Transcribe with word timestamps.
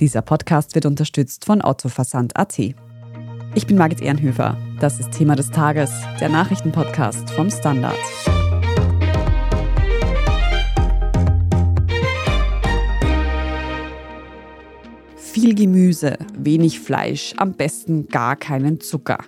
Dieser 0.00 0.22
Podcast 0.22 0.74
wird 0.74 0.86
unterstützt 0.86 1.44
von 1.44 1.62
Ottoversand.at. 1.62 2.58
Ich 3.54 3.66
bin 3.66 3.76
Margit 3.76 4.00
Ehrenhöfer. 4.00 4.56
Das 4.80 4.98
ist 4.98 5.12
Thema 5.12 5.36
des 5.36 5.50
Tages, 5.50 5.90
der 6.20 6.30
Nachrichtenpodcast 6.30 7.30
vom 7.30 7.50
Standard. 7.50 7.98
Viel 15.40 15.54
Gemüse, 15.54 16.18
wenig 16.36 16.80
Fleisch, 16.80 17.32
am 17.38 17.54
besten 17.54 18.08
gar 18.08 18.36
keinen 18.36 18.78
Zucker. 18.78 19.24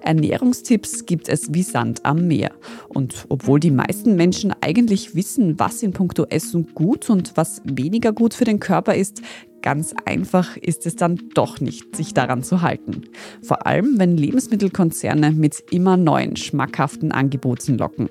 Ernährungstipps 0.00 1.06
gibt 1.06 1.28
es 1.28 1.52
wie 1.54 1.64
Sand 1.64 2.04
am 2.04 2.28
Meer. 2.28 2.52
Und 2.88 3.26
obwohl 3.30 3.58
die 3.58 3.72
meisten 3.72 4.14
Menschen 4.14 4.54
eigentlich 4.60 5.16
wissen, 5.16 5.58
was 5.58 5.82
in 5.82 5.90
puncto 5.90 6.24
Essen 6.30 6.68
gut 6.72 7.10
und 7.10 7.36
was 7.36 7.62
weniger 7.64 8.12
gut 8.12 8.32
für 8.32 8.44
den 8.44 8.60
Körper 8.60 8.94
ist, 8.94 9.22
ganz 9.60 9.92
einfach 10.04 10.56
ist 10.56 10.86
es 10.86 10.94
dann 10.94 11.18
doch 11.34 11.60
nicht, 11.60 11.96
sich 11.96 12.14
daran 12.14 12.44
zu 12.44 12.62
halten. 12.62 13.02
Vor 13.42 13.66
allem, 13.66 13.98
wenn 13.98 14.16
Lebensmittelkonzerne 14.16 15.32
mit 15.32 15.64
immer 15.72 15.96
neuen 15.96 16.36
schmackhaften 16.36 17.10
Angeboten 17.10 17.76
locken. 17.76 18.08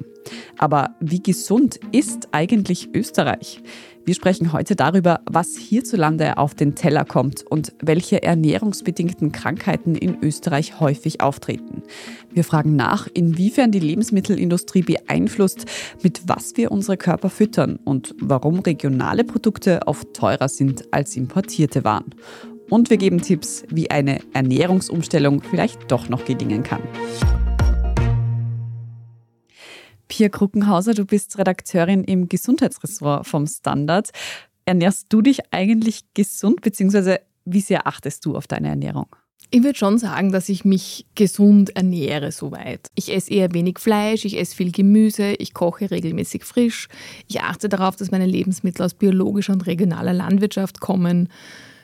Aber 0.58 0.96
wie 1.00 1.24
gesund 1.24 1.80
ist 1.94 2.28
eigentlich 2.34 2.90
Österreich? 2.94 3.62
Wir 4.06 4.14
sprechen 4.14 4.54
heute 4.54 4.76
darüber, 4.76 5.22
was 5.26 5.58
hierzulande 5.58 6.38
auf 6.38 6.54
den 6.54 6.76
Teller 6.76 7.06
kommt 7.06 7.42
und 7.42 7.74
welche 7.82 8.22
ernährungsbedingten 8.22 9.32
Krankheiten 9.32 9.96
in 9.96 10.22
Österreich 10.22 10.80
häufig 10.80 11.22
auftreten. 11.22 11.82
Wir 12.32 12.44
fragen 12.44 12.76
nach, 12.76 13.08
inwiefern 13.12 13.72
die 13.72 13.80
Lebensmittelindustrie 13.80 14.84
beeinflusst, 14.84 15.66
mit 16.04 16.22
was 16.28 16.56
wir 16.56 16.72
unsere 16.72 16.98
Körper 16.98 17.32
füttern 17.32 17.80
und 17.84 18.14
warum 18.22 18.60
regionale 18.60 19.24
Produkte 19.24 19.80
oft 19.88 20.14
teurer 20.14 20.50
sind 20.50 20.94
als 20.94 21.16
importierte 21.16 21.84
Waren. 21.84 22.14
Und 22.70 22.92
wir 22.92 22.98
geben 22.98 23.22
Tipps, 23.22 23.64
wie 23.70 23.90
eine 23.90 24.20
Ernährungsumstellung 24.34 25.42
vielleicht 25.42 25.92
doch 25.92 26.10
noch 26.10 26.26
gelingen 26.26 26.62
kann. 26.62 26.82
Pia 30.08 30.30
Kruckenhauser, 30.30 30.94
du 30.94 31.06
bist 31.06 31.38
Redakteurin 31.38 32.04
im 32.04 32.30
Gesundheitsressort 32.30 33.28
vom 33.28 33.48
Standard. 33.48 34.12
Ernährst 34.66 35.08
du 35.10 35.22
dich 35.22 35.40
eigentlich 35.52 36.02
gesund, 36.14 36.62
beziehungsweise 36.62 37.20
wie 37.46 37.62
sehr 37.62 37.88
achtest 37.88 38.26
du 38.26 38.36
auf 38.36 38.48
deine 38.48 38.70
Ernährung? 38.70 39.08
Ich 39.52 39.64
würde 39.64 39.78
schon 39.78 40.00
sagen, 40.00 40.32
dass 40.32 40.50
ich 40.50 40.66
mich 40.66 41.06
gesund 41.16 41.76
ernähre 41.76 42.32
soweit. 42.32 42.90
Ich 42.96 43.14
esse 43.14 43.32
eher 43.32 43.54
wenig 43.54 43.80
Fleisch, 43.80 44.26
ich 44.26 44.38
esse 44.40 44.56
viel 44.56 44.72
Gemüse, 44.72 45.34
ich 45.34 45.54
koche 45.54 45.92
regelmäßig 45.92 46.44
frisch. 46.44 46.88
Ich 47.28 47.42
achte 47.42 47.70
darauf, 47.70 47.96
dass 47.96 48.12
meine 48.12 48.26
Lebensmittel 48.26 48.84
aus 48.84 48.96
biologischer 48.96 49.54
und 49.54 49.68
regionaler 49.68 50.14
Landwirtschaft 50.14 50.80
kommen. 50.80 51.30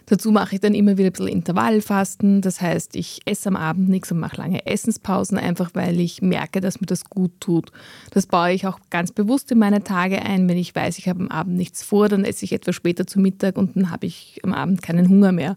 Dazu 0.08 0.32
mache 0.32 0.56
ich 0.56 0.62
dann 0.62 0.74
immer 0.74 0.98
wieder 0.98 1.10
ein 1.10 1.12
bisschen 1.14 1.28
Intervallfasten. 1.28 2.42
Das 2.42 2.62
heißt, 2.62 2.96
ich 2.96 3.22
esse 3.26 3.50
am 3.50 3.56
Abend 3.56 3.90
nichts 3.90 4.12
und 4.12 4.20
mache 4.20 4.38
lange 4.38 4.66
Essenspausen, 4.66 5.38
einfach 5.38 5.72
weil 5.74 6.00
ich 6.00 6.22
merke, 6.22 6.62
dass 6.62 6.82
mir 6.82 6.88
das 6.88 7.06
gut 7.06 7.32
tut. 7.40 7.72
Das 8.12 8.28
baue 8.28 8.52
ich 8.52 8.68
auch 8.68 8.80
ganz 8.90 9.12
bewusst 9.12 9.52
in 9.52 9.60
meine 9.60 9.84
Tage 9.84 10.22
ein. 10.22 10.50
Wenn 10.50 10.58
ich 10.58 10.76
weiß, 10.76 10.98
ich 10.98 11.08
habe 11.08 11.22
am 11.22 11.30
Abend 11.30 11.56
nichts 11.56 11.84
vor, 11.84 12.10
dann 12.10 12.26
esse 12.26 12.46
ich 12.46 12.54
etwas 12.54 12.76
später 12.76 13.08
zu 13.08 13.20
Mittag 13.20 13.58
und 13.58 13.76
dann 13.76 13.92
habe 13.92 14.06
ich 14.06 14.40
am 14.44 14.54
Abend 14.54 14.82
keinen 14.82 15.08
Hunger 15.08 15.32
mehr. 15.32 15.56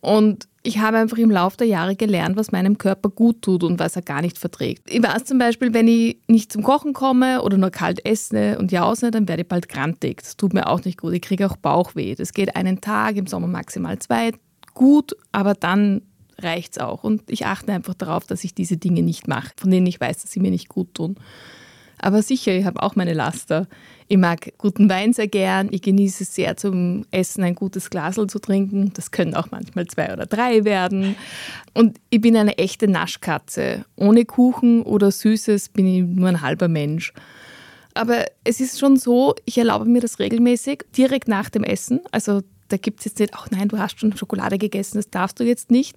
Und 0.00 0.48
ich 0.62 0.78
habe 0.78 0.98
einfach 0.98 1.16
im 1.16 1.30
Laufe 1.30 1.56
der 1.56 1.66
Jahre 1.66 1.96
gelernt, 1.96 2.36
was 2.36 2.52
meinem 2.52 2.78
Körper 2.78 3.08
gut 3.08 3.42
tut 3.42 3.64
und 3.64 3.78
was 3.78 3.96
er 3.96 4.02
gar 4.02 4.20
nicht 4.20 4.38
verträgt. 4.38 4.82
Ich 4.90 5.02
weiß 5.02 5.24
zum 5.24 5.38
Beispiel, 5.38 5.72
wenn 5.72 5.88
ich 5.88 6.18
nicht 6.26 6.52
zum 6.52 6.62
Kochen 6.62 6.92
komme 6.92 7.42
oder 7.42 7.56
nur 7.56 7.70
kalt 7.70 8.04
esse 8.04 8.58
und 8.58 8.70
jause, 8.70 9.10
dann 9.10 9.28
werde 9.28 9.42
ich 9.42 9.48
bald 9.48 9.68
grantig. 9.68 10.22
Das 10.22 10.36
tut 10.36 10.52
mir 10.52 10.68
auch 10.68 10.84
nicht 10.84 11.00
gut. 11.00 11.14
Ich 11.14 11.22
kriege 11.22 11.46
auch 11.46 11.56
Bauchweh. 11.56 12.14
Das 12.14 12.32
geht 12.32 12.54
einen 12.54 12.80
Tag, 12.80 13.16
im 13.16 13.26
Sommer 13.26 13.46
maximal 13.46 13.98
zwei. 13.98 14.32
Gut, 14.74 15.16
aber 15.32 15.54
dann 15.54 16.02
reicht 16.38 16.76
es 16.76 16.78
auch. 16.78 17.02
Und 17.02 17.30
ich 17.30 17.46
achte 17.46 17.72
einfach 17.72 17.94
darauf, 17.94 18.26
dass 18.26 18.44
ich 18.44 18.54
diese 18.54 18.76
Dinge 18.76 19.02
nicht 19.02 19.26
mache, 19.26 19.50
von 19.56 19.70
denen 19.70 19.86
ich 19.86 20.00
weiß, 20.00 20.22
dass 20.22 20.30
sie 20.30 20.40
mir 20.40 20.50
nicht 20.50 20.68
gut 20.68 20.94
tun. 20.94 21.16
Aber 21.98 22.22
sicher, 22.22 22.52
ich 22.52 22.64
habe 22.64 22.82
auch 22.82 22.94
meine 22.94 23.14
Laster. 23.14 23.66
Ich 24.10 24.16
mag 24.16 24.54
guten 24.56 24.88
Wein 24.88 25.12
sehr 25.12 25.28
gern. 25.28 25.68
Ich 25.70 25.82
genieße 25.82 26.24
es 26.24 26.34
sehr 26.34 26.56
zum 26.56 27.04
Essen, 27.10 27.44
ein 27.44 27.54
gutes 27.54 27.90
Glasel 27.90 28.26
zu 28.26 28.38
trinken. 28.38 28.90
Das 28.94 29.10
können 29.10 29.34
auch 29.34 29.50
manchmal 29.50 29.86
zwei 29.86 30.10
oder 30.10 30.24
drei 30.24 30.64
werden. 30.64 31.14
Und 31.74 31.98
ich 32.08 32.22
bin 32.22 32.34
eine 32.34 32.56
echte 32.56 32.88
Naschkatze. 32.88 33.84
Ohne 33.96 34.24
Kuchen 34.24 34.82
oder 34.82 35.10
Süßes 35.10 35.68
bin 35.68 35.86
ich 35.86 36.02
nur 36.04 36.28
ein 36.30 36.40
halber 36.40 36.68
Mensch. 36.68 37.12
Aber 37.92 38.24
es 38.44 38.60
ist 38.60 38.78
schon 38.78 38.96
so, 38.96 39.34
ich 39.44 39.58
erlaube 39.58 39.84
mir 39.84 40.00
das 40.00 40.18
regelmäßig, 40.18 40.84
direkt 40.96 41.28
nach 41.28 41.50
dem 41.50 41.64
Essen. 41.64 42.00
Also 42.10 42.40
da 42.68 42.78
gibt 42.78 43.00
es 43.00 43.06
jetzt 43.06 43.18
nicht, 43.18 43.34
ach 43.34 43.50
nein, 43.50 43.68
du 43.68 43.78
hast 43.78 44.00
schon 44.00 44.16
Schokolade 44.16 44.56
gegessen, 44.56 44.98
das 44.98 45.10
darfst 45.10 45.40
du 45.40 45.44
jetzt 45.44 45.70
nicht, 45.70 45.96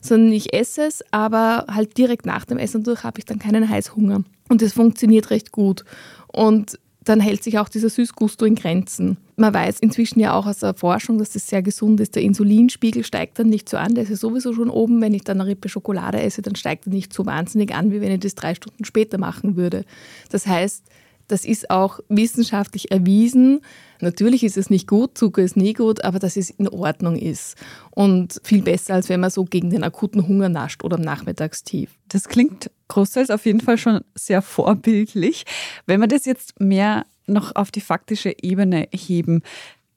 sondern 0.00 0.32
ich 0.32 0.52
esse 0.52 0.82
es, 0.82 1.02
aber 1.10 1.66
halt 1.72 1.96
direkt 1.96 2.26
nach 2.26 2.44
dem 2.44 2.58
Essen 2.58 2.84
durch 2.84 3.02
habe 3.02 3.18
ich 3.18 3.24
dann 3.24 3.38
keinen 3.38 3.68
Heißhunger. 3.68 4.22
Und 4.48 4.62
das 4.62 4.72
funktioniert 4.72 5.30
recht 5.30 5.52
gut. 5.52 5.84
Und 6.32 6.78
dann 7.08 7.20
hält 7.20 7.42
sich 7.42 7.58
auch 7.58 7.68
dieser 7.68 7.88
Süßgusto 7.88 8.44
in 8.44 8.54
Grenzen. 8.54 9.16
Man 9.36 9.54
weiß 9.54 9.78
inzwischen 9.80 10.20
ja 10.20 10.34
auch 10.34 10.46
aus 10.46 10.58
der 10.58 10.74
Forschung, 10.74 11.18
dass 11.18 11.30
das 11.30 11.46
sehr 11.46 11.62
gesund 11.62 12.00
ist. 12.00 12.16
Der 12.16 12.22
Insulinspiegel 12.22 13.04
steigt 13.04 13.38
dann 13.38 13.48
nicht 13.48 13.68
so 13.68 13.76
an, 13.76 13.94
der 13.94 14.04
ist 14.04 14.10
ja 14.10 14.16
sowieso 14.16 14.52
schon 14.52 14.68
oben. 14.68 15.00
Wenn 15.00 15.14
ich 15.14 15.24
dann 15.24 15.40
eine 15.40 15.48
Rippe 15.48 15.68
Schokolade 15.68 16.20
esse, 16.20 16.42
dann 16.42 16.56
steigt 16.56 16.86
er 16.86 16.92
nicht 16.92 17.12
so 17.12 17.24
wahnsinnig 17.24 17.74
an, 17.74 17.90
wie 17.92 18.00
wenn 18.00 18.12
ich 18.12 18.20
das 18.20 18.34
drei 18.34 18.54
Stunden 18.54 18.84
später 18.84 19.18
machen 19.18 19.56
würde. 19.56 19.84
Das 20.30 20.46
heißt, 20.46 20.84
das 21.28 21.44
ist 21.44 21.70
auch 21.70 22.00
wissenschaftlich 22.08 22.90
erwiesen. 22.90 23.60
Natürlich 24.00 24.44
ist 24.44 24.56
es 24.56 24.70
nicht 24.70 24.86
gut, 24.86 25.16
Zucker 25.16 25.42
ist 25.42 25.56
nie 25.56 25.74
gut, 25.74 26.04
aber 26.04 26.18
dass 26.18 26.36
es 26.36 26.50
in 26.50 26.68
Ordnung 26.68 27.16
ist. 27.16 27.56
Und 27.90 28.40
viel 28.42 28.62
besser, 28.62 28.94
als 28.94 29.08
wenn 29.08 29.20
man 29.20 29.30
so 29.30 29.44
gegen 29.44 29.70
den 29.70 29.84
akuten 29.84 30.26
Hunger 30.26 30.48
nascht 30.48 30.82
oder 30.84 30.96
am 30.96 31.02
Nachmittagstief. 31.02 31.90
Das 32.08 32.28
klingt 32.28 32.70
großteils 32.88 33.30
auf 33.30 33.46
jeden 33.46 33.60
Fall 33.60 33.78
schon 33.78 34.00
sehr 34.14 34.42
vorbildlich. 34.42 35.44
Wenn 35.86 36.00
wir 36.00 36.08
das 36.08 36.24
jetzt 36.24 36.58
mehr 36.60 37.06
noch 37.26 37.54
auf 37.54 37.70
die 37.70 37.82
faktische 37.82 38.34
Ebene 38.42 38.88
heben, 38.92 39.42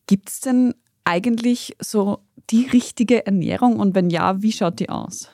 gibt 0.08 0.30
es 0.30 0.42
denn 0.42 0.74
eigentlich 1.06 1.75
so 1.80 2.19
die 2.50 2.68
richtige 2.68 3.25
Ernährung 3.25 3.78
und 3.78 3.96
wenn 3.96 4.09
ja, 4.09 4.42
wie 4.42 4.52
schaut 4.52 4.80
die 4.80 4.90
aus? 4.90 5.30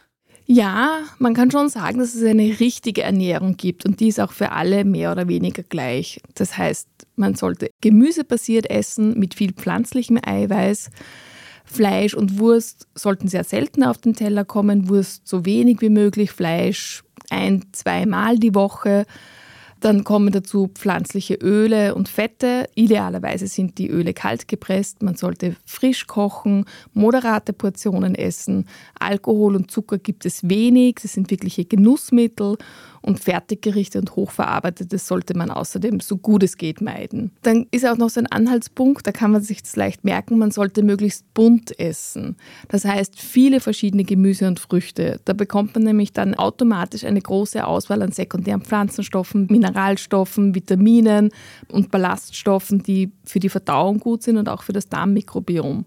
Ja, 0.50 1.02
man 1.20 1.34
kann 1.34 1.52
schon 1.52 1.68
sagen, 1.68 2.00
dass 2.00 2.16
es 2.16 2.24
eine 2.24 2.58
richtige 2.62 3.04
Ernährung 3.04 3.58
gibt 3.58 3.86
und 3.86 4.00
die 4.00 4.08
ist 4.08 4.20
auch 4.22 4.32
für 4.32 4.54
alle 4.54 4.86
mehr 4.86 5.12
oder 5.12 5.28
weniger 5.28 5.62
gleich. 5.62 6.22
Das 6.36 6.58
heißt, 6.58 6.88
man 7.18 7.36
sollte 7.36 7.70
gemüsebasiert 7.82 8.70
essen 8.70 9.20
mit 9.20 9.34
viel 9.34 9.52
pflanzlichem 9.52 10.18
Eiweiß. 10.26 10.90
Fleisch 11.66 12.14
und 12.14 12.40
Wurst 12.40 12.88
sollten 12.96 13.28
sehr 13.28 13.44
selten 13.44 13.84
auf 13.84 13.98
den 13.98 14.14
Teller 14.14 14.46
kommen. 14.46 14.88
Wurst 14.88 15.28
so 15.28 15.46
wenig 15.46 15.82
wie 15.82 15.90
möglich, 15.90 16.32
Fleisch 16.32 17.04
ein, 17.30 17.66
zweimal 17.74 18.40
die 18.40 18.56
Woche. 18.56 19.06
Dann 19.80 20.04
kommen 20.04 20.32
dazu 20.32 20.70
pflanzliche 20.74 21.36
Öle 21.36 21.94
und 21.94 22.10
Fette. 22.10 22.68
Idealerweise 22.76 23.48
sind 23.48 23.78
die 23.78 23.90
Öle 23.90 24.14
kalt 24.14 24.48
gepresst. 24.48 25.04
Man 25.04 25.16
sollte 25.16 25.56
frisch 25.66 26.08
kochen, 26.08 26.66
moderate 26.94 27.54
Portionen 27.54 28.16
essen. 28.16 28.66
Alkohol 29.00 29.56
und 29.56 29.70
Zucker 29.70 30.00
gibt 30.00 30.26
es 30.26 30.50
wenig. 30.50 30.96
Das 31.02 31.14
sind 31.14 31.30
wirkliche 31.30 31.66
Genussmittel 31.66 32.58
und 33.08 33.22
Fertiggerichte 33.22 34.00
und 34.00 34.16
Hochverarbeitetes 34.18 35.08
sollte 35.08 35.36
man 35.36 35.50
außerdem 35.50 36.02
so 36.02 36.18
gut 36.18 36.44
es 36.44 36.58
geht 36.58 36.82
meiden. 36.82 37.32
Dann 37.42 37.66
ist 37.72 37.88
auch 37.88 37.96
noch 37.96 38.10
so 38.10 38.20
ein 38.20 38.28
Anhaltspunkt, 38.28 39.08
da 39.08 39.14
kann 39.14 39.32
man 39.32 39.42
sich 39.42 39.64
das 39.64 39.78
leicht 39.78 40.04
merken, 40.04 40.38
man 40.38 40.52
sollte 40.52 40.84
möglichst 40.84 41.34
bunt 41.34 41.80
essen. 41.80 42.36
Das 42.68 42.84
heißt 42.84 43.18
viele 43.18 43.62
verschiedene 43.62 44.04
Gemüse 44.04 44.46
und 44.46 44.60
Früchte. 44.60 45.22
Da 45.24 45.32
bekommt 45.32 45.74
man 45.76 45.86
nämlich 45.86 46.12
dann 46.12 46.36
automatisch 46.36 47.06
eine 47.06 47.22
große 47.22 47.66
Auswahl 47.66 48.02
an 48.02 48.12
sekundären 48.12 48.62
Pflanzenstoffen, 48.62 49.48
Mineralstoffen, 49.50 50.54
Vitaminen 50.54 51.30
und 51.72 51.92
Ballaststoffen, 51.92 52.84
die 52.84 53.14
für 53.24 53.40
die 53.40 53.50
Verdauung 53.50 54.00
gut 54.00 54.22
sind 54.24 54.36
und 54.36 54.50
auch 54.50 54.64
für 54.64 54.74
das 54.74 54.90
Darmmikrobiom. 54.90 55.86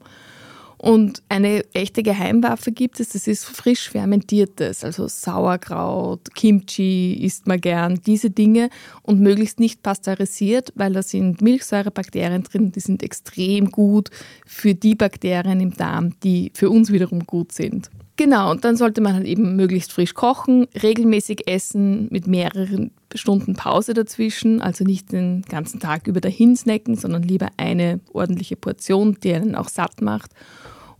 Und 0.82 1.22
eine 1.28 1.62
echte 1.74 2.02
Geheimwaffe 2.02 2.72
gibt 2.72 3.00
es, 3.00 3.10
das 3.10 3.26
ist 3.26 3.44
frisch 3.44 3.90
fermentiertes, 3.90 4.82
also 4.82 5.08
Sauerkraut, 5.08 6.34
Kimchi 6.34 7.22
isst 7.22 7.46
man 7.46 7.60
gern, 7.60 8.00
diese 8.06 8.30
Dinge 8.30 8.70
und 9.02 9.20
möglichst 9.20 9.60
nicht 9.60 9.82
pasteurisiert, 9.82 10.72
weil 10.76 10.94
da 10.94 11.02
sind 11.02 11.42
Milchsäurebakterien 11.42 12.44
drin, 12.44 12.72
die 12.72 12.80
sind 12.80 13.02
extrem 13.02 13.70
gut 13.70 14.08
für 14.46 14.74
die 14.74 14.94
Bakterien 14.94 15.60
im 15.60 15.74
Darm, 15.74 16.18
die 16.20 16.50
für 16.54 16.70
uns 16.70 16.90
wiederum 16.90 17.26
gut 17.26 17.52
sind. 17.52 17.90
Genau, 18.20 18.50
und 18.50 18.66
dann 18.66 18.76
sollte 18.76 19.00
man 19.00 19.14
halt 19.14 19.24
eben 19.24 19.56
möglichst 19.56 19.94
frisch 19.94 20.12
kochen, 20.12 20.66
regelmäßig 20.82 21.48
essen 21.48 22.06
mit 22.10 22.26
mehreren 22.26 22.90
Stunden 23.14 23.54
Pause 23.54 23.94
dazwischen, 23.94 24.60
also 24.60 24.84
nicht 24.84 25.10
den 25.10 25.40
ganzen 25.48 25.80
Tag 25.80 26.06
über 26.06 26.20
dahin 26.20 26.54
snacken, 26.54 26.96
sondern 26.96 27.22
lieber 27.22 27.48
eine 27.56 27.98
ordentliche 28.12 28.56
Portion, 28.56 29.16
die 29.22 29.32
einen 29.32 29.54
auch 29.54 29.70
satt 29.70 30.02
macht 30.02 30.32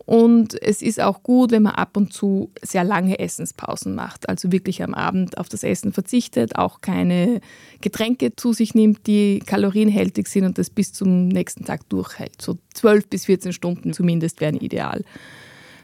Und 0.07 0.61
es 0.63 0.81
ist 0.81 0.99
auch 0.99 1.23
gut, 1.23 1.51
wenn 1.51 1.65
man 1.65 1.75
ab 1.75 1.99
und 1.99 2.11
zu 2.11 2.53
sehr 2.63 2.85
lange 2.85 3.19
Essenspausen 3.19 3.95
macht. 3.95 4.27
Also 4.27 4.51
wirklich 4.51 4.83
am 4.83 4.95
Abend 4.95 5.37
auf 5.37 5.51
das 5.51 5.63
Essen 5.63 5.93
verzichtet, 5.93 6.57
auch 6.57 6.81
keine 6.81 7.43
Getränke 7.83 8.35
zu 8.35 8.55
sich 8.55 8.75
nimmt, 8.75 9.07
die 9.07 9.41
kalorienhältig 9.41 10.27
sind 10.27 10.47
und 10.47 10.57
das 10.57 10.71
bis 10.71 10.95
zum 10.95 11.29
nächsten 11.29 11.67
Tag 11.67 11.87
durchhält. 11.91 12.41
So 12.41 12.57
12 12.73 13.09
bis 13.09 13.27
14 13.27 13.53
Stunden 13.53 13.93
zumindest 13.93 14.41
wären 14.41 14.57
ideal. 14.57 15.05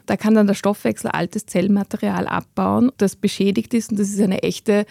Da 0.07 0.17
kann 0.17 0.33
dann 0.33 0.47
der 0.47 0.55
Stoffwechsel 0.55 1.11
altes 1.11 1.45
Zellmaterial 1.45 2.27
abbauen, 2.27 2.91
das 2.97 3.15
beschädigt 3.15 3.73
ist 3.75 3.91
und 3.91 3.99
das 3.99 4.09
ist 4.09 4.19
eine 4.19 4.41
echte 4.41 4.85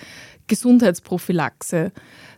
Gesundheitsprophylaxe. 0.46 1.90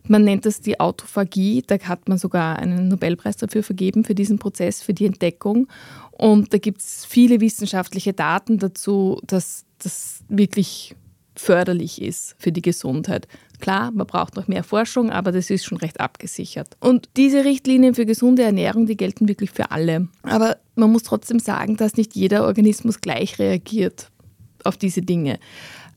Man 0.07 0.25
nennt 0.25 0.47
das 0.47 0.61
die 0.61 0.81
Autophagie. 0.81 1.63
Da 1.67 1.79
hat 1.81 2.09
man 2.09 2.17
sogar 2.17 2.59
einen 2.59 2.89
Nobelpreis 2.89 3.37
dafür 3.37 3.63
vergeben, 3.63 4.05
für 4.05 4.15
diesen 4.15 4.39
Prozess, 4.39 4.83
für 4.83 4.95
die 4.95 5.05
Entdeckung. 5.05 5.69
Und 6.13 6.55
da 6.55 6.59
gibt 6.59 6.81
es 6.81 7.05
viele 7.05 7.41
wissenschaftliche 7.41 8.15
Daten 8.15 8.59
dazu, 8.59 9.21
dass 9.27 9.67
das 9.79 10.25
wirklich 10.29 10.97
förderlich 11.39 12.03
ist 12.03 12.35
für 12.39 12.53
die 12.53 12.63
Gesundheit. 12.63 13.29
Klar, 13.61 13.91
man 13.91 14.07
braucht 14.07 14.37
noch 14.37 14.49
mehr 14.49 14.63
Forschung, 14.63 15.11
aber 15.11 15.33
das 15.33 15.51
ist 15.51 15.65
schon 15.65 15.79
recht 15.79 16.01
abgesichert. 16.01 16.77
Und 16.81 17.09
diese 17.17 17.45
Richtlinien 17.45 17.95
für 17.95 18.07
gesunde 18.07 18.43
Ernährung, 18.43 18.87
die 18.87 18.97
gelten 18.97 19.29
wirklich 19.29 19.51
für 19.51 19.71
alle. 19.71 20.09
Aber 20.23 20.59
man 20.75 20.93
muss 20.93 21.03
trotzdem 21.03 21.39
sagen, 21.39 21.77
dass 21.77 21.97
nicht 21.97 22.15
jeder 22.15 22.45
Organismus 22.45 23.01
gleich 23.01 23.39
reagiert 23.39 24.11
auf 24.65 24.77
diese 24.77 25.03
Dinge 25.03 25.39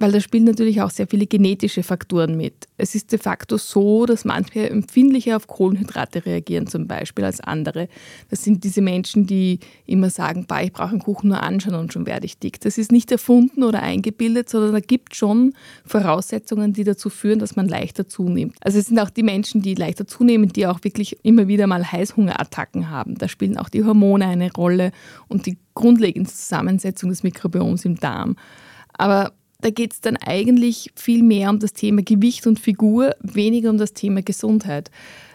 weil 0.01 0.11
da 0.11 0.19
spielen 0.19 0.45
natürlich 0.45 0.81
auch 0.81 0.89
sehr 0.89 1.07
viele 1.07 1.27
genetische 1.27 1.83
Faktoren 1.83 2.35
mit. 2.35 2.67
Es 2.77 2.95
ist 2.95 3.11
de 3.11 3.19
facto 3.19 3.57
so, 3.57 4.07
dass 4.07 4.25
manche 4.25 4.67
empfindlicher 4.67 5.37
auf 5.37 5.45
Kohlenhydrate 5.45 6.25
reagieren 6.25 6.65
zum 6.65 6.87
Beispiel 6.87 7.23
als 7.23 7.39
andere. 7.39 7.87
Das 8.29 8.43
sind 8.43 8.63
diese 8.63 8.81
Menschen, 8.81 9.27
die 9.27 9.59
immer 9.85 10.09
sagen, 10.09 10.45
bah, 10.47 10.63
ich 10.63 10.73
brauche 10.73 10.89
einen 10.89 10.99
Kuchen 10.99 11.29
nur 11.29 11.43
anschauen 11.43 11.75
und 11.75 11.93
schon 11.93 12.07
werde 12.07 12.25
ich 12.25 12.39
dick. 12.39 12.59
Das 12.61 12.79
ist 12.79 12.91
nicht 12.91 13.11
erfunden 13.11 13.63
oder 13.63 13.83
eingebildet, 13.83 14.49
sondern 14.49 14.73
da 14.73 14.79
gibt 14.79 15.15
schon 15.15 15.53
Voraussetzungen, 15.85 16.73
die 16.73 16.83
dazu 16.83 17.11
führen, 17.11 17.37
dass 17.37 17.55
man 17.55 17.67
leichter 17.67 18.07
zunimmt. 18.07 18.55
Also 18.61 18.79
es 18.79 18.87
sind 18.87 18.99
auch 18.99 19.11
die 19.11 19.23
Menschen, 19.23 19.61
die 19.61 19.75
leichter 19.75 20.07
zunehmen, 20.07 20.49
die 20.49 20.65
auch 20.65 20.83
wirklich 20.83 21.17
immer 21.23 21.47
wieder 21.47 21.67
mal 21.67 21.91
Heißhungerattacken 21.91 22.89
haben. 22.89 23.19
Da 23.19 23.27
spielen 23.27 23.57
auch 23.57 23.69
die 23.69 23.83
Hormone 23.83 24.25
eine 24.25 24.51
Rolle 24.51 24.93
und 25.27 25.45
die 25.45 25.59
grundlegende 25.75 26.31
Zusammensetzung 26.31 27.11
des 27.11 27.21
Mikrobioms 27.21 27.85
im 27.85 27.97
Darm. 27.97 28.35
Aber 28.93 29.33
da 29.61 29.69
geht 29.69 29.93
es 29.93 30.01
dann 30.01 30.17
eigentlich 30.17 30.91
viel 30.95 31.23
mehr 31.23 31.49
um 31.49 31.59
das 31.59 31.73
Thema 31.73 32.01
Gewicht 32.01 32.47
und 32.47 32.59
Figur, 32.59 33.15
weniger 33.21 33.69
um 33.69 33.77
das 33.77 33.93
Thema 33.93 34.21
Gesundheit. 34.21 34.91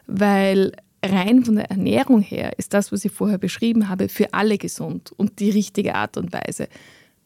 Weil 0.06 0.73
rein 1.05 1.44
von 1.44 1.56
der 1.56 1.70
Ernährung 1.70 2.20
her 2.20 2.58
ist 2.58 2.75
das, 2.75 2.93
was 2.93 3.05
ich 3.05 3.12
vorher 3.12 3.38
beschrieben 3.38 3.88
habe, 3.88 4.08
für 4.08 4.32
alle 4.34 4.58
gesund 4.58 5.12
und 5.17 5.38
die 5.40 5.50
richtige 5.50 5.94
Art 5.94 6.17
und 6.17 6.32
Weise. 6.32 6.69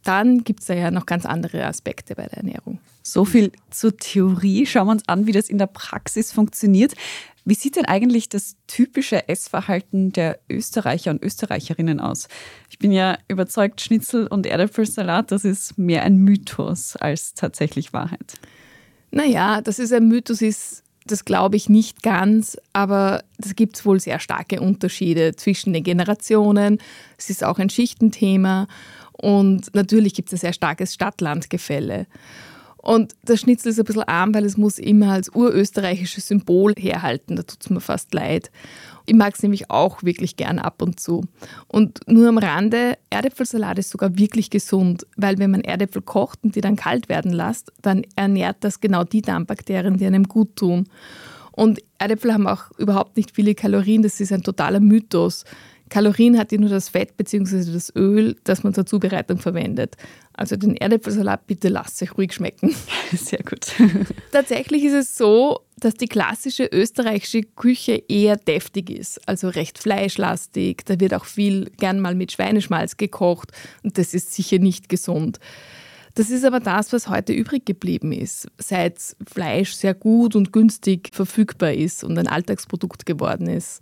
Dann 0.05 0.45
gibt 0.45 0.61
es 0.61 0.67
da 0.67 0.75
ja 0.75 0.91
noch 0.91 1.07
ganz 1.07 1.27
andere 1.27 1.67
Aspekte 1.67 2.15
bei 2.15 2.27
der 2.27 2.39
Ernährung. 2.39 2.79
So 3.03 3.25
viel 3.25 3.53
zur 3.71 3.97
Theorie. 3.97 4.67
Schauen 4.67 4.87
wir 4.87 4.93
uns 4.93 5.09
an, 5.09 5.27
wie 5.27 5.33
das 5.33 5.49
in 5.49 5.59
der 5.59 5.67
Praxis 5.67 6.33
funktioniert. 6.33 6.95
Wie 7.45 7.55
sieht 7.55 7.77
denn 7.77 7.87
eigentlich 7.87 8.29
das 8.29 8.57
typische 8.67 9.29
Essverhalten 9.29 10.13
der 10.13 10.39
Österreicher 10.49 11.11
und 11.11 11.23
Österreicherinnen 11.23 11.99
aus? 11.99 12.29
Ich 12.69 12.79
bin 12.79 12.93
ja 12.93 13.19
überzeugt, 13.29 13.81
Schnitzel 13.81 14.27
und 14.27 14.47
Erdäpfelsalat, 14.47 15.33
das 15.33 15.45
ist 15.45 15.79
mehr 15.79 16.03
ein 16.03 16.17
Mythos 16.19 16.97
als 16.97 17.35
tatsächlich 17.35 17.93
Wahrheit. 17.93 18.35
Naja, 19.11 19.63
dass 19.63 19.79
es 19.79 19.93
ein 19.93 20.07
Mythos 20.07 20.43
ist, 20.43 20.85
das 21.07 21.25
glaube 21.25 21.57
ich 21.57 21.69
nicht 21.69 22.03
ganz, 22.03 22.59
aber 22.73 23.25
es 23.39 23.57
gibt 23.57 23.85
wohl 23.85 24.01
sehr 24.01 24.21
starke 24.21 24.61
Unterschiede 24.61 25.35
zwischen 25.35 25.73
den 25.73 25.83
Generationen. 25.83 26.79
Es 27.19 27.31
ist 27.31 27.43
auch 27.43 27.59
ein 27.59 27.71
Schichtenthema 27.71 28.69
und 29.21 29.75
natürlich 29.75 30.15
gibt 30.15 30.29
es 30.29 30.35
ein 30.35 30.41
sehr 30.41 30.53
starkes 30.53 30.95
Stadt-Land-Gefälle. 30.95 32.07
Und 32.83 33.15
der 33.29 33.37
Schnitzel 33.37 33.69
ist 33.69 33.79
ein 33.79 33.85
bisschen 33.85 34.05
arm, 34.05 34.33
weil 34.33 34.47
es 34.47 34.57
muss 34.57 34.79
immer 34.79 35.13
als 35.13 35.29
urösterreichisches 35.35 36.29
Symbol 36.29 36.73
herhalten. 36.79 37.37
Da 37.37 37.43
tut 37.43 37.59
es 37.61 37.69
mir 37.69 37.81
fast 37.81 38.15
leid. 38.15 38.51
Ich 39.05 39.15
mag 39.15 39.35
es 39.35 39.43
nämlich 39.43 39.71
auch 39.71 40.03
wirklich 40.03 40.37
gern 40.37 40.59
ab 40.59 40.81
und 40.81 40.99
zu. 40.99 41.27
Und 41.69 42.01
nur 42.07 42.29
am 42.29 42.39
Rande, 42.39 42.97
Erdäpfelsalat 43.11 43.79
ist 43.79 43.91
sogar 43.91 44.17
wirklich 44.17 44.49
gesund, 44.49 45.07
weil 45.17 45.39
wenn 45.39 45.51
man 45.51 45.61
Erdäpfel 45.61 46.01
kocht 46.01 46.39
und 46.43 46.57
die 46.57 46.63
dann 46.63 46.77
kalt 46.77 47.11
werden 47.11 47.33
lässt, 47.33 47.71
dann 47.83 48.07
ernährt 48.17 48.59
das 48.61 48.81
genau 48.81 49.05
die 49.05 49.21
Darmbakterien, 49.21 49.99
die 49.99 50.07
einem 50.07 50.25
gut 50.25 50.57
tun. 50.57 50.89
Und 51.53 51.81
Erdäpfel 51.99 52.33
haben 52.33 52.47
auch 52.47 52.71
überhaupt 52.79 53.19
nicht 53.19 53.33
viele 53.35 53.55
Kalorien, 53.55 54.03
das 54.03 54.21
ist 54.21 54.33
ein 54.33 54.43
totaler 54.43 54.81
Mythos. 54.81 55.45
Kalorien 55.91 56.39
hat 56.39 56.53
ja 56.53 56.59
nur 56.59 56.71
das 56.71 56.89
Fett 56.89 57.17
bzw. 57.17 57.73
das 57.73 57.95
Öl, 57.95 58.37
das 58.45 58.63
man 58.63 58.73
zur 58.73 58.87
Zubereitung 58.87 59.39
verwendet. 59.39 59.97
Also 60.33 60.57
den 60.57 60.77
Erdäpfelsalat 60.77 61.47
bitte 61.47 61.69
lasst 61.69 62.01
euch 62.03 62.17
ruhig 62.17 62.33
schmecken. 62.33 62.75
Sehr 63.13 63.41
gut. 63.41 63.67
Tatsächlich 64.33 64.85
ist 64.85 64.95
es 64.95 65.17
so, 65.17 65.61
dass 65.79 65.95
die 65.95 66.07
klassische 66.07 66.65
österreichische 66.65 67.43
Küche 67.43 68.03
eher 68.09 68.37
deftig 68.37 68.89
ist, 68.89 69.29
also 69.29 69.49
recht 69.49 69.79
fleischlastig. 69.79 70.85
Da 70.87 70.99
wird 71.01 71.13
auch 71.13 71.25
viel 71.25 71.71
gern 71.79 72.01
mal 72.01 72.15
mit 72.15 72.33
Schweineschmalz 72.33 72.97
gekocht 72.97 73.51
und 73.83 73.99
das 73.99 74.15
ist 74.15 74.33
sicher 74.33 74.59
nicht 74.59 74.89
gesund. 74.89 75.41
Das 76.15 76.31
ist 76.31 76.45
aber 76.45 76.61
das, 76.61 76.93
was 76.93 77.09
heute 77.09 77.33
übrig 77.33 77.65
geblieben 77.65 78.13
ist, 78.13 78.49
seit 78.59 78.99
Fleisch 79.27 79.73
sehr 79.73 79.95
gut 79.95 80.35
und 80.35 80.53
günstig 80.53 81.11
verfügbar 81.13 81.73
ist 81.73 82.05
und 82.05 82.19
ein 82.19 82.27
Alltagsprodukt 82.27 83.07
geworden 83.07 83.49
ist. 83.49 83.81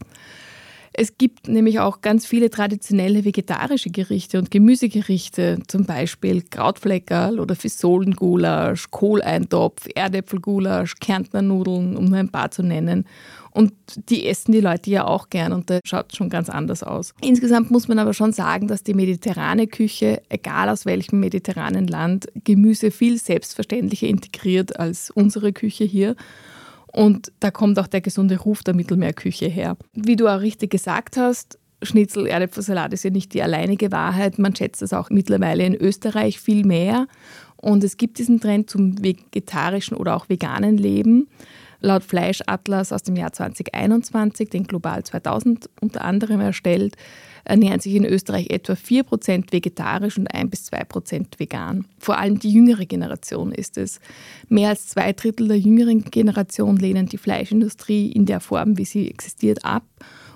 Es 0.92 1.18
gibt 1.18 1.48
nämlich 1.48 1.80
auch 1.80 2.00
ganz 2.00 2.26
viele 2.26 2.50
traditionelle 2.50 3.24
vegetarische 3.24 3.90
Gerichte 3.90 4.38
und 4.38 4.50
Gemüsegerichte, 4.50 5.58
zum 5.66 5.84
Beispiel 5.84 6.42
Krautfleckerl 6.42 7.40
oder 7.40 7.54
Fisolengulasch, 7.54 8.90
Kohleintopf, 8.90 9.86
Erdäpfelgulasch, 9.94 10.96
Kärntnernudeln, 10.96 11.96
um 11.96 12.06
nur 12.06 12.18
ein 12.18 12.30
paar 12.30 12.50
zu 12.50 12.62
nennen. 12.62 13.04
Und 13.50 13.72
die 14.08 14.26
essen 14.26 14.52
die 14.52 14.60
Leute 14.60 14.90
ja 14.90 15.06
auch 15.06 15.30
gern 15.30 15.52
und 15.52 15.68
das 15.68 15.80
schaut 15.84 16.14
schon 16.14 16.28
ganz 16.28 16.48
anders 16.48 16.82
aus. 16.82 17.12
Insgesamt 17.20 17.70
muss 17.70 17.88
man 17.88 17.98
aber 17.98 18.14
schon 18.14 18.32
sagen, 18.32 18.68
dass 18.68 18.84
die 18.84 18.94
mediterrane 18.94 19.66
Küche, 19.66 20.22
egal 20.28 20.68
aus 20.68 20.86
welchem 20.86 21.18
mediterranen 21.20 21.88
Land, 21.88 22.28
Gemüse 22.44 22.90
viel 22.90 23.18
selbstverständlicher 23.18 24.06
integriert 24.06 24.78
als 24.78 25.10
unsere 25.10 25.52
Küche 25.52 25.84
hier. 25.84 26.14
Und 26.98 27.30
da 27.38 27.52
kommt 27.52 27.78
auch 27.78 27.86
der 27.86 28.00
gesunde 28.00 28.40
Ruf 28.40 28.64
der 28.64 28.74
Mittelmeerküche 28.74 29.46
her. 29.46 29.76
Wie 29.92 30.16
du 30.16 30.26
auch 30.26 30.40
richtig 30.40 30.70
gesagt 30.70 31.16
hast, 31.16 31.56
Schnitzel, 31.80 32.26
Erdäpfelsalat 32.26 32.92
ist 32.92 33.04
ja 33.04 33.10
nicht 33.10 33.34
die 33.34 33.42
alleinige 33.44 33.92
Wahrheit. 33.92 34.40
Man 34.40 34.56
schätzt 34.56 34.82
das 34.82 34.92
auch 34.92 35.08
mittlerweile 35.08 35.64
in 35.64 35.76
Österreich 35.76 36.40
viel 36.40 36.66
mehr. 36.66 37.06
Und 37.54 37.84
es 37.84 37.98
gibt 37.98 38.18
diesen 38.18 38.40
Trend 38.40 38.68
zum 38.68 39.00
vegetarischen 39.00 39.96
oder 39.96 40.16
auch 40.16 40.28
veganen 40.28 40.76
Leben. 40.76 41.28
Laut 41.80 42.02
Fleischatlas 42.02 42.92
aus 42.92 43.04
dem 43.04 43.16
Jahr 43.16 43.32
2021, 43.32 44.50
den 44.50 44.64
Global 44.64 45.04
2000 45.04 45.70
unter 45.80 46.04
anderem 46.04 46.40
erstellt, 46.40 46.96
ernähren 47.44 47.80
sich 47.80 47.94
in 47.94 48.04
Österreich 48.04 48.50
etwa 48.50 48.72
4% 48.72 49.52
vegetarisch 49.52 50.18
und 50.18 50.26
1 50.34 50.50
bis 50.50 50.72
2% 50.72 51.38
vegan. 51.38 51.86
Vor 51.98 52.18
allem 52.18 52.38
die 52.38 52.52
jüngere 52.52 52.84
Generation 52.84 53.52
ist 53.52 53.78
es. 53.78 54.00
Mehr 54.48 54.70
als 54.70 54.88
zwei 54.88 55.12
Drittel 55.12 55.48
der 55.48 55.58
jüngeren 55.58 56.04
Generation 56.04 56.76
lehnen 56.76 57.06
die 57.06 57.18
Fleischindustrie 57.18 58.10
in 58.10 58.26
der 58.26 58.40
Form, 58.40 58.76
wie 58.76 58.84
sie 58.84 59.08
existiert, 59.08 59.64
ab. 59.64 59.84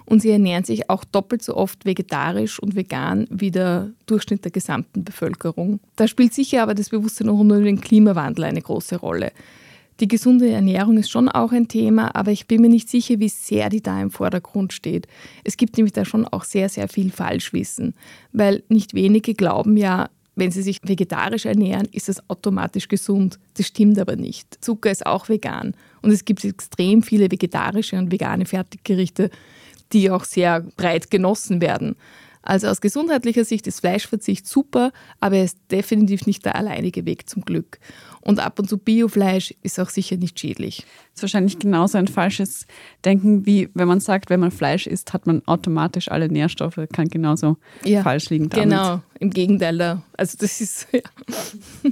Und 0.05 0.21
sie 0.21 0.31
ernähren 0.31 0.65
sich 0.65 0.91
auch 0.91 1.05
doppelt 1.05 1.43
so 1.43 1.57
oft 1.57 1.85
vegetarisch 1.85 2.59
und 2.59 2.75
vegan 2.75 3.27
wie 3.31 3.51
der 3.51 3.91
Durchschnitt 4.07 4.45
der 4.45 4.53
gesamten 4.53 5.05
Bevölkerung. 5.05 5.81
Da 5.97 6.09
spielt 6.09 6.35
sicher 6.35 6.63
aber 6.63 6.75
das 6.75 6.91
Bewusstsein 6.91 7.29
rund 7.29 7.53
um 7.53 7.65
den 7.65 7.81
Klimawandel 7.81 8.45
eine 8.45 8.63
große 8.63 8.97
Rolle. 8.97 9.33
Die 10.01 10.09
gesunde 10.09 10.51
Ernährung 10.51 10.97
ist 10.97 11.11
schon 11.11 11.29
auch 11.29 11.53
ein 11.53 11.69
Thema, 11.69 12.15
aber 12.15 12.31
ich 12.33 12.47
bin 12.47 12.63
mir 12.63 12.69
nicht 12.69 12.89
sicher, 12.89 13.19
wie 13.19 13.29
sehr 13.29 13.69
die 13.69 13.83
da 13.83 14.01
im 14.01 14.11
Vordergrund 14.11 14.73
steht. 14.73 15.07
Es 15.45 15.57
gibt 15.57 15.77
nämlich 15.77 15.93
da 15.93 16.05
schon 16.05 16.27
auch 16.27 16.45
sehr, 16.45 16.69
sehr 16.69 16.89
viel 16.89 17.11
Falschwissen, 17.11 17.95
weil 18.33 18.63
nicht 18.69 18.95
wenige 18.95 19.35
glauben 19.35 19.77
ja, 19.77 20.09
wenn 20.35 20.51
sie 20.51 20.63
sich 20.63 20.81
vegetarisch 20.83 21.45
ernähren, 21.45 21.89
ist 21.93 22.09
das 22.09 22.29
automatisch 22.31 22.89
gesund. 22.89 23.39
Das 23.55 23.67
stimmt 23.67 23.99
aber 23.99 24.17
nicht. 24.17 24.65
Zucker 24.65 24.91
ist 24.91 25.05
auch 25.05 25.29
vegan 25.29 25.75
und 26.01 26.11
es 26.11 26.25
gibt 26.25 26.43
extrem 26.45 27.03
viele 27.03 27.31
vegetarische 27.31 27.99
und 27.99 28.11
vegane 28.11 28.47
Fertiggerichte, 28.47 29.31
die 29.93 30.11
auch 30.11 30.25
sehr 30.25 30.61
breit 30.61 31.11
genossen 31.11 31.61
werden. 31.61 31.97
Also 32.43 32.67
aus 32.67 32.81
gesundheitlicher 32.81 33.45
Sicht 33.45 33.67
ist 33.67 33.81
Fleischverzicht 33.81 34.47
super, 34.47 34.93
aber 35.21 35.37
er 35.37 35.45
ist 35.45 35.59
definitiv 35.71 36.27
nicht 36.27 36.45
der 36.45 36.57
alleinige 36.57 37.07
Weg 37.07 37.29
zum 37.29 37.45
Glück. 37.45 37.79
Und 38.21 38.39
ab 38.39 38.59
und 38.59 38.69
zu 38.69 38.79
Biofleisch 38.79 39.53
ist 39.63 39.81
auch 39.81 39.89
sicher 39.89 40.17
nicht 40.17 40.39
schädlich. 40.39 40.79
Das 40.79 41.17
ist 41.17 41.23
wahrscheinlich 41.23 41.59
genauso 41.59 41.99
ein 41.99 42.07
falsches 42.07 42.67
Denken, 43.05 43.47
wie 43.47 43.69
wenn 43.75 43.89
man 43.89 43.99
sagt, 43.99 44.31
wenn 44.31 44.39
man 44.39 44.53
Fleisch 44.53 44.87
isst, 44.87 45.13
hat 45.13 45.27
man 45.27 45.43
automatisch 45.47 46.09
alle 46.09 46.29
Nährstoffe. 46.29 46.79
Kann 46.93 47.09
genauso 47.09 47.57
ja, 47.85 48.03
falsch 48.03 48.31
liegen. 48.31 48.49
Damit. 48.49 48.65
Genau, 48.65 49.01
im 49.19 49.31
Gegenteil. 49.31 50.03
Also 50.17 50.39
das 50.39 50.61
ist. 50.61 50.87
Ja. 50.93 51.01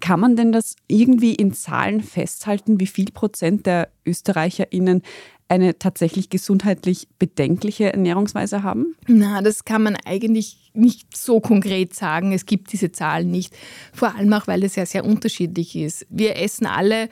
Kann 0.00 0.20
man 0.20 0.36
denn 0.36 0.52
das 0.52 0.76
irgendwie 0.86 1.34
in 1.34 1.52
Zahlen 1.52 2.02
festhalten, 2.02 2.80
wie 2.80 2.86
viel 2.86 3.10
Prozent 3.12 3.66
der 3.66 3.90
ÖsterreicherInnen 4.06 5.02
eine 5.48 5.78
tatsächlich 5.78 6.28
gesundheitlich 6.28 7.08
bedenkliche 7.18 7.92
Ernährungsweise 7.92 8.62
haben? 8.62 8.94
Na, 9.06 9.40
das 9.40 9.64
kann 9.64 9.82
man 9.82 9.96
eigentlich 10.04 10.70
nicht 10.74 11.16
so 11.16 11.40
konkret 11.40 11.94
sagen. 11.94 12.32
Es 12.32 12.46
gibt 12.46 12.72
diese 12.72 12.92
Zahlen 12.92 13.30
nicht. 13.30 13.56
Vor 13.92 14.14
allem 14.14 14.32
auch, 14.32 14.46
weil 14.46 14.62
es 14.62 14.76
ja 14.76 14.84
sehr 14.84 15.04
unterschiedlich 15.04 15.74
ist. 15.74 16.06
Wir 16.10 16.36
essen 16.36 16.66
alle 16.66 17.08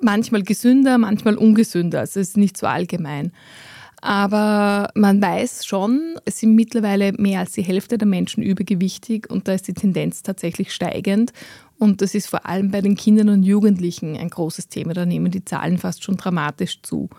manchmal 0.00 0.42
gesünder, 0.42 0.98
manchmal 0.98 1.36
ungesünder. 1.36 2.00
Also 2.00 2.20
es 2.20 2.30
ist 2.30 2.36
nicht 2.36 2.56
so 2.56 2.66
allgemein. 2.66 3.32
Aber 4.00 4.90
man 4.96 5.22
weiß 5.22 5.64
schon, 5.64 6.16
es 6.24 6.40
sind 6.40 6.56
mittlerweile 6.56 7.12
mehr 7.12 7.38
als 7.38 7.52
die 7.52 7.62
Hälfte 7.62 7.98
der 7.98 8.08
Menschen 8.08 8.42
übergewichtig 8.42 9.30
und 9.30 9.46
da 9.46 9.52
ist 9.52 9.68
die 9.68 9.74
Tendenz 9.74 10.24
tatsächlich 10.24 10.74
steigend. 10.74 11.32
Und 11.78 12.00
das 12.02 12.14
ist 12.14 12.28
vor 12.28 12.44
allem 12.44 12.72
bei 12.72 12.80
den 12.80 12.96
Kindern 12.96 13.28
und 13.28 13.44
Jugendlichen 13.44 14.16
ein 14.16 14.28
großes 14.28 14.68
Thema. 14.68 14.92
Da 14.92 15.06
nehmen 15.06 15.30
die 15.30 15.44
Zahlen 15.44 15.78
fast 15.78 16.02
schon 16.02 16.16
dramatisch 16.16 16.82
zu. 16.82 17.10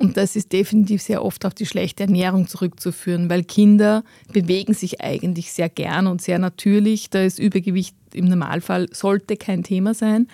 Und 0.00 0.16
das 0.16 0.34
ist 0.34 0.54
definitiv 0.54 1.02
sehr 1.02 1.22
oft 1.22 1.44
auf 1.44 1.52
die 1.52 1.66
schlechte 1.66 2.04
Ernährung 2.04 2.48
zurückzuführen, 2.48 3.28
weil 3.28 3.44
Kinder 3.44 4.02
bewegen 4.32 4.72
sich 4.72 5.02
eigentlich 5.02 5.52
sehr 5.52 5.68
gern 5.68 6.06
und 6.06 6.22
sehr 6.22 6.38
natürlich. 6.38 7.10
Da 7.10 7.22
ist 7.22 7.38
Übergewicht 7.38 7.94
im 8.14 8.24
Normalfall 8.24 8.86
sollte 8.92 9.36
kein 9.36 9.62
Thema 9.62 9.92
sein. 9.92 10.26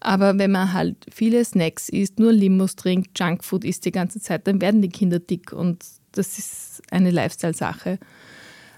Aber 0.00 0.38
wenn 0.38 0.52
man 0.52 0.72
halt 0.72 0.96
viele 1.12 1.44
Snacks 1.44 1.90
isst, 1.90 2.18
nur 2.18 2.32
Limos 2.32 2.76
trinkt, 2.76 3.18
Junkfood 3.20 3.66
isst 3.66 3.84
die 3.84 3.92
ganze 3.92 4.20
Zeit, 4.20 4.46
dann 4.46 4.62
werden 4.62 4.80
die 4.80 4.88
Kinder 4.88 5.18
dick 5.18 5.52
und 5.52 5.84
das 6.12 6.38
ist 6.38 6.82
eine 6.90 7.10
Lifestyle-Sache. 7.10 7.98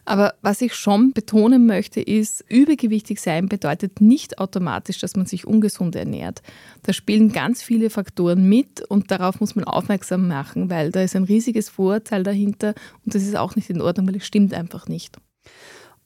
Aber 0.07 0.35
was 0.41 0.61
ich 0.61 0.75
schon 0.75 1.13
betonen 1.13 1.67
möchte, 1.67 2.01
ist, 2.01 2.45
übergewichtig 2.49 3.21
sein 3.21 3.49
bedeutet 3.49 4.01
nicht 4.01 4.39
automatisch, 4.39 5.01
dass 5.01 5.17
man 5.17 5.27
sich 5.27 5.47
ungesund 5.47 5.97
ernährt. 5.97 6.43
Da 6.85 6.93
spielen 6.93 7.33
ganz 7.33 7.61
viele 7.61 7.91
Faktoren 7.91 8.49
mit 8.49 8.81
und 8.83 9.11
darauf 9.11 9.41
muss 9.41 9.57
man 9.57 9.65
aufmerksam 9.65 10.29
machen, 10.29 10.71
weil 10.71 10.93
da 10.93 11.03
ist 11.03 11.17
ein 11.17 11.25
riesiges 11.25 11.69
Vorurteil 11.69 12.23
dahinter 12.23 12.75
und 13.05 13.17
das 13.17 13.25
ist 13.25 13.37
auch 13.37 13.57
nicht 13.57 13.69
in 13.69 13.81
Ordnung, 13.81 14.07
weil 14.07 14.17
es 14.17 14.27
stimmt 14.27 14.55
einfach 14.55 14.87
nicht. 14.87 15.17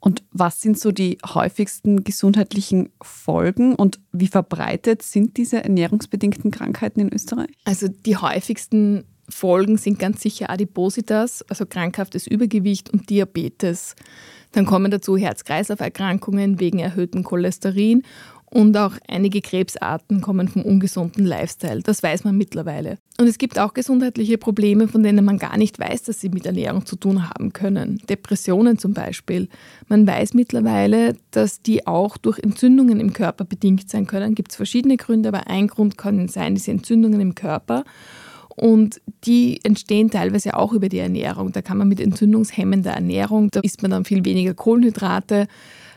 Und 0.01 0.23
was 0.33 0.63
sind 0.63 0.79
so 0.79 0.93
die 0.93 1.19
häufigsten 1.23 2.03
gesundheitlichen 2.03 2.89
Folgen 3.03 3.75
und 3.75 4.01
wie 4.13 4.29
verbreitet 4.29 5.03
sind 5.03 5.37
diese 5.37 5.63
ernährungsbedingten 5.63 6.51
Krankheiten 6.51 7.01
in 7.01 7.13
Österreich? 7.13 7.51
Also 7.65 7.87
die 7.89 8.17
häufigsten 8.17 9.05
Folgen 9.31 9.77
sind 9.77 9.99
ganz 9.99 10.21
sicher 10.21 10.51
Adipositas, 10.51 11.43
also 11.49 11.67
krankhaftes 11.67 12.27
Übergewicht 12.27 12.91
und 12.91 13.11
Diabetes. 13.11 13.95
Dann 14.53 14.67
kommen 14.67 14.91
dazu 14.91 15.17
Herz-Kreislauf-Erkrankungen 15.17 16.59
wegen 16.61 16.79
erhöhtem 16.81 17.23
Cholesterin 17.23 18.03
und 18.53 18.77
auch 18.77 18.95
einige 19.07 19.41
Krebsarten 19.41 20.21
kommen 20.21 20.49
vom 20.49 20.63
ungesunden 20.63 21.25
Lifestyle. 21.25 21.83
Das 21.83 22.03
weiß 22.03 22.25
man 22.25 22.37
mittlerweile. 22.37 22.99
Und 23.17 23.29
es 23.29 23.39
gibt 23.39 23.61
auch 23.61 23.75
gesundheitliche 23.75 24.39
Probleme, 24.39 24.89
von 24.89 25.05
denen 25.05 25.25
man 25.25 25.39
gar 25.39 25.57
nicht 25.57 25.79
weiß, 25.79 26.03
dass 26.03 26.21
sie 26.21 26.31
mit 26.31 26.47
Ernährung 26.47 26.85
zu 26.85 26.97
tun 26.97 27.31
haben 27.31 27.53
können. 27.53 28.03
Depressionen 28.09 28.77
zum 28.77 28.93
Beispiel. 28.93 29.49
Man 29.87 30.05
weiß 30.05 30.35
mittlerweile, 30.35 31.15
dass 31.31 31.63
die 31.63 31.87
auch 31.87 32.17
durch 32.17 32.41
Entzündungen 32.41 32.99
im 32.99 33.13
Körper 33.13 33.45
bedingt 33.45 33.89
sein 33.89 34.09
können. 34.09 34.35
Gibt 34.35 34.51
es 34.51 34.57
verschiedene 34.57 34.97
Gründe, 34.97 35.29
aber 35.29 35.47
ein 35.47 35.69
Grund 35.69 35.97
kann 35.97 36.27
sein, 36.27 36.57
diese 36.57 36.73
Entzündungen 36.73 37.21
im 37.21 37.37
Körper. 37.37 37.85
Und 38.61 39.01
die 39.25 39.59
entstehen 39.65 40.11
teilweise 40.11 40.55
auch 40.55 40.75
über 40.75 40.91
die 40.91 40.99
Ernährung. 40.99 41.51
Da 41.51 41.63
kann 41.63 41.79
man 41.79 41.89
mit 41.89 41.99
entzündungshemmender 41.99 42.91
Ernährung, 42.91 43.51
da 43.51 43.61
isst 43.61 43.81
man 43.81 43.91
dann 43.91 44.05
viel 44.05 44.23
weniger 44.27 44.53
Kohlenhydrate, 44.53 45.49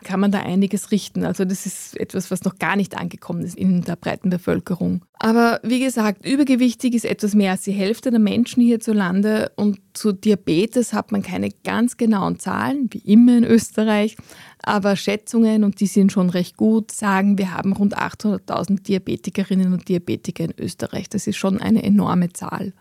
kann 0.05 0.21
man 0.21 0.31
da 0.31 0.39
einiges 0.39 0.91
richten. 0.91 1.25
Also 1.25 1.43
das 1.43 1.65
ist 1.65 1.99
etwas, 1.99 2.31
was 2.31 2.45
noch 2.45 2.59
gar 2.59 2.77
nicht 2.77 2.95
angekommen 2.97 3.43
ist 3.43 3.57
in 3.57 3.81
der 3.81 3.97
breiten 3.97 4.29
Bevölkerung. 4.29 5.01
Aber 5.19 5.59
wie 5.61 5.81
gesagt, 5.81 6.25
übergewichtig 6.25 6.93
ist 6.93 7.03
etwas 7.03 7.35
mehr 7.35 7.51
als 7.51 7.63
die 7.63 7.73
Hälfte 7.73 8.11
der 8.11 8.19
Menschen 8.21 8.63
hierzulande 8.63 9.51
und 9.57 9.79
zu 9.93 10.13
Diabetes 10.13 10.93
hat 10.93 11.11
man 11.11 11.21
keine 11.21 11.49
ganz 11.65 11.97
genauen 11.97 12.39
Zahlen, 12.39 12.87
wie 12.91 12.99
immer 12.99 13.37
in 13.37 13.43
Österreich, 13.43 14.15
aber 14.63 14.95
Schätzungen, 14.95 15.63
und 15.63 15.79
die 15.79 15.87
sind 15.87 16.11
schon 16.11 16.29
recht 16.29 16.57
gut, 16.57 16.91
sagen, 16.91 17.37
wir 17.37 17.53
haben 17.53 17.73
rund 17.73 17.97
800.000 17.97 18.81
Diabetikerinnen 18.83 19.73
und 19.73 19.87
Diabetiker 19.89 20.45
in 20.45 20.53
Österreich. 20.57 21.09
Das 21.09 21.27
ist 21.27 21.37
schon 21.37 21.59
eine 21.59 21.83
enorme 21.83 22.31
Zahl. 22.31 22.73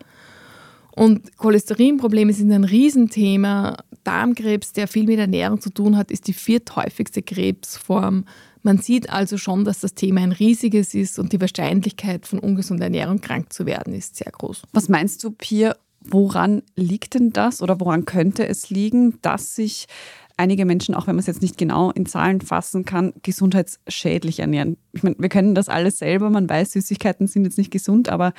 Und 0.94 1.36
Cholesterinprobleme 1.38 2.32
sind 2.32 2.52
ein 2.52 2.64
Riesenthema. 2.64 3.76
Darmkrebs, 4.04 4.72
der 4.72 4.88
viel 4.88 5.04
mit 5.04 5.18
Ernährung 5.18 5.60
zu 5.60 5.70
tun 5.70 5.96
hat, 5.96 6.10
ist 6.10 6.26
die 6.28 6.32
vierthäufigste 6.32 7.22
Krebsform. 7.22 8.26
Man 8.62 8.78
sieht 8.78 9.10
also 9.10 9.38
schon, 9.38 9.64
dass 9.64 9.80
das 9.80 9.94
Thema 9.94 10.20
ein 10.20 10.32
riesiges 10.32 10.94
ist 10.94 11.18
und 11.18 11.32
die 11.32 11.40
Wahrscheinlichkeit 11.40 12.26
von 12.26 12.38
ungesunder 12.38 12.84
Ernährung 12.84 13.20
krank 13.20 13.52
zu 13.52 13.66
werden 13.66 13.94
ist 13.94 14.16
sehr 14.16 14.30
groß. 14.30 14.62
Was 14.72 14.88
meinst 14.88 15.24
du, 15.24 15.32
Pia, 15.32 15.74
woran 16.04 16.62
liegt 16.76 17.14
denn 17.14 17.32
das 17.32 17.62
oder 17.62 17.80
woran 17.80 18.04
könnte 18.04 18.46
es 18.46 18.70
liegen, 18.70 19.18
dass 19.22 19.54
sich 19.54 19.86
einige 20.42 20.64
Menschen, 20.64 20.94
auch 20.94 21.06
wenn 21.06 21.14
man 21.14 21.20
es 21.20 21.26
jetzt 21.26 21.42
nicht 21.42 21.56
genau 21.56 21.90
in 21.92 22.06
Zahlen 22.06 22.40
fassen 22.40 22.84
kann, 22.84 23.12
gesundheitsschädlich 23.22 24.40
ernähren? 24.40 24.76
Ich 24.92 25.02
meine, 25.02 25.16
wir 25.18 25.28
können 25.28 25.54
das 25.54 25.68
alles 25.68 25.98
selber, 25.98 26.30
man 26.30 26.48
weiß, 26.48 26.72
Süßigkeiten 26.72 27.26
sind 27.26 27.44
jetzt 27.44 27.58
nicht 27.58 27.70
gesund, 27.70 28.08
aber 28.08 28.34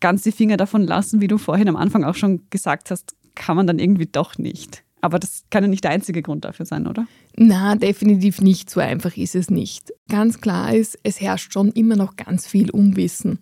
ganz 0.00 0.22
die 0.22 0.32
Finger 0.32 0.56
davon 0.56 0.82
lassen, 0.86 1.20
wie 1.20 1.28
du 1.28 1.38
vorhin 1.38 1.68
am 1.68 1.76
Anfang 1.76 2.04
auch 2.04 2.14
schon 2.14 2.42
gesagt 2.50 2.90
hast, 2.90 3.14
kann 3.34 3.56
man 3.56 3.66
dann 3.66 3.78
irgendwie 3.78 4.06
doch 4.06 4.38
nicht. 4.38 4.82
Aber 5.00 5.18
das 5.18 5.44
kann 5.50 5.62
ja 5.62 5.68
nicht 5.68 5.84
der 5.84 5.90
einzige 5.90 6.22
Grund 6.22 6.46
dafür 6.46 6.64
sein, 6.64 6.86
oder? 6.86 7.06
Na, 7.36 7.74
definitiv 7.74 8.40
nicht. 8.40 8.70
So 8.70 8.80
einfach 8.80 9.16
ist 9.18 9.34
es 9.34 9.50
nicht. 9.50 9.92
Ganz 10.08 10.40
klar 10.40 10.74
ist, 10.74 10.98
es 11.02 11.20
herrscht 11.20 11.52
schon 11.52 11.72
immer 11.72 11.96
noch 11.96 12.16
ganz 12.16 12.46
viel 12.46 12.70
Unwissen. 12.70 13.38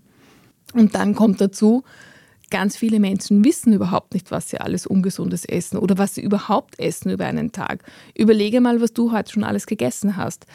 Und 0.75 0.97
dann 0.97 1.15
kommt 1.15 1.41
dazu, 1.41 1.85
ganz 2.53 2.77
viele 2.77 3.01
Menschen 3.01 3.45
wissen 3.45 3.73
überhaupt 3.73 4.13
nicht, 4.13 4.31
was 4.31 4.51
sie 4.51 4.61
alles 4.61 4.87
Ungesundes 4.87 5.47
essen 5.47 5.79
oder 5.79 5.97
was 5.97 6.15
sie 6.15 6.21
überhaupt 6.21 6.79
essen 6.79 7.11
über 7.11 7.25
einen 7.25 7.51
Tag. 7.51 7.83
Überlege 8.15 8.61
mal, 8.61 8.81
was 8.81 8.93
du 8.93 9.11
heute 9.11 9.33
schon 9.33 9.43
alles 9.43 9.67
gegessen 9.67 10.17
hast. 10.17 10.47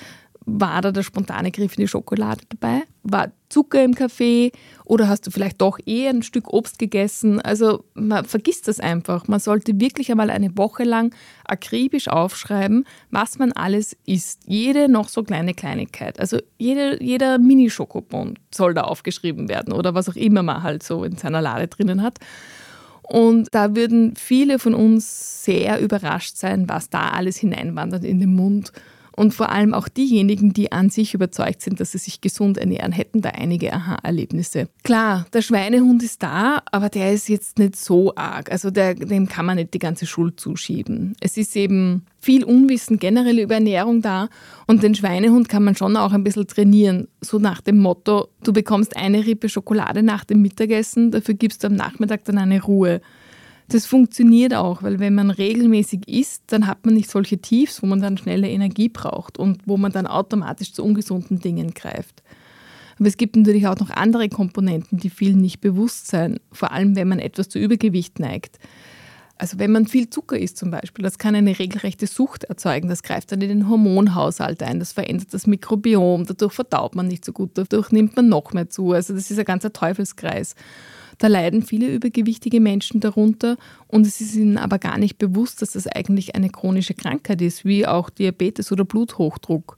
War 0.50 0.82
da 0.82 0.94
der 0.94 1.04
spontane 1.04 1.52
Griff 1.52 1.78
in 1.78 1.82
die 1.82 1.88
Schokolade 1.90 2.40
dabei? 2.48 2.84
War 3.04 3.34
Zucker 3.50 3.84
im 3.84 3.96
Kaffee? 3.96 4.54
Oder 4.86 5.10
hast 5.10 5.28
du 5.28 5.32
vielleicht 5.32 5.60
doch 5.60 5.78
eher 5.86 6.10
ein 6.10 6.24
Stück 6.24 6.54
Obst 6.54 6.80
gegessen? 6.80 7.42
Also 7.42 7.84
man 7.96 8.24
vergisst 8.24 8.70
das 8.70 8.80
einfach. 8.80 9.28
Man 9.28 9.42
sollte 9.42 9.78
wirklich 9.82 10.10
einmal 10.10 10.30
eine 10.30 10.58
Woche 10.58 10.86
lang 10.86 11.14
akribisch 11.44 12.08
aufschreiben, 12.08 12.86
was 13.12 13.38
man 13.38 13.52
alles 13.52 13.98
isst. 14.06 14.44
Jede 14.46 14.88
noch 14.88 15.10
so 15.10 15.22
kleine 15.24 15.54
Kleinigkeit. 15.54 16.18
Also 16.18 16.40
jede, 16.58 17.04
jeder 17.04 17.40
Mini-Schokobon 17.40 18.40
soll 18.56 18.74
da 18.74 18.84
aufgeschrieben 18.84 19.50
werden 19.50 19.74
oder 19.74 19.96
was 19.96 20.08
auch 20.08 20.16
immer 20.16 20.44
man 20.44 20.64
halt 20.64 20.82
so 20.82 21.04
in 21.04 21.18
seiner 21.18 21.42
Lade 21.42 21.68
drinnen 21.68 22.02
hat. 22.02 22.20
Und 23.04 23.50
da 23.52 23.76
würden 23.76 24.16
viele 24.16 24.60
von 24.60 24.74
uns 24.74 25.44
sehr 25.44 25.82
überrascht 25.82 26.38
sein, 26.38 26.70
was 26.70 26.90
da 26.90 27.10
alles 27.10 27.36
hineinwandert 27.36 28.06
in 28.06 28.22
den 28.22 28.34
Mund 28.34 28.72
und 29.18 29.34
vor 29.34 29.50
allem 29.50 29.74
auch 29.74 29.90
diejenigen, 29.90 30.54
die 30.54 30.72
an 30.72 30.92
sich 30.92 31.16
überzeugt 31.16 31.64
sind, 31.64 31.80
dass 31.80 31.92
sie 31.92 31.98
sich 31.98 32.22
gesund 32.22 32.60
ernähren, 32.60 32.92
hätten 32.92 33.22
da 33.22 33.30
einige 33.30 33.74
Aha-Erlebnisse. 33.74 34.70
Klar, 34.84 35.26
der 35.34 35.42
Schweinehund 35.42 36.04
ist 36.04 36.22
da, 36.22 36.62
aber 36.72 36.90
der 36.90 37.12
ist 37.12 37.28
jetzt 37.28 37.58
nicht 37.58 37.76
so 37.76 38.14
arg. 38.16 38.52
Also 38.52 38.70
der, 38.70 38.94
dem 38.94 39.28
kann 39.28 39.48
man 39.48 39.58
nicht 39.58 39.74
die 39.74 39.80
ganze 39.80 40.06
Schuld 40.06 40.40
zuschieben. 40.40 41.16
Es 41.20 41.36
ist 41.36 41.56
eben 41.56 42.06
viel 42.20 42.44
Unwissen 42.44 43.00
generell 43.00 43.40
über 43.40 43.56
Ernährung 43.56 44.04
da 44.04 44.30
und 44.68 44.84
den 44.84 44.94
Schweinehund 44.94 45.50
kann 45.50 45.64
man 45.64 45.76
schon 45.76 45.98
auch 45.98 46.14
ein 46.14 46.24
bisschen 46.24 46.46
trainieren. 46.46 47.08
So 47.20 47.40
nach 47.40 47.62
dem 47.62 47.80
Motto, 47.80 48.28
du 48.44 48.54
bekommst 48.54 48.96
eine 48.96 49.26
Rippe 49.26 49.50
Schokolade 49.50 50.04
nach 50.04 50.26
dem 50.26 50.44
Mittagessen, 50.44 51.10
dafür 51.10 51.34
gibst 51.34 51.64
du 51.64 51.68
am 51.68 51.74
Nachmittag 51.74 52.24
dann 52.26 52.38
eine 52.38 52.62
Ruhe. 52.62 53.02
Das 53.70 53.86
funktioniert 53.86 54.54
auch, 54.54 54.82
weil 54.82 55.00
wenn 55.00 55.14
man 55.14 55.30
regelmäßig 55.30 56.08
isst, 56.08 56.44
dann 56.48 56.68
hat 56.68 56.86
man 56.86 56.96
nicht 56.96 57.12
solche 57.12 57.40
Tiefs, 57.40 57.84
wo 57.84 57.88
man 57.88 58.02
dann 58.02 58.18
schnelle 58.18 58.50
Energie 58.50 58.88
braucht 58.88 59.38
und 59.38 59.62
wo 59.66 59.76
man 59.76 59.92
dann 59.92 60.08
automatisch 60.08 60.72
zu 60.72 60.86
ungesunden 60.86 61.40
Dingen 61.40 61.74
greift. 61.74 62.24
Aber 62.98 63.08
es 63.08 63.18
gibt 63.18 63.36
natürlich 63.36 63.68
auch 63.68 63.78
noch 63.78 63.90
andere 63.90 64.30
Komponenten, 64.30 64.98
die 64.98 65.10
vielen 65.10 65.42
nicht 65.42 65.60
bewusst 65.60 66.08
sein, 66.08 66.40
vor 66.52 66.72
allem 66.72 66.96
wenn 66.96 67.10
man 67.10 67.20
etwas 67.20 67.50
zu 67.50 67.60
Übergewicht 67.60 68.20
neigt. 68.20 68.58
Also 69.38 69.60
wenn 69.60 69.72
man 69.72 69.86
viel 69.86 70.10
Zucker 70.10 70.40
isst 70.40 70.58
zum 70.58 70.72
Beispiel, 70.72 71.04
das 71.04 71.20
kann 71.20 71.36
eine 71.36 71.60
regelrechte 71.60 72.08
Sucht 72.08 72.46
erzeugen. 72.46 72.90
Das 72.90 73.04
greift 73.04 73.32
dann 73.32 73.42
in 73.42 73.50
den 73.50 73.70
Hormonhaushalt 73.70 74.64
ein, 74.64 74.80
das 74.80 74.94
verändert 74.94 75.32
das 75.32 75.46
Mikrobiom, 75.46 76.26
dadurch 76.26 76.54
verdaut 76.54 76.96
man 76.96 77.08
nicht 77.08 77.24
so 77.24 77.34
gut, 77.34 77.52
dadurch 77.54 77.92
nimmt 77.92 78.16
man 78.16 78.30
noch 78.30 78.54
mehr 78.54 78.70
zu. 78.70 78.94
Also 78.94 79.14
das 79.14 79.30
ist 79.30 79.38
ein 79.38 79.46
ganzer 79.46 79.72
Teufelskreis. 79.72 80.56
Da 81.18 81.28
leiden 81.28 81.64
viele 81.64 81.88
übergewichtige 81.88 82.60
Menschen 82.60 83.00
darunter 83.00 83.58
und 83.88 84.06
es 84.06 84.22
ist 84.22 84.36
ihnen 84.36 84.58
aber 84.58 84.78
gar 84.80 84.98
nicht 84.98 85.18
bewusst, 85.18 85.62
dass 85.62 85.72
das 85.72 85.88
eigentlich 85.88 86.36
eine 86.36 86.50
chronische 86.50 86.94
Krankheit 86.94 87.42
ist, 87.42 87.66
wie 87.66 87.88
auch 87.88 88.10
Diabetes 88.10 88.72
oder 88.72 88.86
Bluthochdruck. 88.86 89.78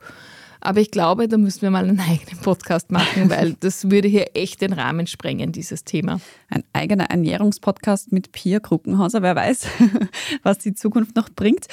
Aber 0.61 0.81
ich 0.81 0.91
glaube, 0.91 1.27
da 1.27 1.37
müssen 1.37 1.61
wir 1.61 1.71
mal 1.71 1.87
einen 1.87 1.99
eigenen 2.09 2.41
Podcast 2.41 2.91
machen, 2.91 3.29
weil 3.29 3.55
das 3.59 3.89
würde 3.89 4.07
hier 4.07 4.31
echt 4.33 4.61
den 4.61 4.73
Rahmen 4.73 5.07
sprengen, 5.07 5.51
dieses 5.51 5.83
Thema. 5.83 6.19
Ein 6.49 6.63
eigener 6.73 7.05
Ernährungspodcast 7.05 8.11
mit 8.11 8.31
Pia 8.31 8.59
Kruckenhauser, 8.59 9.21
wer 9.21 9.35
weiß, 9.35 9.67
was 10.43 10.57
die 10.59 10.73
Zukunft 10.73 11.15
noch 11.15 11.29
bringt. 11.29 11.67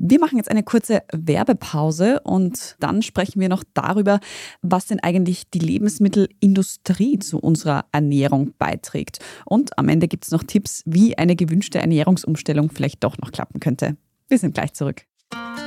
Wir 0.00 0.20
machen 0.20 0.36
jetzt 0.36 0.50
eine 0.50 0.62
kurze 0.62 1.02
Werbepause 1.12 2.20
und 2.20 2.76
dann 2.78 3.02
sprechen 3.02 3.40
wir 3.40 3.48
noch 3.48 3.64
darüber, 3.74 4.20
was 4.62 4.86
denn 4.86 5.00
eigentlich 5.00 5.50
die 5.50 5.58
Lebensmittelindustrie 5.58 7.18
zu 7.18 7.40
unserer 7.40 7.86
Ernährung 7.90 8.54
beiträgt. 8.58 9.18
Und 9.44 9.76
am 9.76 9.88
Ende 9.88 10.06
gibt 10.06 10.24
es 10.24 10.30
noch 10.30 10.44
Tipps, 10.44 10.84
wie 10.86 11.18
eine 11.18 11.34
gewünschte 11.34 11.80
Ernährungsumstellung 11.80 12.70
vielleicht 12.70 13.02
doch 13.02 13.18
noch 13.18 13.32
klappen 13.32 13.58
könnte. 13.58 13.96
Wir 14.28 14.38
sind 14.38 14.54
gleich 14.54 14.72
zurück. 14.72 15.02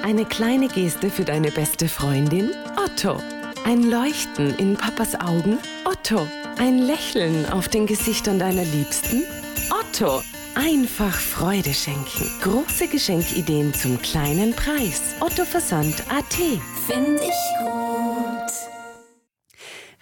Eine 0.01 0.23
kleine 0.23 0.69
Geste 0.69 1.09
für 1.09 1.25
deine 1.25 1.51
beste 1.51 1.89
Freundin? 1.89 2.51
Otto. 2.81 3.17
Ein 3.65 3.83
Leuchten 3.83 4.55
in 4.57 4.77
Papas 4.77 5.13
Augen? 5.15 5.57
Otto. 5.83 6.25
Ein 6.57 6.79
Lächeln 6.79 7.45
auf 7.51 7.67
den 7.67 7.85
Gesichtern 7.85 8.39
deiner 8.39 8.63
Liebsten? 8.63 9.23
Otto. 9.69 10.21
Einfach 10.55 11.13
Freude 11.13 11.74
schenken. 11.74 12.29
Große 12.41 12.89
Geschenkideen 12.89 13.74
zum 13.74 14.01
kleinen 14.01 14.51
Preis. 14.53 15.15
Otto 15.22 15.46
Versand 15.46 16.03
AT. 16.10 16.34
Finde 16.88 17.22
ich 17.22 17.60
gut. 17.60 18.51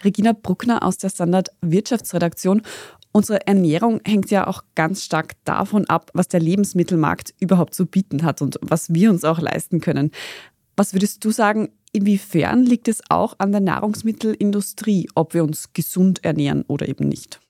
Regina 0.04 0.32
Bruckner 0.32 0.82
aus 0.82 0.98
der 0.98 1.10
Standard 1.10 1.50
Wirtschaftsredaktion. 1.60 2.62
Unsere 3.12 3.46
Ernährung 3.46 4.00
hängt 4.04 4.32
ja 4.32 4.48
auch 4.48 4.64
ganz 4.74 5.04
stark 5.04 5.34
davon 5.44 5.86
ab, 5.86 6.10
was 6.14 6.26
der 6.26 6.40
Lebensmittelmarkt 6.40 7.32
überhaupt 7.38 7.74
zu 7.74 7.86
bieten 7.86 8.24
hat 8.24 8.42
und 8.42 8.58
was 8.60 8.92
wir 8.92 9.10
uns 9.10 9.24
auch 9.24 9.38
leisten 9.38 9.80
können. 9.80 10.10
Was 10.76 10.94
würdest 10.94 11.24
du 11.24 11.30
sagen, 11.30 11.68
inwiefern 11.92 12.64
liegt 12.64 12.88
es 12.88 13.02
auch 13.08 13.36
an 13.38 13.52
der 13.52 13.60
Nahrungsmittelindustrie, 13.60 15.10
ob 15.14 15.32
wir 15.32 15.44
uns 15.44 15.72
gesund 15.74 16.24
ernähren 16.24 16.64
oder 16.66 16.88
eben 16.88 17.08
nicht? 17.08 17.40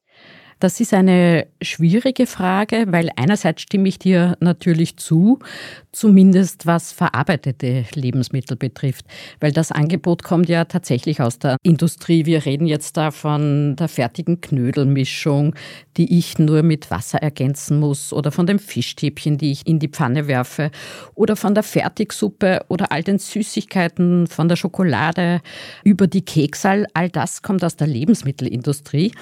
Das 0.60 0.78
ist 0.78 0.92
eine 0.92 1.46
schwierige 1.62 2.26
Frage, 2.26 2.84
weil 2.88 3.08
einerseits 3.16 3.62
stimme 3.62 3.88
ich 3.88 3.98
dir 3.98 4.36
natürlich 4.40 4.98
zu, 4.98 5.38
zumindest 5.90 6.66
was 6.66 6.92
verarbeitete 6.92 7.86
Lebensmittel 7.94 8.58
betrifft, 8.58 9.06
weil 9.40 9.52
das 9.52 9.72
Angebot 9.72 10.22
kommt 10.22 10.50
ja 10.50 10.66
tatsächlich 10.66 11.22
aus 11.22 11.38
der 11.38 11.56
Industrie. 11.62 12.26
Wir 12.26 12.44
reden 12.44 12.66
jetzt 12.66 12.98
da 12.98 13.10
von 13.10 13.74
der 13.76 13.88
fertigen 13.88 14.42
Knödelmischung, 14.42 15.54
die 15.96 16.18
ich 16.18 16.38
nur 16.38 16.62
mit 16.62 16.90
Wasser 16.90 17.22
ergänzen 17.22 17.80
muss 17.80 18.12
oder 18.12 18.30
von 18.30 18.46
dem 18.46 18.58
Fischstäbchen, 18.58 19.38
die 19.38 19.52
ich 19.52 19.66
in 19.66 19.78
die 19.78 19.88
Pfanne 19.88 20.28
werfe 20.28 20.70
oder 21.14 21.36
von 21.36 21.54
der 21.54 21.62
Fertigsuppe 21.62 22.66
oder 22.68 22.92
all 22.92 23.02
den 23.02 23.18
Süßigkeiten, 23.18 24.26
von 24.26 24.50
der 24.50 24.56
Schokolade 24.56 25.40
über 25.84 26.06
die 26.06 26.22
Keksal. 26.22 26.86
All 26.92 27.08
das 27.08 27.40
kommt 27.40 27.64
aus 27.64 27.76
der 27.76 27.86
Lebensmittelindustrie. 27.86 29.12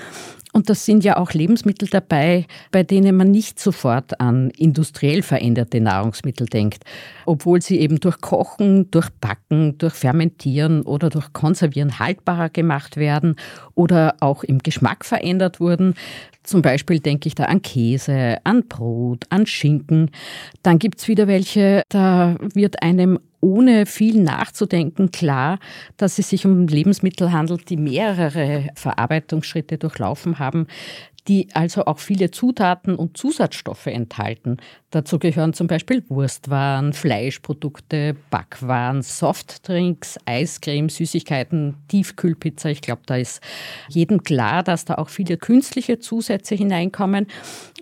Und 0.59 0.69
das 0.69 0.85
sind 0.85 1.05
ja 1.05 1.19
auch 1.19 1.35
Lebensmittel 1.35 1.87
dabei, 1.89 2.45
bei 2.73 2.83
denen 2.83 3.17
man 3.17 3.31
nicht 3.31 3.61
sofort 3.61 4.21
an 4.21 4.51
industriell 4.59 5.23
veränderte 5.23 5.81
Nahrungsmittel 5.81 6.49
denkt, 6.49 6.83
obwohl 7.27 7.63
sie 7.63 7.79
eben 7.79 8.01
durch 8.01 8.21
Kochen, 8.21 8.91
durch 8.91 9.09
Backen, 9.21 9.79
durch 9.79 9.95
Fermentieren 9.95 10.83
oder 10.83 11.11
durch 11.11 11.33
Konservieren 11.33 12.01
haltbarer 12.01 12.49
gemacht 12.49 12.97
werden 12.97 13.37
oder 13.77 14.17
auch 14.19 14.43
im 14.43 14.59
Geschmack 14.59 15.05
verändert 15.05 15.61
wurden. 15.61 15.95
Zum 16.43 16.61
Beispiel 16.61 16.99
denke 16.99 17.29
ich 17.29 17.37
da 17.37 17.45
an 17.45 17.63
Käse, 17.63 18.39
an 18.43 18.67
Brot, 18.67 19.27
an 19.29 19.47
Schinken. 19.47 20.11
Dann 20.65 20.81
gibt 20.81 20.99
es 20.99 21.07
wieder 21.07 21.29
welche, 21.29 21.83
da 21.89 22.35
wird 22.53 22.83
einem 22.83 23.21
ohne 23.41 23.87
viel 23.87 24.23
nachzudenken 24.23 25.11
klar, 25.11 25.59
dass 25.97 26.19
es 26.19 26.31
sich 26.31 26.45
um 26.47 26.67
Lebensmittel 26.67 27.33
handelt, 27.33 27.71
die 27.71 27.77
mehrere 27.77 28.69
Verarbeitungsschritte 28.75 29.79
durchlaufen 29.79 30.39
haben, 30.39 30.67
die 31.29 31.49
also 31.53 31.85
auch 31.85 31.99
viele 31.99 32.31
Zutaten 32.31 32.97
und 32.97 33.17
Zusatzstoffe 33.17 33.87
enthalten. 33.87 34.57
Dazu 34.91 35.19
gehören 35.19 35.53
zum 35.53 35.67
Beispiel 35.67 36.03
Wurstwaren, 36.09 36.95
Fleischprodukte, 36.95 38.17
Backwaren, 38.31 39.03
Softdrinks, 39.03 40.19
Eiscreme, 40.25 40.89
Süßigkeiten, 40.89 41.75
Tiefkühlpizza. 41.89 42.71
Ich 42.71 42.81
glaube, 42.81 43.03
da 43.05 43.17
ist 43.17 43.43
jedem 43.91 44.23
klar, 44.23 44.63
dass 44.63 44.87
da 44.87 44.95
auch 44.95 45.11
viele 45.11 45.37
künstliche 45.37 45.99
Zusätze 45.99 46.55
hineinkommen 46.55 47.27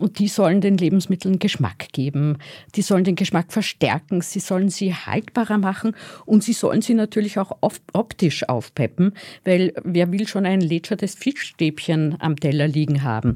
und 0.01 0.19
die 0.19 0.27
sollen 0.27 0.61
den 0.61 0.77
Lebensmitteln 0.77 1.39
Geschmack 1.39 1.93
geben. 1.93 2.39
Die 2.75 2.83
sollen 2.83 3.05
den 3.05 3.15
Geschmack 3.15 3.53
verstärken, 3.53 4.21
sie 4.23 4.41
sollen 4.41 4.69
sie 4.69 4.93
haltbarer 4.93 5.59
machen 5.59 5.95
und 6.25 6.43
sie 6.43 6.55
sollen 6.55 6.83
sie 6.83 6.95
natürlich 6.95 7.39
auch 7.39 7.53
optisch 7.93 8.49
aufpeppen, 8.49 9.13
weil 9.45 9.73
wer 9.85 10.11
will 10.11 10.27
schon 10.27 10.45
ein 10.45 10.61
lätschertes 10.61 11.15
Fischstäbchen 11.15 12.17
am 12.19 12.35
Teller 12.35 12.67
liegen 12.67 13.05
haben? 13.05 13.36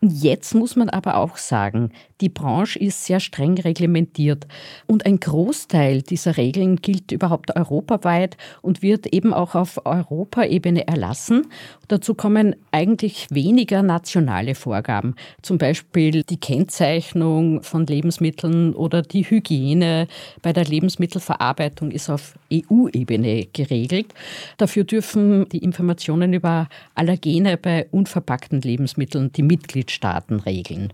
jetzt 0.00 0.54
muss 0.54 0.76
man 0.76 0.88
aber 0.88 1.16
auch 1.16 1.36
sagen, 1.36 1.90
die 2.20 2.28
Branche 2.28 2.78
ist 2.78 3.04
sehr 3.04 3.20
streng 3.20 3.58
reglementiert 3.58 4.46
und 4.86 5.04
ein 5.04 5.20
Großteil 5.20 6.02
dieser 6.02 6.36
Regeln 6.36 6.76
gilt 6.76 7.12
überhaupt 7.12 7.54
europaweit 7.56 8.36
und 8.62 8.82
wird 8.82 9.06
eben 9.06 9.34
auch 9.34 9.54
auf 9.54 9.84
Europaebene 9.84 10.86
erlassen. 10.86 11.46
Dazu 11.88 12.14
kommen 12.14 12.56
eigentlich 12.72 13.26
weniger 13.30 13.82
nationale 13.82 14.54
Vorgaben, 14.54 15.14
zum 15.42 15.58
Beispiel 15.58 16.22
die 16.22 16.40
Kennzeichnung 16.40 17.62
von 17.62 17.86
Lebensmitteln 17.86 18.74
oder 18.74 19.02
die 19.02 19.24
Hygiene 19.24 20.08
bei 20.42 20.52
der 20.52 20.64
Lebensmittelverarbeitung 20.64 21.90
ist 21.90 22.10
auf 22.10 22.34
EU-Ebene 22.52 23.46
geregelt. 23.52 24.14
Dafür 24.56 24.84
dürfen 24.84 25.48
die 25.50 25.58
Informationen 25.58 26.32
über 26.32 26.68
Allergene 26.94 27.56
bei 27.56 27.86
unverpackten 27.90 28.60
Lebensmitteln 28.60 29.32
die 29.32 29.42
Mitgliedstaaten 29.86 30.40
regeln. 30.40 30.92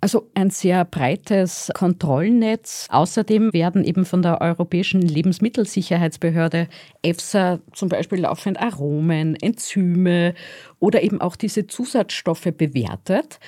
Also 0.00 0.28
ein 0.34 0.50
sehr 0.50 0.84
breites 0.84 1.70
Kontrollnetz. 1.74 2.86
Außerdem 2.90 3.52
werden 3.52 3.84
eben 3.84 4.04
von 4.04 4.22
der 4.22 4.40
Europäischen 4.40 5.00
Lebensmittelsicherheitsbehörde 5.00 6.68
EFSA 7.02 7.60
zum 7.72 7.88
Beispiel 7.88 8.20
laufend 8.20 8.60
Aromen, 8.60 9.36
Enzyme 9.36 10.34
oder 10.78 11.02
eben 11.02 11.20
auch 11.20 11.36
diese 11.36 11.66
Zusatzstoffe 11.66 12.52
bewertet. 12.56 13.38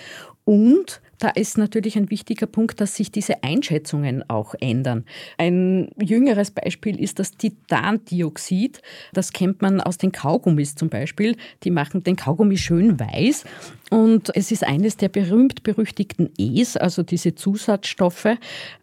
Und 0.45 1.03
da 1.19 1.29
ist 1.29 1.59
natürlich 1.59 1.99
ein 1.99 2.11
wichtiger 2.11 2.47
Punkt, 2.47 2.81
dass 2.81 2.95
sich 2.95 3.11
diese 3.11 3.43
Einschätzungen 3.43 4.25
auch 4.31 4.55
ändern. 4.61 5.05
Ein 5.37 5.91
jüngeres 6.01 6.53
Beispiel 6.53 6.99
ist 7.01 7.19
das 7.19 7.33
Titandioxid. 7.33 8.81
Das 9.13 9.33
kennt 9.33 9.61
man 9.61 9.81
aus 9.81 9.99
den 9.99 10.13
Kaugummis 10.13 10.77
zum 10.77 10.89
Beispiel. 10.89 11.37
Die 11.65 11.71
machen 11.71 12.05
den 12.05 12.17
Kaugummi 12.17 12.57
schön 12.57 12.99
weiß. 13.01 13.45
Und 13.91 14.35
es 14.37 14.53
ist 14.53 14.65
eines 14.65 14.97
der 14.97 15.09
berühmt-berüchtigten 15.09 16.31
E's, 16.37 16.77
also 16.77 17.03
diese 17.03 17.35
Zusatzstoffe, 17.35 18.37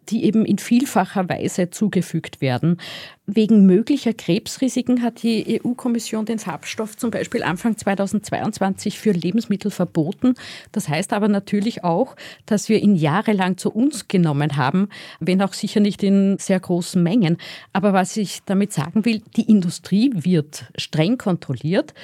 die 0.08 0.24
eben 0.24 0.44
in 0.44 0.58
vielfacher 0.58 1.28
Weise 1.28 1.70
zugefügt 1.70 2.40
werden. 2.40 2.78
Wegen 3.26 3.66
möglicher 3.66 4.14
Krebsrisiken 4.14 5.02
hat 5.02 5.22
die 5.22 5.60
EU-Kommission 5.60 6.26
den 6.26 6.38
Farbstoff 6.38 6.96
zum 6.96 7.10
Beispiel 7.10 7.42
Anfang 7.42 7.76
2022 7.76 8.98
für 8.98 9.10
Lebensmittel 9.12 9.70
verboten. 9.70 10.34
Das 10.72 10.88
heißt 10.88 11.12
aber 11.12 11.28
natürlich 11.28 11.82
auch, 11.82 12.14
dass 12.46 12.68
wir 12.68 12.80
ihn 12.80 12.94
jahrelang 12.94 13.56
zu 13.58 13.72
uns 13.72 14.08
genommen 14.08 14.56
haben, 14.56 14.88
wenn 15.18 15.42
auch 15.42 15.54
sicher 15.54 15.80
nicht 15.80 16.02
in 16.02 16.38
sehr 16.38 16.60
großen 16.60 17.02
Mengen. 17.02 17.36
Aber 17.72 17.92
was 17.92 18.16
ich 18.16 18.40
damit 18.46 18.72
sagen 18.72 19.04
will, 19.04 19.22
die 19.36 19.50
Industrie 19.50 20.10
wird 20.14 20.66
streng 20.76 21.18
kontrolliert 21.18 21.94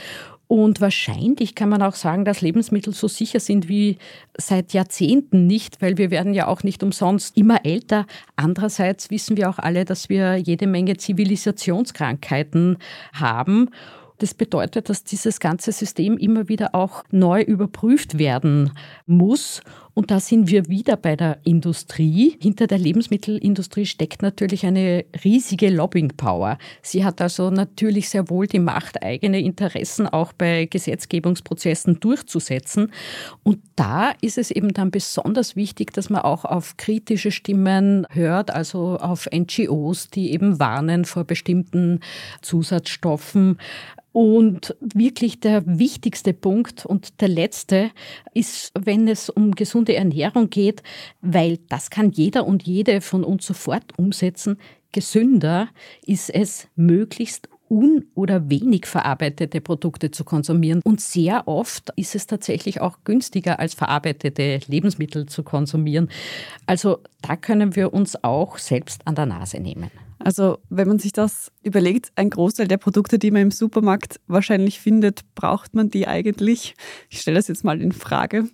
und 0.52 0.82
wahrscheinlich 0.82 1.54
kann 1.54 1.70
man 1.70 1.80
auch 1.80 1.94
sagen, 1.94 2.26
dass 2.26 2.42
Lebensmittel 2.42 2.92
so 2.92 3.08
sicher 3.08 3.40
sind 3.40 3.70
wie 3.70 3.96
seit 4.36 4.74
Jahrzehnten 4.74 5.46
nicht, 5.46 5.80
weil 5.80 5.96
wir 5.96 6.10
werden 6.10 6.34
ja 6.34 6.46
auch 6.46 6.62
nicht 6.62 6.82
umsonst 6.82 7.38
immer 7.38 7.64
älter. 7.64 8.04
Andererseits 8.36 9.10
wissen 9.10 9.38
wir 9.38 9.48
auch 9.48 9.58
alle, 9.58 9.86
dass 9.86 10.10
wir 10.10 10.36
jede 10.36 10.66
Menge 10.66 10.98
Zivilisationskrankheiten 10.98 12.76
haben. 13.14 13.70
Das 14.18 14.34
bedeutet, 14.34 14.90
dass 14.90 15.04
dieses 15.04 15.40
ganze 15.40 15.72
System 15.72 16.18
immer 16.18 16.50
wieder 16.50 16.74
auch 16.74 17.02
neu 17.10 17.40
überprüft 17.40 18.18
werden 18.18 18.72
muss. 19.06 19.62
Und 19.94 20.11
da 20.11 20.20
sind 20.20 20.48
wir 20.48 20.68
wieder 20.68 20.96
bei 20.96 21.16
der 21.16 21.38
Industrie. 21.44 22.37
Hinter 22.40 22.66
der 22.66 22.78
Lebensmittelindustrie 22.78 23.85
steckt 23.85 24.22
natürlich 24.22 24.64
eine 24.64 25.05
riesige 25.22 25.68
Lobbying-Power. 25.68 26.57
Sie 26.81 27.05
hat 27.05 27.20
also 27.20 27.50
natürlich 27.50 28.09
sehr 28.09 28.31
wohl 28.31 28.46
die 28.46 28.59
Macht, 28.59 29.02
eigene 29.02 29.40
Interessen 29.40 30.07
auch 30.07 30.33
bei 30.33 30.64
Gesetzgebungsprozessen 30.64 32.00
durchzusetzen. 32.00 32.90
Und 33.42 33.59
da 33.76 34.12
ist 34.22 34.38
es 34.38 34.50
eben 34.50 34.72
dann 34.72 34.90
besonders 34.90 35.57
wichtig, 35.57 35.92
dass 35.92 36.09
man 36.09 36.22
auch 36.22 36.44
auf 36.46 36.76
kritische 36.78 37.31
Stimmen 37.31 38.07
hört, 38.11 38.50
also 38.50 38.96
auf 38.98 39.28
NGOs, 39.31 40.09
die 40.09 40.33
eben 40.33 40.59
warnen 40.59 41.05
vor 41.05 41.24
bestimmten 41.24 42.00
Zusatzstoffen. 42.40 43.59
Und 44.12 44.76
wirklich 44.81 45.40
der 45.40 45.62
wichtigste 45.66 46.35
Punkt 46.35 46.85
und 46.85 47.22
der 47.22 47.28
letzte 47.28 47.90
ist, 48.35 48.70
wenn 48.78 49.09
es 49.09 49.31
um 49.31 49.55
gesunde 49.83 49.97
Ernährung 49.97 50.51
geht, 50.51 50.83
weil 51.21 51.59
das 51.68 51.90
kann 51.90 52.11
jeder 52.11 52.47
und 52.47 52.62
jede 52.62 53.01
von 53.01 53.25
uns 53.25 53.47
sofort 53.47 53.99
umsetzen. 53.99 54.59
Gesünder 54.92 55.68
ist 56.07 56.31
es, 56.31 56.68
möglichst 56.77 57.49
un- 57.71 58.05
oder 58.14 58.51
wenig 58.51 58.87
verarbeitete 58.87 59.61
Produkte 59.62 60.11
zu 60.11 60.25
konsumieren. 60.25 60.83
Und 60.85 61.01
sehr 61.01 61.49
oft 61.49 61.90
ist 61.97 62.14
es 62.14 62.27
tatsächlich 62.27 62.81
auch 62.81 62.99
günstiger, 63.05 63.59
als 63.59 63.75
verarbeitete 63.75 64.61
Lebensmittel 64.66 65.27
zu 65.27 65.42
konsumieren. 65.42 66.11
Also 66.66 66.99
da 67.23 67.37
können 67.37 67.75
wir 67.75 67.95
uns 67.95 68.23
auch 68.23 68.59
selbst 68.59 69.01
an 69.07 69.14
der 69.14 69.27
Nase 69.27 69.59
nehmen. 69.59 69.90
Also 70.24 70.58
wenn 70.70 70.88
man 70.88 70.98
sich 70.98 71.12
das 71.12 71.50
überlegt, 71.62 72.12
ein 72.14 72.30
Großteil 72.30 72.68
der 72.68 72.76
Produkte, 72.76 73.18
die 73.18 73.30
man 73.30 73.42
im 73.42 73.50
Supermarkt 73.50 74.20
wahrscheinlich 74.26 74.80
findet, 74.80 75.22
braucht 75.35 75.74
man 75.74 75.90
die 75.90 76.06
eigentlich? 76.06 76.74
Ich 77.11 77.20
stelle 77.20 77.37
das 77.37 77.48
jetzt 77.48 77.64
mal 77.64 77.80
in 77.80 77.92
Frage. 77.92 78.48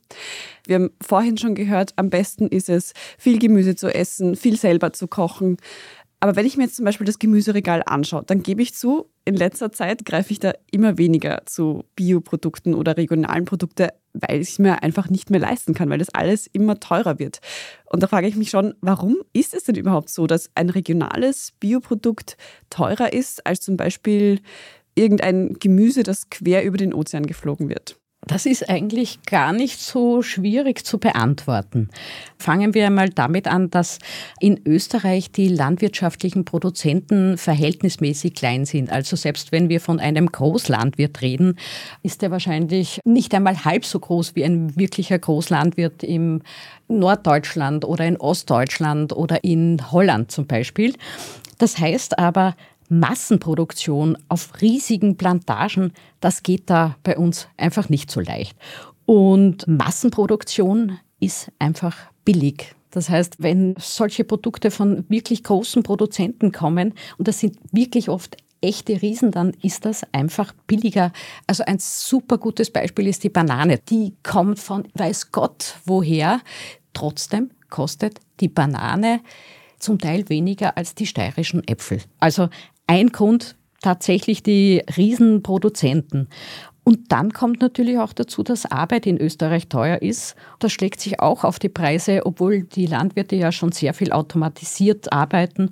Wir 0.66 0.76
haben 0.76 0.90
vorhin 1.00 1.36
schon 1.36 1.54
gehört, 1.54 1.92
am 1.96 2.10
besten 2.10 2.48
ist 2.48 2.68
es, 2.68 2.92
viel 3.18 3.38
Gemüse 3.38 3.76
zu 3.76 3.94
essen, 3.94 4.36
viel 4.36 4.56
selber 4.56 4.92
zu 4.92 5.08
kochen. 5.08 5.58
Aber 6.20 6.34
wenn 6.34 6.46
ich 6.46 6.56
mir 6.56 6.64
jetzt 6.64 6.76
zum 6.76 6.84
Beispiel 6.84 7.06
das 7.06 7.20
Gemüseregal 7.20 7.82
anschaue, 7.86 8.24
dann 8.26 8.42
gebe 8.42 8.60
ich 8.60 8.74
zu, 8.74 9.10
in 9.24 9.36
letzter 9.36 9.70
Zeit 9.70 10.04
greife 10.04 10.32
ich 10.32 10.40
da 10.40 10.52
immer 10.70 10.98
weniger 10.98 11.42
zu 11.46 11.84
Bioprodukten 11.94 12.74
oder 12.74 12.96
regionalen 12.96 13.44
Produkten, 13.44 13.88
weil 14.20 14.40
ich 14.40 14.50
es 14.50 14.58
mir 14.58 14.82
einfach 14.82 15.10
nicht 15.10 15.30
mehr 15.30 15.40
leisten 15.40 15.74
kann, 15.74 15.90
weil 15.90 15.98
das 15.98 16.14
alles 16.14 16.46
immer 16.46 16.80
teurer 16.80 17.18
wird. 17.18 17.40
Und 17.86 18.02
da 18.02 18.06
frage 18.06 18.26
ich 18.26 18.36
mich 18.36 18.50
schon, 18.50 18.74
warum 18.80 19.16
ist 19.32 19.54
es 19.54 19.64
denn 19.64 19.76
überhaupt 19.76 20.10
so, 20.10 20.26
dass 20.26 20.50
ein 20.54 20.70
regionales 20.70 21.52
Bioprodukt 21.60 22.36
teurer 22.70 23.12
ist 23.12 23.46
als 23.46 23.60
zum 23.60 23.76
Beispiel 23.76 24.40
irgendein 24.94 25.54
Gemüse, 25.54 26.02
das 26.02 26.30
quer 26.30 26.64
über 26.64 26.76
den 26.76 26.94
Ozean 26.94 27.26
geflogen 27.26 27.68
wird? 27.68 27.98
Das 28.26 28.46
ist 28.46 28.68
eigentlich 28.68 29.22
gar 29.22 29.52
nicht 29.52 29.80
so 29.80 30.22
schwierig 30.22 30.84
zu 30.84 30.98
beantworten. 30.98 31.88
Fangen 32.36 32.74
wir 32.74 32.86
einmal 32.86 33.08
damit 33.08 33.46
an, 33.46 33.70
dass 33.70 33.98
in 34.40 34.60
Österreich 34.66 35.30
die 35.30 35.48
landwirtschaftlichen 35.48 36.44
Produzenten 36.44 37.38
verhältnismäßig 37.38 38.34
klein 38.34 38.66
sind. 38.66 38.90
Also 38.90 39.16
selbst 39.16 39.52
wenn 39.52 39.68
wir 39.68 39.80
von 39.80 40.00
einem 40.00 40.30
Großlandwirt 40.30 41.22
reden, 41.22 41.58
ist 42.02 42.22
er 42.22 42.30
wahrscheinlich 42.30 43.00
nicht 43.04 43.34
einmal 43.34 43.64
halb 43.64 43.86
so 43.86 44.00
groß 44.00 44.34
wie 44.34 44.44
ein 44.44 44.76
wirklicher 44.76 45.18
Großlandwirt 45.18 46.02
im 46.02 46.42
Norddeutschland 46.88 47.84
oder 47.84 48.04
in 48.04 48.16
Ostdeutschland 48.16 49.12
oder 49.12 49.44
in 49.44 49.90
Holland 49.90 50.32
zum 50.32 50.46
Beispiel. 50.46 50.94
Das 51.58 51.78
heißt 51.78 52.18
aber, 52.18 52.56
Massenproduktion 52.88 54.16
auf 54.28 54.60
riesigen 54.60 55.16
Plantagen, 55.16 55.92
das 56.20 56.42
geht 56.42 56.70
da 56.70 56.96
bei 57.02 57.16
uns 57.16 57.48
einfach 57.56 57.88
nicht 57.88 58.10
so 58.10 58.20
leicht. 58.20 58.56
Und 59.06 59.66
Massenproduktion 59.66 60.98
ist 61.20 61.50
einfach 61.58 61.96
billig. 62.24 62.74
Das 62.90 63.10
heißt, 63.10 63.36
wenn 63.38 63.74
solche 63.78 64.24
Produkte 64.24 64.70
von 64.70 65.04
wirklich 65.08 65.44
großen 65.44 65.82
Produzenten 65.82 66.52
kommen, 66.52 66.94
und 67.18 67.28
das 67.28 67.40
sind 67.40 67.58
wirklich 67.72 68.08
oft 68.08 68.36
echte 68.60 69.00
Riesen, 69.00 69.30
dann 69.30 69.52
ist 69.62 69.84
das 69.84 70.02
einfach 70.12 70.52
billiger. 70.66 71.12
Also 71.46 71.64
ein 71.64 71.78
super 71.78 72.38
gutes 72.38 72.70
Beispiel 72.70 73.06
ist 73.06 73.24
die 73.24 73.28
Banane. 73.28 73.78
Die 73.88 74.14
kommt 74.22 74.58
von 74.58 74.88
weiß 74.94 75.30
Gott 75.32 75.76
woher. 75.84 76.40
Trotzdem 76.92 77.50
kostet 77.70 78.18
die 78.40 78.48
Banane 78.48 79.20
zum 79.78 79.98
Teil 79.98 80.28
weniger 80.28 80.76
als 80.76 80.94
die 80.94 81.06
steirischen 81.06 81.66
Äpfel. 81.68 82.02
Also 82.18 82.48
ein 82.88 83.10
Grund 83.10 83.54
tatsächlich 83.80 84.42
die 84.42 84.82
Riesenproduzenten. 84.96 86.28
Und 86.82 87.12
dann 87.12 87.32
kommt 87.32 87.60
natürlich 87.60 87.98
auch 87.98 88.14
dazu, 88.14 88.42
dass 88.42 88.64
Arbeit 88.64 89.06
in 89.06 89.18
Österreich 89.20 89.68
teuer 89.68 90.00
ist. 90.00 90.34
Das 90.58 90.72
schlägt 90.72 91.00
sich 91.00 91.20
auch 91.20 91.44
auf 91.44 91.58
die 91.58 91.68
Preise, 91.68 92.24
obwohl 92.24 92.62
die 92.62 92.86
Landwirte 92.86 93.36
ja 93.36 93.52
schon 93.52 93.72
sehr 93.72 93.92
viel 93.92 94.10
automatisiert 94.10 95.12
arbeiten 95.12 95.70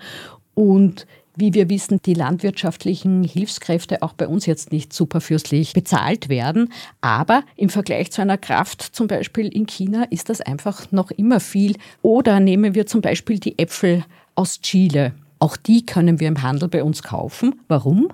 und 0.55 1.07
wie 1.39 1.53
wir 1.53 1.69
wissen, 1.69 2.01
die 2.05 2.15
landwirtschaftlichen 2.15 3.23
Hilfskräfte 3.23 4.03
auch 4.03 4.15
bei 4.15 4.27
uns 4.27 4.47
jetzt 4.47 4.73
nicht 4.73 4.93
superfürstlich 4.93 5.75
bezahlt 5.75 6.31
werden. 6.31 6.73
Aber 7.03 7.43
im 7.57 7.69
Vergleich 7.69 8.11
zu 8.11 8.23
einer 8.23 8.39
Kraft 8.39 8.83
zum 8.83 9.07
Beispiel 9.07 9.49
in 9.49 9.67
China 9.67 10.05
ist 10.05 10.31
das 10.31 10.41
einfach 10.41 10.91
noch 10.93 11.11
immer 11.11 11.41
viel. 11.41 11.77
Oder 12.01 12.41
nehmen 12.41 12.75
wir 12.75 12.87
zum 12.87 13.03
Beispiel 13.03 13.39
die 13.39 13.59
Äpfel 13.59 14.05
aus 14.35 14.63
Chile. 14.63 15.13
Auch 15.39 15.57
die 15.57 15.85
können 15.85 16.21
wir 16.21 16.29
im 16.29 16.43
Handel 16.43 16.69
bei 16.69 16.83
uns 16.83 17.03
kaufen. 17.03 17.61
Warum? 17.69 18.09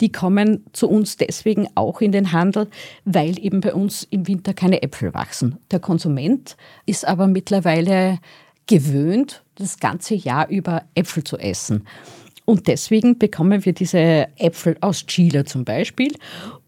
Die 0.00 0.10
kommen 0.10 0.64
zu 0.72 0.88
uns 0.88 1.16
deswegen 1.16 1.68
auch 1.76 2.00
in 2.00 2.12
den 2.12 2.32
Handel, 2.32 2.68
weil 3.04 3.38
eben 3.38 3.60
bei 3.60 3.72
uns 3.72 4.06
im 4.10 4.26
Winter 4.26 4.52
keine 4.52 4.82
Äpfel 4.82 5.14
wachsen. 5.14 5.58
Der 5.70 5.78
Konsument 5.78 6.56
ist 6.86 7.06
aber 7.06 7.26
mittlerweile 7.28 8.18
gewöhnt, 8.66 9.44
das 9.54 9.78
ganze 9.78 10.14
Jahr 10.14 10.48
über 10.48 10.82
Äpfel 10.94 11.24
zu 11.24 11.36
essen. 11.36 11.86
Und 12.52 12.66
deswegen 12.66 13.16
bekommen 13.16 13.64
wir 13.64 13.72
diese 13.72 14.28
Äpfel 14.36 14.76
aus 14.82 15.06
Chile 15.06 15.46
zum 15.46 15.64
Beispiel. 15.64 16.12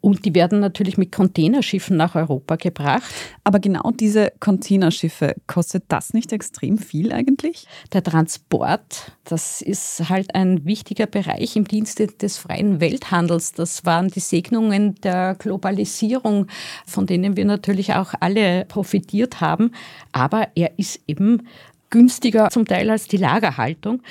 Und 0.01 0.25
die 0.25 0.35
werden 0.35 0.61
natürlich 0.61 0.97
mit 0.97 1.13
Containerschiffen 1.13 1.95
nach 1.95 2.15
Europa 2.15 2.57
gebracht. 2.57 3.13
Aber 3.45 3.59
genau 3.59 3.91
diese 3.91 4.33
Containerschiffe, 4.41 5.35
kostet 5.47 5.85
das 5.89 6.15
nicht 6.15 6.33
extrem 6.33 6.79
viel 6.79 7.13
eigentlich? 7.13 7.67
Der 7.93 8.03
Transport, 8.03 9.13
das 9.25 9.61
ist 9.61 10.09
halt 10.09 10.35
ein 10.35 10.65
wichtiger 10.65 11.05
Bereich 11.05 11.55
im 11.55 11.69
Dienste 11.69 12.07
des 12.07 12.39
freien 12.39 12.81
Welthandels. 12.81 13.53
Das 13.53 13.85
waren 13.85 14.09
die 14.09 14.21
Segnungen 14.21 14.95
der 15.03 15.35
Globalisierung, 15.35 16.47
von 16.87 17.05
denen 17.05 17.37
wir 17.37 17.45
natürlich 17.45 17.93
auch 17.93 18.15
alle 18.21 18.65
profitiert 18.65 19.43
haben. 19.43 19.73
Aber 20.13 20.49
er 20.55 20.79
ist 20.79 21.01
eben 21.07 21.43
günstiger 21.91 22.51
zum 22.51 22.65
Teil 22.65 22.91
als 22.91 23.07
die 23.07 23.19
Lagerhaltung. 23.19 24.03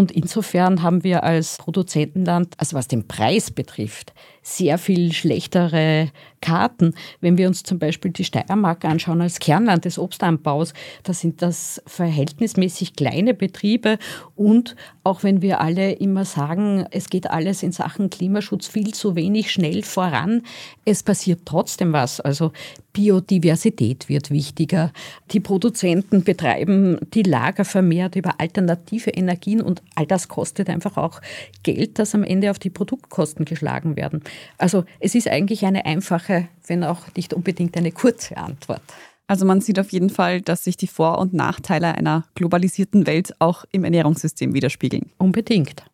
Und 0.00 0.12
insofern 0.12 0.82
haben 0.82 1.04
wir 1.04 1.24
als 1.24 1.58
Produzentenland, 1.58 2.54
also 2.56 2.74
was 2.74 2.88
den 2.88 3.06
Preis 3.06 3.50
betrifft, 3.50 4.14
sehr 4.42 4.78
viel 4.78 5.12
schlechtere 5.12 6.10
Karten. 6.40 6.94
Wenn 7.20 7.36
wir 7.36 7.48
uns 7.48 7.62
zum 7.62 7.78
Beispiel 7.78 8.10
die 8.10 8.24
Steiermark 8.24 8.84
anschauen 8.84 9.20
als 9.20 9.38
Kernland 9.38 9.84
des 9.84 9.98
Obstanbaus, 9.98 10.72
da 11.02 11.12
sind 11.12 11.42
das 11.42 11.82
verhältnismäßig 11.86 12.96
kleine 12.96 13.34
Betriebe 13.34 13.98
und 14.36 14.76
auch 15.04 15.22
wenn 15.22 15.42
wir 15.42 15.60
alle 15.60 15.92
immer 15.92 16.24
sagen, 16.24 16.86
es 16.90 17.10
geht 17.10 17.30
alles 17.30 17.62
in 17.62 17.72
Sachen 17.72 18.08
Klimaschutz 18.08 18.68
viel 18.68 18.94
zu 18.94 19.14
wenig 19.16 19.52
schnell 19.52 19.82
voran, 19.82 20.42
es 20.84 21.02
passiert 21.02 21.40
trotzdem 21.44 21.92
was. 21.92 22.20
Also 22.20 22.52
Biodiversität 22.92 24.08
wird 24.08 24.30
wichtiger. 24.30 24.92
Die 25.30 25.40
Produzenten 25.40 26.24
betreiben 26.24 26.98
die 27.14 27.22
Lager 27.22 27.64
vermehrt 27.64 28.16
über 28.16 28.40
alternative 28.40 29.10
Energien 29.10 29.60
und 29.60 29.82
all 29.94 30.06
das 30.06 30.28
kostet 30.28 30.68
einfach 30.68 30.96
auch 30.96 31.20
Geld, 31.62 31.98
das 31.98 32.14
am 32.14 32.24
Ende 32.24 32.50
auf 32.50 32.58
die 32.58 32.70
Produktkosten 32.70 33.44
geschlagen 33.44 33.96
werden. 33.96 34.22
Also 34.58 34.84
es 34.98 35.14
ist 35.14 35.28
eigentlich 35.28 35.64
eine 35.64 35.86
einfache, 35.86 36.48
wenn 36.66 36.84
auch 36.84 37.02
nicht 37.16 37.34
unbedingt 37.34 37.76
eine 37.76 37.92
kurze 37.92 38.36
Antwort. 38.36 38.82
Also 39.26 39.46
man 39.46 39.60
sieht 39.60 39.78
auf 39.78 39.92
jeden 39.92 40.10
Fall, 40.10 40.40
dass 40.40 40.64
sich 40.64 40.76
die 40.76 40.88
Vor- 40.88 41.18
und 41.18 41.32
Nachteile 41.32 41.94
einer 41.94 42.24
globalisierten 42.34 43.06
Welt 43.06 43.34
auch 43.38 43.64
im 43.70 43.84
Ernährungssystem 43.84 44.54
widerspiegeln. 44.54 45.12
Unbedingt. 45.18 45.84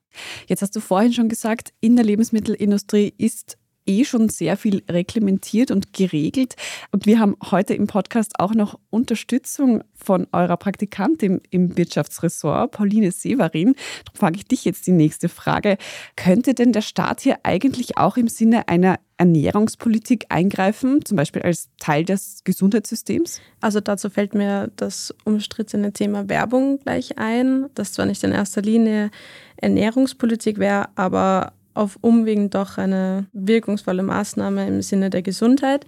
Jetzt 0.47 0.63
hast 0.63 0.75
du 0.75 0.81
vorhin 0.81 1.13
schon 1.13 1.29
gesagt, 1.29 1.75
in 1.81 1.97
der 1.97 2.05
Lebensmittelindustrie 2.07 3.13
ist 3.19 3.59
eh 3.87 4.05
schon 4.05 4.29
sehr 4.29 4.57
viel 4.57 4.83
reglementiert 4.91 5.71
und 5.71 5.93
geregelt. 5.93 6.55
Und 6.93 7.07
wir 7.07 7.19
haben 7.19 7.37
heute 7.51 7.75
im 7.75 7.87
Podcast 7.87 8.39
auch 8.39 8.55
noch 8.55 8.79
Unterstützung 8.91 9.83
von 9.95 10.27
eurer 10.33 10.57
Praktikantin 10.57 11.41
im 11.51 11.77
Wirtschaftsressort, 11.77 12.73
Pauline 12.73 13.13
Severin. 13.13 13.75
Darum 14.05 14.19
frage 14.19 14.37
ich 14.37 14.45
dich 14.45 14.65
jetzt 14.65 14.87
die 14.87 14.93
nächste 14.93 15.29
Frage. 15.29 15.79
Könnte 16.17 16.55
denn 16.55 16.73
der 16.73 16.83
Staat 16.83 17.21
hier 17.21 17.39
eigentlich 17.43 17.97
auch 17.97 18.17
im 18.17 18.29
Sinne 18.29 18.69
einer 18.69 18.99
Ernährungspolitik 19.19 20.27
eingreifen, 20.29 21.05
zum 21.05 21.17
Beispiel 21.17 21.43
als 21.43 21.71
Teil 21.79 22.05
des 22.05 22.43
Gesundheitssystems? 22.45 23.41
Also 23.61 23.81
dazu 23.81 24.11
fällt 24.11 24.35
mir 24.35 24.71
das 24.77 25.15
umstrittene 25.25 25.93
Thema 25.93 26.29
Werbung 26.29 26.81
gleich 26.81 27.19
ein, 27.19 27.67
das 27.75 27.95
zwar 27.95 28.07
nicht 28.07 28.23
in 28.25 28.33
erster 28.33 28.63
Linie 28.63 29.11
Ernährungspolitik 29.57 30.59
wäre, 30.59 30.89
aber 30.97 31.55
auf 31.77 31.99
Umwegen 32.01 32.51
doch 32.51 32.79
eine 32.79 33.27
wirkungsvolle 33.33 34.03
Maßnahme 34.03 34.67
im 34.67 34.83
Sinne 34.83 35.11
der 35.11 35.23
Gesundheit. 35.23 35.87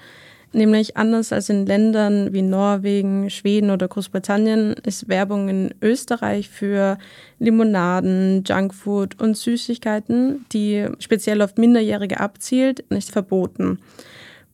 Nämlich 0.52 0.96
anders 0.96 1.32
als 1.32 1.50
in 1.50 1.66
Ländern 1.66 2.32
wie 2.32 2.40
Norwegen, 2.40 3.28
Schweden 3.28 3.70
oder 3.70 3.86
Großbritannien 3.86 4.72
ist 4.84 5.08
Werbung 5.08 5.48
in 5.50 5.74
Österreich 5.82 6.48
für 6.48 6.96
Limonaden, 7.38 8.44
Junkfood 8.46 9.20
und 9.20 9.36
Süßigkeiten, 9.36 10.46
die 10.52 10.86
speziell 11.00 11.42
auf 11.42 11.56
Minderjährige 11.56 12.18
abzielt, 12.18 12.90
nicht 12.90 13.10
verboten. 13.10 13.78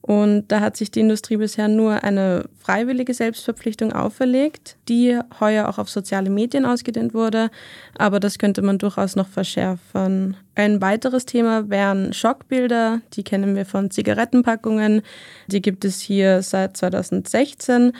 Und 0.07 0.49
da 0.49 0.59
hat 0.59 0.77
sich 0.77 0.91
die 0.91 0.99
Industrie 0.99 1.37
bisher 1.37 1.67
nur 1.67 2.03
eine 2.03 2.45
freiwillige 2.59 3.11
Selbstverpflichtung 3.11 3.91
auferlegt, 3.91 4.77
die 4.87 5.17
heuer 5.39 5.67
auch 5.67 5.79
auf 5.79 5.89
soziale 5.89 6.29
Medien 6.29 6.63
ausgedehnt 6.63 7.15
wurde. 7.15 7.49
Aber 7.97 8.19
das 8.19 8.37
könnte 8.37 8.61
man 8.61 8.77
durchaus 8.77 9.15
noch 9.15 9.27
verschärfen. 9.27 10.37
Ein 10.53 10.79
weiteres 10.79 11.25
Thema 11.25 11.71
wären 11.71 12.13
Schockbilder. 12.13 13.01
Die 13.13 13.23
kennen 13.23 13.55
wir 13.55 13.65
von 13.65 13.89
Zigarettenpackungen. 13.89 15.01
Die 15.47 15.63
gibt 15.63 15.83
es 15.85 16.01
hier 16.01 16.43
seit 16.43 16.77
2016. 16.77 17.93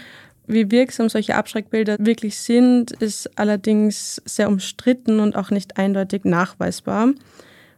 Wie 0.46 0.70
wirksam 0.70 1.10
solche 1.10 1.34
Abschreckbilder 1.34 1.96
wirklich 1.98 2.38
sind, 2.38 2.92
ist 2.92 3.36
allerdings 3.36 4.22
sehr 4.26 4.48
umstritten 4.48 5.20
und 5.20 5.36
auch 5.36 5.50
nicht 5.50 5.80
eindeutig 5.80 6.24
nachweisbar. 6.24 7.14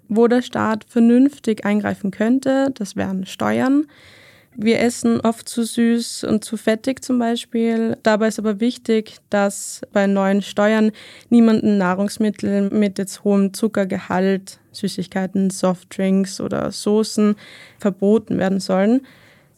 Wo 0.09 0.27
der 0.27 0.41
Staat 0.41 0.85
vernünftig 0.87 1.65
eingreifen 1.65 2.11
könnte, 2.11 2.71
das 2.73 2.95
wären 2.95 3.25
Steuern. 3.25 3.87
Wir 4.59 4.79
essen 4.79 5.21
oft 5.21 5.47
zu 5.47 5.63
süß 5.63 6.23
und 6.23 6.43
zu 6.43 6.57
fettig 6.57 7.03
zum 7.03 7.19
Beispiel. 7.19 7.95
Dabei 8.01 8.29
ist 8.29 8.39
aber 8.39 8.59
wichtig, 8.59 9.17
dass 9.29 9.81
bei 9.93 10.07
neuen 10.07 10.41
Steuern 10.41 10.91
niemanden 11.29 11.77
Nahrungsmittel 11.77 12.71
mit 12.71 12.97
jetzt 12.97 13.23
hohem 13.23 13.53
Zuckergehalt, 13.53 14.57
Süßigkeiten, 14.71 15.51
Softdrinks 15.51 16.41
oder 16.41 16.71
Soßen 16.71 17.35
verboten 17.77 18.39
werden 18.39 18.59
sollen. 18.59 19.01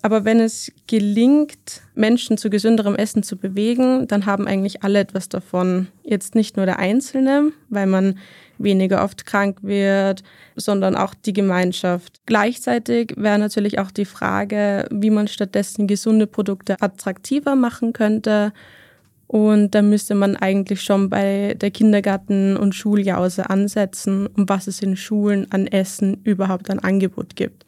Aber 0.01 0.25
wenn 0.25 0.41
es 0.41 0.71
gelingt, 0.87 1.81
Menschen 1.95 2.37
zu 2.37 2.49
gesünderem 2.49 2.95
Essen 2.95 3.23
zu 3.23 3.37
bewegen, 3.37 4.05
dann 4.07 4.25
haben 4.25 4.47
eigentlich 4.47 4.83
alle 4.83 4.99
etwas 4.99 5.29
davon. 5.29 5.87
Jetzt 6.03 6.35
nicht 6.35 6.57
nur 6.57 6.65
der 6.65 6.79
Einzelne, 6.79 7.53
weil 7.69 7.85
man 7.85 8.17
weniger 8.59 9.03
oft 9.03 9.25
krank 9.25 9.57
wird, 9.61 10.23
sondern 10.55 10.95
auch 10.95 11.13
die 11.13 11.33
Gemeinschaft. 11.33 12.21
Gleichzeitig 12.25 13.13
wäre 13.17 13.39
natürlich 13.39 13.79
auch 13.79 13.91
die 13.91 14.05
Frage, 14.05 14.87
wie 14.91 15.09
man 15.09 15.27
stattdessen 15.27 15.87
gesunde 15.87 16.27
Produkte 16.27 16.81
attraktiver 16.81 17.55
machen 17.55 17.93
könnte. 17.93 18.53
Und 19.27 19.75
da 19.75 19.81
müsste 19.81 20.15
man 20.15 20.35
eigentlich 20.35 20.81
schon 20.81 21.09
bei 21.09 21.55
der 21.59 21.71
Kindergarten- 21.71 22.57
und 22.57 22.73
Schuljause 22.73 23.49
ansetzen, 23.49 24.27
um 24.27 24.49
was 24.49 24.67
es 24.67 24.81
in 24.81 24.97
Schulen 24.97 25.47
an 25.51 25.67
Essen 25.67 26.19
überhaupt 26.23 26.69
ein 26.69 26.79
Angebot 26.79 27.35
gibt. 27.35 27.65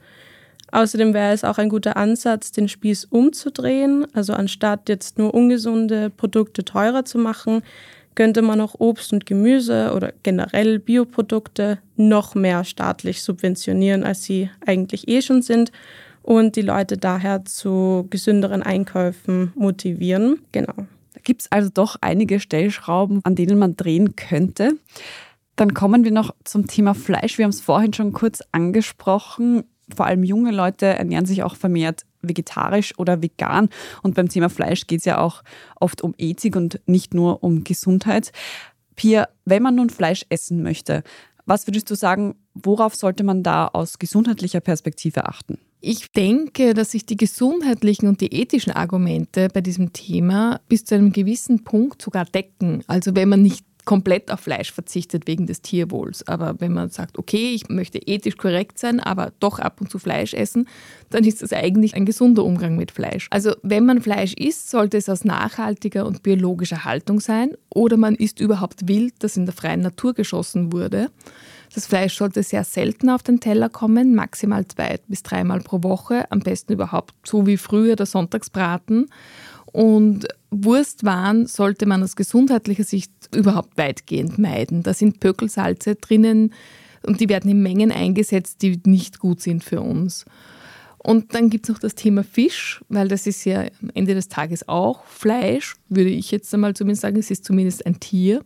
Außerdem 0.72 1.14
wäre 1.14 1.34
es 1.34 1.44
auch 1.44 1.58
ein 1.58 1.70
guter 1.70 1.98
Ansatz, 1.98 2.52
den 2.52 2.70
Spieß 2.70 3.06
umzudrehen. 3.06 4.08
Also 4.14 4.34
anstatt 4.34 4.88
jetzt 4.90 5.20
nur 5.20 5.34
ungesunde 5.34 6.10
Produkte 6.10 6.64
teurer 6.64 7.04
zu 7.04 7.18
machen, 7.18 7.62
könnte 8.16 8.42
man 8.42 8.62
auch 8.62 8.76
Obst 8.80 9.14
und 9.14 9.26
Gemüse 9.26 9.94
oder 9.96 10.14
generell 10.24 10.80
Bioprodukte 10.80 11.80
noch 11.96 12.36
mehr 12.36 12.64
staatlich 12.64 13.22
subventionieren, 13.22 14.04
als 14.04 14.24
sie 14.24 14.50
eigentlich 14.66 15.08
eh 15.08 15.22
schon 15.22 15.42
sind 15.42 15.72
und 16.22 16.56
die 16.56 16.62
Leute 16.62 16.98
daher 16.98 17.46
zu 17.46 18.08
gesünderen 18.10 18.64
Einkäufen 18.64 19.54
motivieren. 19.56 20.40
Genau. 20.52 20.74
Da 21.14 21.22
gibt 21.24 21.42
es 21.42 21.52
also 21.52 21.70
doch 21.74 21.98
einige 22.02 22.40
Stellschrauben, 22.40 23.22
an 23.24 23.36
denen 23.36 23.58
man 23.58 23.76
drehen 23.76 24.16
könnte. 24.16 24.74
Dann 25.56 25.74
kommen 25.74 26.04
wir 26.04 26.12
noch 26.12 26.34
zum 26.44 26.68
Thema 26.68 26.94
Fleisch. 26.94 27.38
Wir 27.38 27.46
haben 27.46 27.52
es 27.52 27.62
vorhin 27.62 27.94
schon 27.94 28.14
kurz 28.14 28.42
angesprochen 28.52 29.64
vor 29.96 30.06
allem 30.06 30.24
junge 30.24 30.52
Leute 30.52 30.86
ernähren 30.86 31.26
sich 31.26 31.44
auch 31.44 31.56
vermehrt 31.56 32.04
vegetarisch 32.22 32.98
oder 32.98 33.22
vegan. 33.22 33.70
Und 34.04 34.16
beim 34.16 34.30
Thema 34.30 34.50
Fleisch 34.50 34.88
geht 34.88 35.00
es 35.00 35.06
ja 35.06 35.20
auch 35.20 35.44
oft 35.80 36.02
um 36.02 36.14
Ethik 36.18 36.56
und 36.56 36.80
nicht 36.86 37.14
nur 37.14 37.44
um 37.44 37.64
Gesundheit. 37.64 38.32
Pia, 38.96 39.28
wenn 39.46 39.64
man 39.64 39.76
nun 39.76 39.90
Fleisch 39.90 40.26
essen 40.30 40.64
möchte, 40.64 41.04
was 41.46 41.68
würdest 41.68 41.90
du 41.90 41.96
sagen, 41.96 42.36
worauf 42.54 42.96
sollte 42.96 43.24
man 43.24 43.44
da 43.44 43.68
aus 43.68 44.00
gesundheitlicher 44.00 44.60
Perspektive 44.60 45.26
achten? 45.26 45.58
Ich 45.84 46.12
denke, 46.12 46.76
dass 46.76 46.92
sich 46.92 47.08
die 47.08 47.18
gesundheitlichen 47.18 48.08
und 48.08 48.22
die 48.22 48.32
ethischen 48.34 48.72
Argumente 48.72 49.48
bei 49.52 49.62
diesem 49.62 49.94
Thema 49.94 50.62
bis 50.70 50.86
zu 50.86 50.94
einem 50.94 51.12
gewissen 51.12 51.64
Punkt 51.64 52.04
sogar 52.04 52.26
decken. 52.26 52.84
Also 52.86 53.16
wenn 53.16 53.30
man 53.30 53.42
nicht 53.42 53.66
komplett 53.92 54.32
auf 54.32 54.40
Fleisch 54.40 54.72
verzichtet 54.72 55.28
wegen 55.28 55.48
des 55.48 55.62
Tierwohls. 55.62 56.26
Aber 56.26 56.56
wenn 56.62 56.72
man 56.72 56.92
sagt, 56.92 57.20
okay, 57.20 57.52
ich 57.54 57.68
möchte 57.68 57.98
ethisch 57.98 58.38
korrekt 58.38 58.80
sein, 58.80 59.02
aber 59.02 59.34
doch 59.42 59.60
ab 59.60 59.82
und 59.82 59.92
zu 59.92 60.00
Fleisch 60.00 60.34
essen, 60.34 60.70
dann 61.10 61.26
ist 61.26 61.42
das 61.42 61.52
eigentlich 61.52 61.94
ein 61.94 62.06
gesunder 62.06 62.46
Umgang 62.46 62.78
mit 62.78 62.92
Fleisch. 62.92 63.28
Also 63.32 63.54
wenn 63.64 63.86
man 63.86 64.02
Fleisch 64.02 64.32
isst, 64.36 64.70
sollte 64.70 64.96
es 64.96 65.10
aus 65.10 65.26
nachhaltiger 65.26 66.06
und 66.06 66.24
biologischer 66.24 66.86
Haltung 66.86 67.20
sein 67.20 67.52
oder 67.68 67.98
man 67.98 68.16
isst 68.16 68.40
überhaupt 68.40 68.88
wild, 68.88 69.16
das 69.20 69.36
in 69.36 69.46
der 69.46 69.54
freien 69.54 69.82
Natur 69.82 70.14
geschossen 70.14 70.72
wurde. 70.72 71.10
Das 71.76 71.86
Fleisch 71.86 72.16
sollte 72.16 72.44
sehr 72.44 72.64
selten 72.64 73.10
auf 73.10 73.24
den 73.24 73.42
Teller 73.42 73.68
kommen, 73.68 74.16
maximal 74.16 74.66
zwei 74.68 75.00
bis 75.10 75.22
dreimal 75.22 75.60
pro 75.60 75.84
Woche, 75.84 76.32
am 76.32 76.40
besten 76.40 76.72
überhaupt 76.72 77.14
so 77.26 77.46
wie 77.46 77.58
früher 77.58 77.98
der 77.98 78.06
Sonntagsbraten. 78.06 79.08
Und 79.74 80.28
Wurstwaren 80.52 81.48
sollte 81.48 81.86
man 81.86 82.04
aus 82.04 82.16
gesundheitlicher 82.16 82.84
Sicht 82.84 83.12
überhaupt 83.34 83.78
weitgehend 83.78 84.38
meiden. 84.38 84.84
Da 84.84 84.94
sind 84.94 85.20
Pökelsalze 85.20 85.96
drinnen 85.96 86.54
und 87.04 87.22
die 87.22 87.30
werden 87.30 87.50
in 87.50 87.64
Mengen 87.64 87.92
eingesetzt, 87.92 88.62
die 88.62 88.80
nicht 88.86 89.20
gut 89.20 89.42
sind 89.42 89.64
für 89.64 89.82
uns. 89.82 90.26
Und 90.98 91.34
dann 91.34 91.50
gibt 91.50 91.66
es 91.66 91.74
noch 91.74 91.80
das 91.80 91.96
Thema 91.96 92.24
Fisch, 92.24 92.84
weil 92.90 93.08
das 93.08 93.26
ist 93.26 93.44
ja 93.46 93.62
am 93.82 93.90
Ende 93.96 94.14
des 94.14 94.28
Tages 94.28 94.68
auch 94.68 95.04
Fleisch, 95.06 95.76
würde 95.90 96.12
ich 96.12 96.30
jetzt 96.30 96.54
einmal 96.54 96.76
zumindest 96.76 97.02
sagen, 97.02 97.18
es 97.18 97.32
ist 97.32 97.44
zumindest 97.44 97.86
ein 97.86 98.00
Tier. 98.00 98.44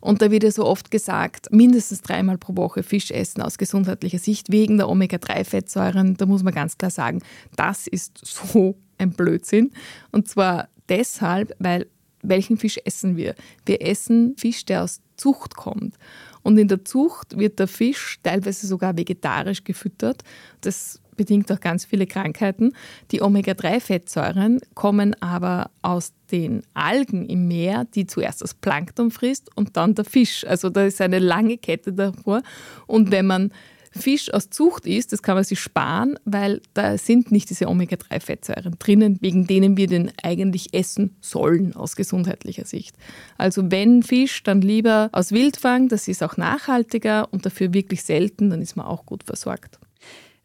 Und 0.00 0.20
da 0.20 0.30
wird 0.30 0.44
ja 0.44 0.50
so 0.50 0.66
oft 0.66 0.90
gesagt, 0.90 1.50
mindestens 1.52 2.02
dreimal 2.02 2.36
pro 2.36 2.56
Woche 2.56 2.82
Fisch 2.82 3.10
essen 3.10 3.40
aus 3.40 3.56
gesundheitlicher 3.56 4.18
Sicht 4.18 4.50
wegen 4.52 4.76
der 4.76 4.88
Omega-3-Fettsäuren. 4.88 6.16
Da 6.16 6.26
muss 6.26 6.42
man 6.42 6.52
ganz 6.52 6.76
klar 6.76 6.90
sagen, 6.90 7.22
das 7.56 7.86
ist 7.86 8.20
so 8.24 8.76
ein 8.98 9.12
Blödsinn. 9.12 9.72
Und 10.10 10.28
zwar 10.28 10.68
deshalb, 10.88 11.54
weil 11.58 11.86
welchen 12.22 12.56
Fisch 12.56 12.78
essen 12.84 13.16
wir? 13.16 13.34
Wir 13.66 13.82
essen 13.82 14.36
Fisch, 14.36 14.64
der 14.64 14.84
aus 14.84 15.00
Zucht 15.16 15.56
kommt. 15.56 15.96
Und 16.42 16.58
in 16.58 16.68
der 16.68 16.84
Zucht 16.84 17.38
wird 17.38 17.58
der 17.58 17.68
Fisch 17.68 18.18
teilweise 18.22 18.66
sogar 18.66 18.96
vegetarisch 18.96 19.64
gefüttert. 19.64 20.22
Das 20.60 21.00
bedingt 21.16 21.52
auch 21.52 21.60
ganz 21.60 21.84
viele 21.84 22.06
Krankheiten. 22.06 22.72
Die 23.10 23.22
Omega-3-Fettsäuren 23.22 24.60
kommen 24.74 25.14
aber 25.20 25.70
aus 25.82 26.12
den 26.30 26.62
Algen 26.74 27.26
im 27.26 27.46
Meer, 27.48 27.86
die 27.94 28.06
zuerst 28.06 28.42
das 28.42 28.54
Plankton 28.54 29.10
frisst 29.10 29.54
und 29.56 29.76
dann 29.76 29.94
der 29.94 30.04
Fisch. 30.04 30.44
Also 30.46 30.70
da 30.70 30.84
ist 30.84 31.00
eine 31.00 31.18
lange 31.18 31.58
Kette 31.58 31.92
davor. 31.92 32.42
Und 32.86 33.10
wenn 33.10 33.26
man 33.26 33.52
Fisch 33.92 34.32
aus 34.32 34.50
Zucht 34.50 34.86
ist, 34.86 35.12
das 35.12 35.22
kann 35.22 35.34
man 35.34 35.44
sich 35.44 35.60
sparen, 35.60 36.18
weil 36.24 36.60
da 36.74 36.96
sind 36.96 37.30
nicht 37.30 37.50
diese 37.50 37.68
Omega-3-Fettsäuren 37.68 38.76
drinnen, 38.78 39.18
wegen 39.20 39.46
denen 39.46 39.76
wir 39.76 39.86
den 39.86 40.10
eigentlich 40.22 40.74
essen 40.74 41.16
sollen 41.20 41.76
aus 41.76 41.94
gesundheitlicher 41.94 42.64
Sicht. 42.64 42.96
Also 43.36 43.70
wenn 43.70 44.02
Fisch, 44.02 44.42
dann 44.42 44.62
lieber 44.62 45.10
aus 45.12 45.32
Wildfang, 45.32 45.88
das 45.88 46.08
ist 46.08 46.22
auch 46.22 46.36
nachhaltiger 46.36 47.32
und 47.32 47.44
dafür 47.44 47.74
wirklich 47.74 48.02
selten, 48.02 48.50
dann 48.50 48.62
ist 48.62 48.76
man 48.76 48.86
auch 48.86 49.04
gut 49.06 49.24
versorgt. 49.24 49.78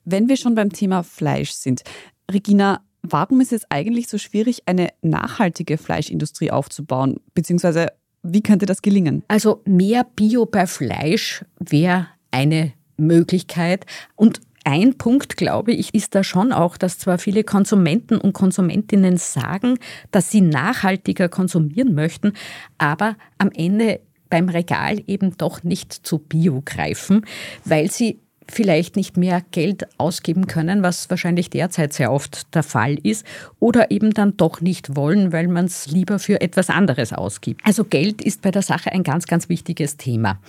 Wenn 0.04 0.28
wir 0.30 0.38
schon 0.38 0.56
beim 0.56 0.72
Thema 0.72 1.04
Fleisch 1.04 1.52
sind, 1.52 1.84
Regina, 2.32 2.82
warum 3.02 3.42
ist 3.42 3.54
es 3.54 3.70
eigentlich 3.70 4.08
so 4.10 4.18
schwierig, 4.18 4.64
eine 4.66 4.90
nachhaltige 5.02 5.78
Fleischindustrie 5.78 6.52
aufzubauen? 6.52 7.22
Beziehungsweise 7.34 7.88
wie 8.24 8.42
könnte 8.42 8.66
das 8.66 8.82
gelingen? 8.82 9.24
Also 9.28 9.62
mehr 9.66 10.04
Bio 10.04 10.46
bei 10.46 10.68
Fleisch 10.68 11.46
wäre 11.60 12.08
eine 12.32 12.74
Möglichkeit. 12.98 13.86
Und 14.16 14.42
ein 14.64 14.98
Punkt, 14.98 15.38
glaube 15.38 15.72
ich, 15.72 15.94
ist 15.94 16.14
da 16.14 16.24
schon 16.24 16.52
auch, 16.52 16.76
dass 16.76 17.00
zwar 17.00 17.20
viele 17.20 17.46
Konsumenten 17.46 18.18
und 18.18 18.34
Konsumentinnen 18.34 19.16
sagen, 19.16 19.80
dass 20.12 20.30
sie 20.30 20.42
nachhaltiger 20.42 21.30
konsumieren 21.30 21.94
möchten, 21.94 22.34
aber 22.78 23.16
am 23.38 23.50
Ende 23.52 24.02
beim 24.30 24.50
Regal 24.50 25.02
eben 25.08 25.38
doch 25.38 25.64
nicht 25.64 25.94
zu 25.94 26.20
Bio 26.20 26.62
greifen, 26.66 27.26
weil 27.64 27.90
sie 27.90 28.20
vielleicht 28.52 28.96
nicht 28.96 29.18
mehr 29.18 29.42
Geld 29.52 29.88
ausgeben 29.98 30.48
können, 30.48 30.84
was 30.84 31.10
wahrscheinlich 31.10 31.50
derzeit 31.50 31.94
sehr 31.94 32.12
oft 32.12 32.54
der 32.56 32.64
Fall 32.64 32.96
ist, 33.04 33.26
oder 33.60 33.92
eben 33.92 34.14
dann 34.14 34.38
doch 34.38 34.62
nicht 34.62 34.96
wollen, 34.96 35.32
weil 35.32 35.48
man 35.48 35.66
es 35.66 35.88
lieber 35.88 36.20
für 36.20 36.42
etwas 36.42 36.70
anderes 36.70 37.14
ausgibt. 37.14 37.62
Also 37.64 37.84
Geld 37.84 38.22
ist 38.22 38.42
bei 38.42 38.52
der 38.52 38.62
Sache 38.62 38.92
ein 38.92 39.04
ganz, 39.04 39.26
ganz 39.26 39.50
wichtiges 39.50 39.98
Thema. 39.98 40.40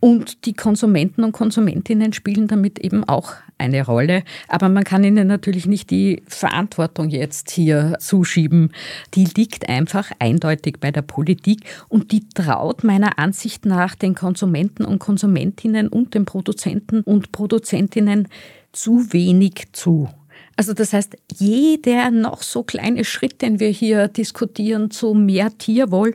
Und 0.00 0.46
die 0.46 0.54
Konsumenten 0.54 1.22
und 1.24 1.32
Konsumentinnen 1.32 2.12
spielen 2.12 2.48
damit 2.48 2.78
eben 2.78 3.04
auch 3.04 3.34
eine 3.62 3.86
Rolle. 3.86 4.24
Aber 4.48 4.68
man 4.68 4.84
kann 4.84 5.04
ihnen 5.04 5.26
natürlich 5.26 5.66
nicht 5.66 5.90
die 5.90 6.22
Verantwortung 6.26 7.08
jetzt 7.08 7.50
hier 7.50 7.96
zuschieben. 7.98 8.72
Die 9.14 9.24
liegt 9.24 9.68
einfach 9.68 10.10
eindeutig 10.18 10.76
bei 10.80 10.90
der 10.90 11.02
Politik 11.02 11.60
und 11.88 12.12
die 12.12 12.28
traut 12.28 12.84
meiner 12.84 13.18
Ansicht 13.18 13.64
nach 13.64 13.94
den 13.94 14.14
Konsumenten 14.14 14.84
und 14.84 14.98
Konsumentinnen 14.98 15.88
und 15.88 16.14
den 16.14 16.24
Produzenten 16.24 17.02
und 17.02 17.32
Produzentinnen 17.32 18.28
zu 18.72 19.12
wenig 19.12 19.68
zu. 19.72 20.08
Also 20.56 20.74
das 20.74 20.92
heißt, 20.92 21.16
jeder 21.34 22.10
noch 22.10 22.42
so 22.42 22.62
kleine 22.62 23.04
Schritt, 23.04 23.40
den 23.42 23.60
wir 23.60 23.68
hier 23.68 24.08
diskutieren 24.08 24.90
zu 24.90 25.14
mehr 25.14 25.56
Tierwohl, 25.56 26.14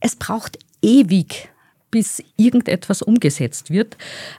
es 0.00 0.16
braucht 0.16 0.58
ewig 0.82 1.48
bis 1.96 2.22
irgendetwas 2.36 3.00
umgesetzt 3.00 3.70
wird, 3.70 3.96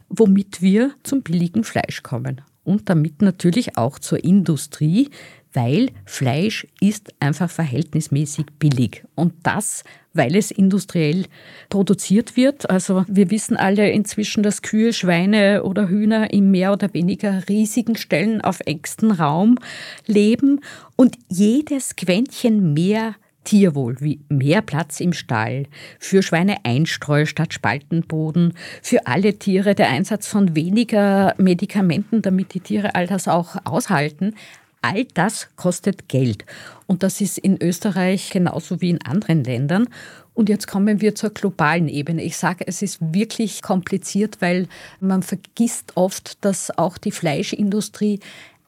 womit 0.10 0.62
wir 0.62 0.92
zum 1.02 1.24
billigen 1.24 1.64
Fleisch 1.64 2.04
kommen. 2.04 2.42
Und 2.64 2.88
damit 2.88 3.24
natürlich 3.24 3.80
auch 3.80 3.98
zur 3.98 4.24
Industrie, 4.24 5.10
weil 5.54 5.90
Fleisch 6.06 6.68
ist 6.80 7.16
einfach 7.20 7.50
verhältnismäßig 7.50 8.46
billig. 8.60 9.04
Und 9.16 9.34
das, 9.42 9.84
weil 10.14 10.36
es 10.36 10.52
industriell 10.52 11.26
produziert 11.70 12.38
wird. 12.38 12.70
Also 12.70 13.06
wir 13.08 13.32
wissen 13.32 13.58
alle 13.58 13.90
inzwischen, 13.90 14.44
dass 14.44 14.62
Kühe, 14.62 14.94
Schweine 14.94 15.64
oder 15.64 15.90
Hühner 15.90 16.32
in 16.32 16.52
mehr 16.52 16.74
oder 16.74 16.94
weniger 16.94 17.50
riesigen 17.50 17.96
Stellen 17.96 18.42
auf 18.42 18.60
engstem 18.68 19.10
Raum 19.10 19.58
leben. 20.06 20.62
Und 20.96 21.18
jedes 21.28 21.96
Quäntchen 21.96 22.76
mehr 22.76 23.16
Tierwohl 23.48 23.96
wie 24.02 24.20
mehr 24.28 24.62
Platz 24.62 25.00
im 25.00 25.14
Stall, 25.14 25.68
für 26.00 26.22
Schweineeinstreu 26.22 27.26
statt 27.26 27.54
Spaltenboden, 27.54 28.54
für 28.82 29.08
alle 29.08 29.40
Tiere 29.40 29.74
der 29.74 29.88
Einsatz 29.88 30.28
von 30.28 30.54
weniger 30.54 31.34
Medikamenten, 31.38 32.22
damit 32.22 32.54
die 32.54 32.60
Tiere 32.60 32.94
all 32.96 33.08
das 33.08 33.30
auch 33.30 33.56
aushalten. 33.64 34.36
All 34.82 35.06
das 35.14 35.48
kostet 35.56 36.10
Geld. 36.10 36.46
Und 36.88 37.04
das 37.04 37.22
ist 37.22 37.38
in 37.38 37.62
Österreich 37.62 38.32
genauso 38.32 38.82
wie 38.82 38.90
in 38.90 39.02
anderen 39.02 39.46
Ländern. 39.46 39.88
Und 40.34 40.50
jetzt 40.50 40.68
kommen 40.68 41.00
wir 41.00 41.16
zur 41.16 41.30
globalen 41.30 41.88
Ebene. 41.88 42.24
Ich 42.24 42.36
sage, 42.36 42.66
es 42.68 42.82
ist 42.82 43.00
wirklich 43.00 43.62
kompliziert, 43.62 44.42
weil 44.42 44.68
man 45.00 45.24
vergisst 45.24 45.94
oft, 45.96 46.44
dass 46.44 46.78
auch 46.78 46.98
die 46.98 47.12
Fleischindustrie 47.12 48.20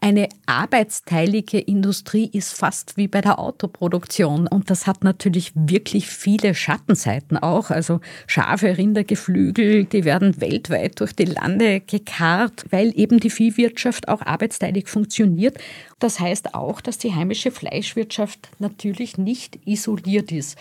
eine 0.01 0.29
arbeitsteilige 0.45 1.59
Industrie 1.59 2.29
ist 2.31 2.53
fast 2.53 2.95
wie 2.95 3.09
bei 3.09 3.19
der 3.19 3.38
Autoproduktion. 3.38 4.47
Und 4.47 4.69
das 4.69 4.88
hat 4.88 5.03
natürlich 5.03 5.51
wirklich 5.55 6.07
viele 6.07 6.55
Schattenseiten 6.55 7.38
auch. 7.38 7.69
Also 7.69 7.99
Schafe, 8.25 8.77
Rinder, 8.77 9.03
Geflügel, 9.03 9.83
die 9.83 10.05
werden 10.05 10.39
weltweit 10.39 11.01
durch 11.01 11.13
die 11.13 11.25
Lande 11.25 11.81
gekarrt, 11.81 12.65
weil 12.69 12.97
eben 12.97 13.19
die 13.19 13.29
Viehwirtschaft 13.29 14.07
auch 14.07 14.21
arbeitsteilig 14.21 14.88
funktioniert. 14.88 15.57
Das 15.99 16.21
heißt 16.21 16.55
auch, 16.55 16.79
dass 16.79 16.97
die 16.97 17.13
heimische 17.13 17.51
Fleischwirtschaft 17.51 18.49
natürlich 18.59 19.17
nicht 19.17 19.59
isoliert 19.65 20.31
ist. 20.31 20.57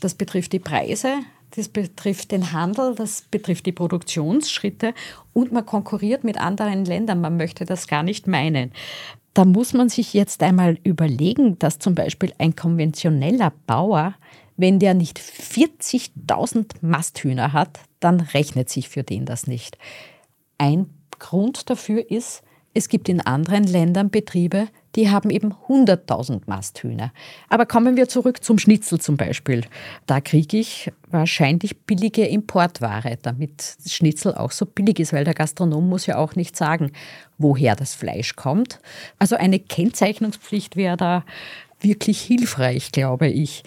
Das 0.00 0.14
betrifft 0.14 0.52
die 0.52 0.60
Preise, 0.60 1.16
das 1.56 1.68
betrifft 1.68 2.30
den 2.30 2.52
Handel, 2.52 2.94
das 2.94 3.24
betrifft 3.30 3.66
die 3.66 3.72
Produktionsschritte 3.72 4.94
und 5.32 5.52
man 5.52 5.66
konkurriert 5.66 6.24
mit 6.24 6.38
anderen 6.38 6.84
Ländern. 6.84 7.20
Man 7.20 7.36
möchte 7.36 7.64
das 7.64 7.86
gar 7.86 8.02
nicht 8.02 8.26
meinen. 8.26 8.72
Da 9.34 9.44
muss 9.44 9.72
man 9.72 9.88
sich 9.88 10.12
jetzt 10.12 10.42
einmal 10.42 10.78
überlegen, 10.82 11.58
dass 11.58 11.78
zum 11.78 11.94
Beispiel 11.94 12.32
ein 12.38 12.56
konventioneller 12.56 13.52
Bauer, 13.66 14.14
wenn 14.56 14.78
der 14.78 14.94
nicht 14.94 15.18
40.000 15.18 16.74
Masthühner 16.80 17.52
hat, 17.52 17.80
dann 18.00 18.20
rechnet 18.20 18.68
sich 18.68 18.88
für 18.88 19.02
den 19.02 19.26
das 19.26 19.46
nicht. 19.46 19.78
Ein 20.58 20.90
Grund 21.18 21.70
dafür 21.70 22.10
ist, 22.10 22.42
es 22.74 22.88
gibt 22.88 23.08
in 23.08 23.20
anderen 23.20 23.64
Ländern 23.64 24.10
Betriebe, 24.10 24.68
die 24.96 25.10
haben 25.10 25.30
eben 25.30 25.54
100.000 25.68 26.42
Masthühner. 26.46 27.12
Aber 27.48 27.66
kommen 27.66 27.96
wir 27.96 28.08
zurück 28.08 28.42
zum 28.42 28.58
Schnitzel 28.58 29.00
zum 29.00 29.16
Beispiel. 29.16 29.64
Da 30.06 30.20
kriege 30.20 30.58
ich 30.58 30.90
wahrscheinlich 31.10 31.78
billige 31.82 32.26
Importware, 32.26 33.18
damit 33.22 33.76
Schnitzel 33.86 34.34
auch 34.34 34.50
so 34.50 34.66
billig 34.66 34.98
ist, 34.98 35.12
weil 35.12 35.24
der 35.24 35.34
Gastronom 35.34 35.88
muss 35.88 36.06
ja 36.06 36.16
auch 36.16 36.34
nicht 36.34 36.56
sagen, 36.56 36.92
woher 37.38 37.76
das 37.76 37.94
Fleisch 37.94 38.36
kommt. 38.36 38.80
Also 39.18 39.36
eine 39.36 39.60
Kennzeichnungspflicht 39.60 40.76
wäre 40.76 40.96
da 40.96 41.24
wirklich 41.80 42.20
hilfreich, 42.20 42.92
glaube 42.92 43.28
ich. 43.28 43.62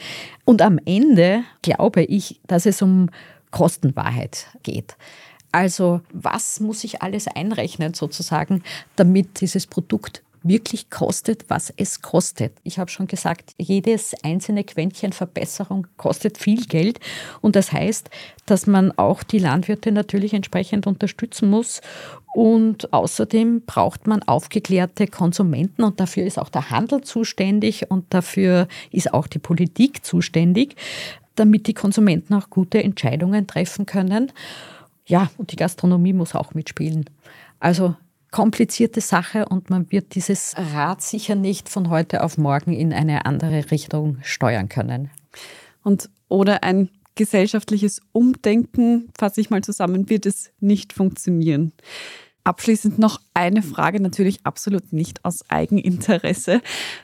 Und 0.46 0.62
am 0.62 0.80
Ende 0.86 1.44
glaube 1.62 2.04
ich, 2.04 2.40
dass 2.48 2.66
es 2.66 2.82
um 2.82 3.10
Kostenwahrheit 3.52 4.48
geht. 4.64 4.96
Also 5.52 6.02
was 6.12 6.60
muss 6.60 6.84
ich 6.84 7.02
alles 7.04 7.28
einrechnen 7.28 7.94
sozusagen, 7.94 8.64
damit 8.96 9.40
dieses 9.42 9.68
Produkt 9.68 10.23
wirklich 10.44 10.90
kostet, 10.90 11.46
was 11.50 11.74
es 11.76 12.02
kostet. 12.02 12.54
Ich 12.64 12.80
habe 12.80 12.92
schon 12.92 13.08
gesagt, 13.08 13.54
jedes 13.58 14.14
einzelne 14.24 14.64
Quäntchen 14.64 15.14
Verbesserung 15.14 15.88
kostet 15.98 16.38
viel 16.38 16.66
Geld. 16.66 17.00
Und 17.42 17.56
das 17.56 17.72
heißt, 17.72 18.10
dass 18.46 18.68
man 18.68 18.92
auch 18.98 19.24
die 19.24 19.40
Landwirte 19.40 19.92
natürlich 19.92 20.34
entsprechend 20.34 20.86
unterstützen 20.86 21.50
muss. 21.50 21.82
Und 22.34 22.92
außerdem 22.92 23.64
braucht 23.66 24.08
man 24.08 24.24
aufgeklärte 24.24 25.08
Konsumenten 25.08 25.84
und 25.84 26.00
dafür 26.00 26.26
ist 26.26 26.40
auch 26.40 26.50
der 26.50 26.72
Handel 26.72 27.02
zuständig 27.02 27.92
und 27.92 28.12
dafür 28.14 28.68
ist 28.92 29.14
auch 29.14 29.28
die 29.28 29.40
Politik 29.40 30.04
zuständig, 30.04 30.76
damit 31.36 31.68
die 31.68 31.76
Konsumenten 31.76 32.34
auch 32.34 32.50
gute 32.50 32.84
Entscheidungen 32.84 33.46
treffen 33.46 33.86
können. 33.86 34.32
Ja, 35.06 35.30
und 35.38 35.52
die 35.52 35.58
Gastronomie 35.58 36.14
muss 36.14 36.34
auch 36.34 36.54
mitspielen. 36.54 37.06
Also 37.60 37.96
komplizierte 38.34 39.00
Sache 39.00 39.46
und 39.46 39.70
man 39.70 39.90
wird 39.92 40.16
dieses 40.16 40.56
Rad 40.58 41.04
sicher 41.04 41.36
nicht 41.36 41.70
von 41.70 41.90
heute 41.92 42.24
auf 42.24 42.40
morgen 42.40 42.74
in 42.74 42.92
eine 42.92 43.28
andere 43.28 43.70
Richtung 43.70 44.18
steuern 44.24 44.70
können. 44.70 45.12
Und 45.84 46.10
oder 46.30 46.64
ein 46.64 46.90
gesellschaftliches 47.14 48.02
Umdenken, 48.12 49.12
fasse 49.16 49.40
ich 49.40 49.52
mal 49.52 49.62
zusammen, 49.62 50.10
wird 50.10 50.26
es 50.26 50.50
nicht 50.60 50.94
funktionieren. 50.94 51.74
Abschließend 52.44 52.98
noch 52.98 53.22
eine 53.36 53.62
Frage, 53.62 54.02
natürlich 54.02 54.40
absolut 54.44 54.92
nicht 54.92 55.24
aus 55.24 55.48
Eigeninteresse. 55.50 56.62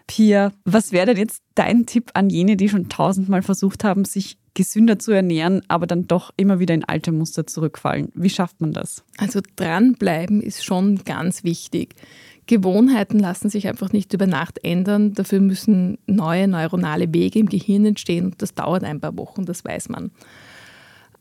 Pia, 0.07 0.51
was 0.65 0.91
wäre 0.91 1.05
denn 1.05 1.17
jetzt 1.17 1.43
dein 1.53 1.85
Tipp 1.85 2.09
an 2.15 2.31
jene, 2.31 2.57
die 2.57 2.69
schon 2.69 2.89
tausendmal 2.89 3.43
versucht 3.43 3.83
haben, 3.83 4.03
sich 4.03 4.39
gesünder 4.53 4.99
zu 4.99 5.11
ernähren, 5.11 5.61
aber 5.67 5.87
dann 5.87 6.07
doch 6.07 6.31
immer 6.37 6.59
wieder 6.59 6.73
in 6.73 6.83
alte 6.83 7.11
Muster 7.11 7.47
zurückfallen? 7.47 8.11
Wie 8.15 8.29
schafft 8.29 8.61
man 8.61 8.73
das? 8.73 9.03
Also 9.17 9.41
dranbleiben 9.55 10.41
ist 10.41 10.63
schon 10.65 11.03
ganz 11.03 11.43
wichtig. 11.43 11.95
Gewohnheiten 12.47 13.19
lassen 13.19 13.49
sich 13.49 13.67
einfach 13.67 13.91
nicht 13.91 14.11
über 14.13 14.25
Nacht 14.25 14.63
ändern. 14.63 15.13
Dafür 15.13 15.39
müssen 15.39 15.99
neue 16.07 16.47
neuronale 16.47 17.13
Wege 17.13 17.39
im 17.39 17.49
Gehirn 17.49 17.85
entstehen 17.85 18.25
und 18.25 18.41
das 18.41 18.55
dauert 18.55 18.83
ein 18.83 18.99
paar 18.99 19.15
Wochen, 19.17 19.45
das 19.45 19.63
weiß 19.63 19.89
man 19.89 20.11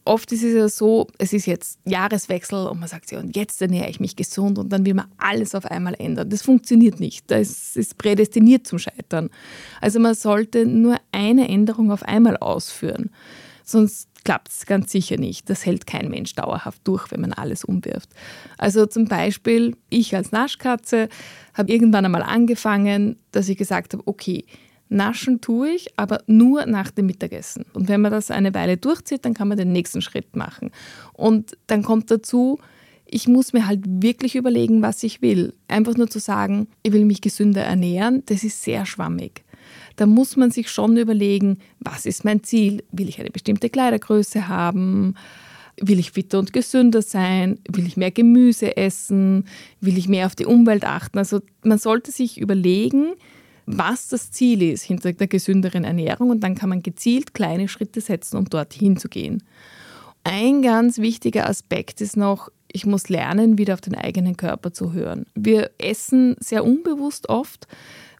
oft 0.08 0.32
ist 0.32 0.42
es 0.42 0.54
ja 0.54 0.68
so, 0.68 1.06
es 1.18 1.32
ist 1.32 1.46
jetzt 1.46 1.78
Jahreswechsel 1.84 2.66
und 2.66 2.80
man 2.80 2.88
sagt 2.88 3.12
ja, 3.12 3.20
und 3.20 3.36
jetzt 3.36 3.60
ernähre 3.62 3.88
ich 3.88 4.00
mich 4.00 4.16
gesund 4.16 4.58
und 4.58 4.70
dann 4.70 4.84
will 4.84 4.94
man 4.94 5.06
alles 5.18 5.54
auf 5.54 5.66
einmal 5.66 5.94
ändern. 5.98 6.30
Das 6.30 6.42
funktioniert 6.42 6.98
nicht. 6.98 7.30
Das 7.30 7.76
ist 7.76 7.98
prädestiniert 7.98 8.66
zum 8.66 8.78
Scheitern. 8.78 9.30
Also 9.80 10.00
man 10.00 10.14
sollte 10.14 10.66
nur 10.66 10.96
eine 11.12 11.48
Änderung 11.48 11.92
auf 11.92 12.02
einmal 12.02 12.36
ausführen. 12.36 13.10
Sonst 13.64 14.08
klappt 14.24 14.48
es 14.48 14.66
ganz 14.66 14.90
sicher 14.90 15.18
nicht. 15.18 15.48
Das 15.50 15.66
hält 15.66 15.86
kein 15.86 16.08
Mensch 16.08 16.34
dauerhaft 16.34 16.80
durch, 16.84 17.10
wenn 17.10 17.20
man 17.20 17.32
alles 17.32 17.64
umwirft. 17.64 18.08
Also 18.56 18.86
zum 18.86 19.06
Beispiel, 19.06 19.76
ich 19.90 20.16
als 20.16 20.32
Naschkatze 20.32 21.08
habe 21.54 21.70
irgendwann 21.70 22.04
einmal 22.04 22.22
angefangen, 22.22 23.16
dass 23.30 23.48
ich 23.48 23.58
gesagt 23.58 23.92
habe, 23.92 24.02
okay, 24.06 24.44
Naschen 24.88 25.40
tue 25.40 25.70
ich, 25.70 25.88
aber 25.96 26.22
nur 26.26 26.66
nach 26.66 26.90
dem 26.90 27.06
Mittagessen. 27.06 27.64
Und 27.72 27.88
wenn 27.88 28.00
man 28.00 28.12
das 28.12 28.30
eine 28.30 28.54
Weile 28.54 28.76
durchzieht, 28.76 29.24
dann 29.24 29.34
kann 29.34 29.48
man 29.48 29.58
den 29.58 29.72
nächsten 29.72 30.00
Schritt 30.00 30.34
machen. 30.36 30.70
Und 31.12 31.56
dann 31.66 31.82
kommt 31.82 32.10
dazu, 32.10 32.58
ich 33.10 33.26
muss 33.26 33.52
mir 33.52 33.66
halt 33.66 33.80
wirklich 33.84 34.36
überlegen, 34.36 34.82
was 34.82 35.02
ich 35.02 35.22
will. 35.22 35.54
Einfach 35.66 35.96
nur 35.96 36.08
zu 36.08 36.18
sagen, 36.18 36.68
ich 36.82 36.92
will 36.92 37.04
mich 37.04 37.20
gesünder 37.20 37.62
ernähren, 37.62 38.22
das 38.26 38.44
ist 38.44 38.62
sehr 38.62 38.86
schwammig. 38.86 39.44
Da 39.96 40.06
muss 40.06 40.36
man 40.36 40.50
sich 40.50 40.70
schon 40.70 40.96
überlegen, 40.96 41.58
was 41.80 42.06
ist 42.06 42.24
mein 42.24 42.44
Ziel? 42.44 42.84
Will 42.92 43.08
ich 43.08 43.18
eine 43.18 43.30
bestimmte 43.30 43.68
Kleidergröße 43.68 44.48
haben? 44.48 45.14
Will 45.80 45.98
ich 45.98 46.12
fitter 46.12 46.38
und 46.38 46.52
gesünder 46.52 47.02
sein? 47.02 47.58
Will 47.68 47.86
ich 47.86 47.96
mehr 47.96 48.10
Gemüse 48.10 48.76
essen? 48.76 49.46
Will 49.80 49.98
ich 49.98 50.08
mehr 50.08 50.26
auf 50.26 50.36
die 50.36 50.46
Umwelt 50.46 50.84
achten? 50.84 51.18
Also 51.18 51.40
man 51.62 51.78
sollte 51.78 52.12
sich 52.12 52.38
überlegen, 52.38 53.14
was 53.70 54.08
das 54.08 54.30
Ziel 54.30 54.62
ist 54.62 54.82
hinter 54.82 55.12
der 55.12 55.26
gesünderen 55.26 55.84
Ernährung 55.84 56.30
und 56.30 56.40
dann 56.40 56.54
kann 56.54 56.70
man 56.70 56.82
gezielt 56.82 57.34
kleine 57.34 57.68
Schritte 57.68 58.00
setzen, 58.00 58.38
um 58.38 58.46
dorthin 58.46 58.96
zu 58.96 59.08
gehen. 59.08 59.42
Ein 60.24 60.62
ganz 60.62 60.98
wichtiger 60.98 61.48
Aspekt 61.48 62.00
ist 62.00 62.16
noch, 62.16 62.48
ich 62.72 62.86
muss 62.86 63.10
lernen, 63.10 63.58
wieder 63.58 63.74
auf 63.74 63.82
den 63.82 63.94
eigenen 63.94 64.38
Körper 64.38 64.72
zu 64.72 64.94
hören. 64.94 65.26
Wir 65.34 65.70
essen 65.76 66.34
sehr 66.40 66.64
unbewusst 66.64 67.28
oft, 67.28 67.68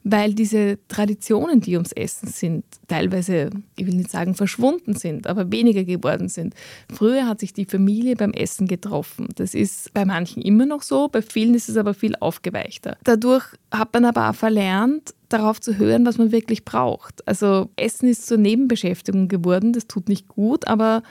weil 0.05 0.35
diese 0.35 0.79
Traditionen, 0.89 1.61
die 1.61 1.75
ums 1.75 1.93
Essen 1.93 2.29
sind, 2.29 2.65
teilweise, 2.87 3.51
ich 3.77 3.87
will 3.87 3.95
nicht 3.95 4.11
sagen 4.11 4.35
verschwunden 4.35 4.95
sind, 4.95 5.27
aber 5.27 5.51
weniger 5.51 5.85
geworden 5.85 6.29
sind. 6.29 6.55
Früher 6.93 7.27
hat 7.27 7.41
sich 7.41 7.53
die 7.53 7.65
Familie 7.65 8.17
beim 8.17 8.33
Essen 8.33 8.67
getroffen. 8.67 9.29
Das 9.37 9.55
ist 9.55 9.93
bei 9.95 10.05
manchen 10.05 10.43
immer 10.43 10.67
noch 10.67 10.83
so, 10.83 11.09
bei 11.09 11.23
vielen 11.23 11.55
ist 11.55 11.69
es 11.69 11.77
aber 11.77 11.95
viel 11.95 12.15
aufgeweichter. 12.17 12.97
Dadurch 13.05 13.45
hat 13.71 13.93
man 13.93 14.05
aber 14.05 14.31
auch 14.31 14.35
verlernt, 14.35 15.15
darauf 15.29 15.61
zu 15.61 15.77
hören, 15.77 16.07
was 16.07 16.19
man 16.19 16.33
wirklich 16.33 16.65
braucht. 16.65 17.27
Also 17.29 17.69
Essen 17.77 18.09
ist 18.09 18.27
zur 18.27 18.39
Nebenbeschäftigung 18.39 19.29
geworden, 19.29 19.73
das 19.73 19.87
tut 19.87 20.09
nicht 20.09 20.29
gut, 20.29 20.67
aber 20.67 21.03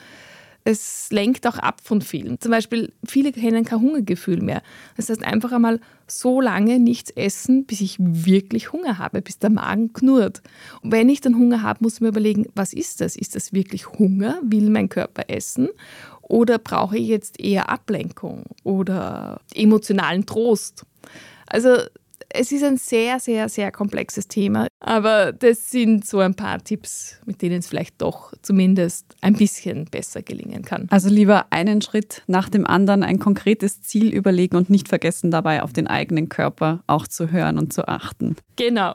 es 0.67 1.07
lenkt 1.11 1.47
auch 1.47 1.57
ab 1.57 1.79
von 1.81 2.01
vielen. 2.01 2.41
Zum 2.41 2.51
Beispiel, 2.51 2.91
viele 3.05 3.31
kennen 3.31 3.63
kein 3.63 3.79
Hungergefühl 3.79 4.41
mehr. 4.41 4.61
Das 4.97 5.09
heißt, 5.09 5.23
einfach 5.23 5.53
einmal 5.53 5.79
so 6.07 6.41
lange 6.41 6.77
nichts 6.79 7.09
essen, 7.11 7.65
bis 7.65 7.79
ich 7.79 7.95
wirklich 7.99 8.73
Hunger 8.73 8.97
habe, 8.97 9.21
bis 9.21 9.39
der 9.39 9.49
Magen 9.49 9.93
knurrt. 9.93 10.41
Und 10.81 10.91
wenn 10.91 11.07
ich 11.07 11.21
dann 11.21 11.37
Hunger 11.37 11.61
habe, 11.61 11.79
muss 11.81 11.95
ich 11.95 12.01
mir 12.01 12.09
überlegen, 12.09 12.47
was 12.53 12.73
ist 12.73 12.99
das? 12.99 13.15
Ist 13.15 13.35
das 13.35 13.53
wirklich 13.53 13.93
Hunger? 13.93 14.41
Will 14.43 14.69
mein 14.69 14.89
Körper 14.89 15.23
essen? 15.29 15.69
Oder 16.21 16.59
brauche 16.59 16.97
ich 16.97 17.07
jetzt 17.07 17.39
eher 17.39 17.69
Ablenkung 17.69 18.43
oder 18.65 19.39
emotionalen 19.55 20.25
Trost? 20.25 20.85
Also 21.45 21.77
es 22.29 22.51
ist 22.51 22.63
ein 22.63 22.77
sehr, 22.77 23.19
sehr, 23.19 23.49
sehr 23.49 23.71
komplexes 23.71 24.27
Thema. 24.27 24.67
Aber 24.79 25.31
das 25.31 25.71
sind 25.71 26.05
so 26.05 26.19
ein 26.19 26.35
paar 26.35 26.63
Tipps, 26.63 27.19
mit 27.25 27.41
denen 27.41 27.59
es 27.59 27.67
vielleicht 27.67 28.01
doch 28.01 28.33
zumindest 28.41 29.15
ein 29.21 29.33
bisschen 29.33 29.85
besser 29.85 30.21
gelingen 30.21 30.63
kann. 30.63 30.87
Also 30.89 31.09
lieber 31.09 31.47
einen 31.51 31.81
Schritt 31.81 32.23
nach 32.27 32.49
dem 32.49 32.67
anderen, 32.67 33.03
ein 33.03 33.19
konkretes 33.19 33.81
Ziel 33.81 34.13
überlegen 34.13 34.55
und 34.57 34.69
nicht 34.69 34.87
vergessen 34.87 35.31
dabei 35.31 35.63
auf 35.63 35.73
den 35.73 35.87
eigenen 35.87 36.29
Körper 36.29 36.83
auch 36.87 37.07
zu 37.07 37.31
hören 37.31 37.57
und 37.57 37.73
zu 37.73 37.87
achten. 37.87 38.35
Genau. 38.55 38.93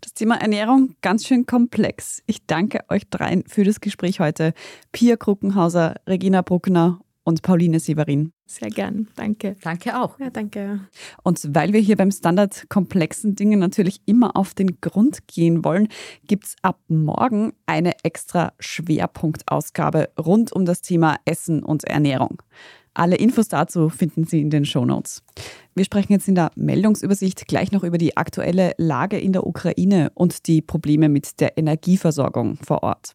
Das 0.00 0.14
Thema 0.14 0.40
Ernährung 0.40 0.94
ganz 1.02 1.26
schön 1.26 1.46
komplex. 1.46 2.22
Ich 2.26 2.46
danke 2.46 2.80
euch 2.88 3.08
dreien 3.08 3.44
für 3.46 3.64
das 3.64 3.80
Gespräch 3.80 4.20
heute. 4.20 4.54
Pia 4.92 5.16
Kruckenhauser, 5.16 5.96
Regina 6.06 6.42
Bruckner 6.42 7.00
und 7.24 7.42
Pauline 7.42 7.80
Severin. 7.80 8.32
Sehr 8.52 8.68
gern, 8.68 9.08
danke. 9.16 9.56
Danke 9.62 9.98
auch. 9.98 10.18
Ja, 10.18 10.28
danke. 10.28 10.80
Und 11.22 11.54
weil 11.54 11.72
wir 11.72 11.80
hier 11.80 11.96
beim 11.96 12.10
Standard 12.10 12.68
komplexen 12.68 13.34
Dinge 13.34 13.56
natürlich 13.56 14.02
immer 14.04 14.36
auf 14.36 14.52
den 14.52 14.78
Grund 14.82 15.26
gehen 15.26 15.64
wollen, 15.64 15.88
gibt 16.26 16.44
es 16.44 16.56
ab 16.60 16.78
morgen 16.88 17.54
eine 17.64 17.92
extra 18.02 18.52
Schwerpunktausgabe 18.58 20.10
rund 20.18 20.52
um 20.52 20.66
das 20.66 20.82
Thema 20.82 21.16
Essen 21.24 21.62
und 21.62 21.84
Ernährung. 21.84 22.42
Alle 22.94 23.16
Infos 23.16 23.48
dazu 23.48 23.88
finden 23.88 24.24
Sie 24.24 24.40
in 24.40 24.50
den 24.50 24.66
Shownotes. 24.66 25.22
Wir 25.74 25.84
sprechen 25.84 26.12
jetzt 26.12 26.28
in 26.28 26.34
der 26.34 26.50
Meldungsübersicht 26.54 27.48
gleich 27.48 27.72
noch 27.72 27.84
über 27.84 27.96
die 27.96 28.18
aktuelle 28.18 28.72
Lage 28.76 29.18
in 29.18 29.32
der 29.32 29.46
Ukraine 29.46 30.10
und 30.14 30.46
die 30.46 30.60
Probleme 30.60 31.08
mit 31.08 31.40
der 31.40 31.56
Energieversorgung 31.56 32.58
vor 32.62 32.82
Ort. 32.82 33.14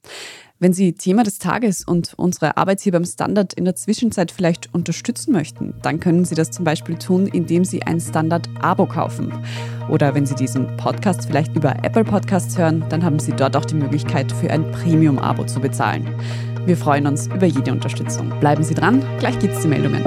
Wenn 0.58 0.74
Sie 0.74 0.94
Thema 0.94 1.22
des 1.22 1.38
Tages 1.38 1.84
und 1.86 2.16
unsere 2.18 2.58
Arbeit 2.58 2.82
hier 2.82 2.92
beim 2.92 3.06
Standard 3.06 3.54
in 3.54 3.66
der 3.66 3.76
Zwischenzeit 3.76 4.32
vielleicht 4.32 4.74
unterstützen 4.74 5.32
möchten, 5.32 5.76
dann 5.84 6.00
können 6.00 6.26
Sie 6.26 6.34
das 6.34 6.50
zum 6.50 6.66
Beispiel 6.66 6.98
tun, 6.98 7.28
indem 7.28 7.64
Sie 7.64 7.84
ein 7.84 8.00
Standard-Abo 8.00 8.88
kaufen. 8.88 9.32
Oder 9.88 10.16
wenn 10.16 10.26
Sie 10.26 10.34
diesen 10.34 10.76
Podcast 10.78 11.28
vielleicht 11.28 11.56
über 11.56 11.76
Apple 11.84 12.04
Podcasts 12.04 12.58
hören, 12.58 12.84
dann 12.90 13.04
haben 13.04 13.20
Sie 13.20 13.34
dort 13.34 13.56
auch 13.56 13.66
die 13.66 13.76
Möglichkeit, 13.76 14.32
für 14.32 14.50
ein 14.50 14.72
Premium-Abo 14.72 15.46
zu 15.46 15.60
bezahlen. 15.60 16.10
Wir 16.68 16.76
freuen 16.76 17.08
uns 17.08 17.28
über 17.28 17.46
jede 17.46 17.72
Unterstützung. 17.72 18.30
Bleiben 18.42 18.62
Sie 18.62 18.74
dran, 18.74 19.02
gleich 19.20 19.40
gibt 19.40 19.54
es 19.54 19.62
die 19.62 19.70
Meldungen. 19.70 20.04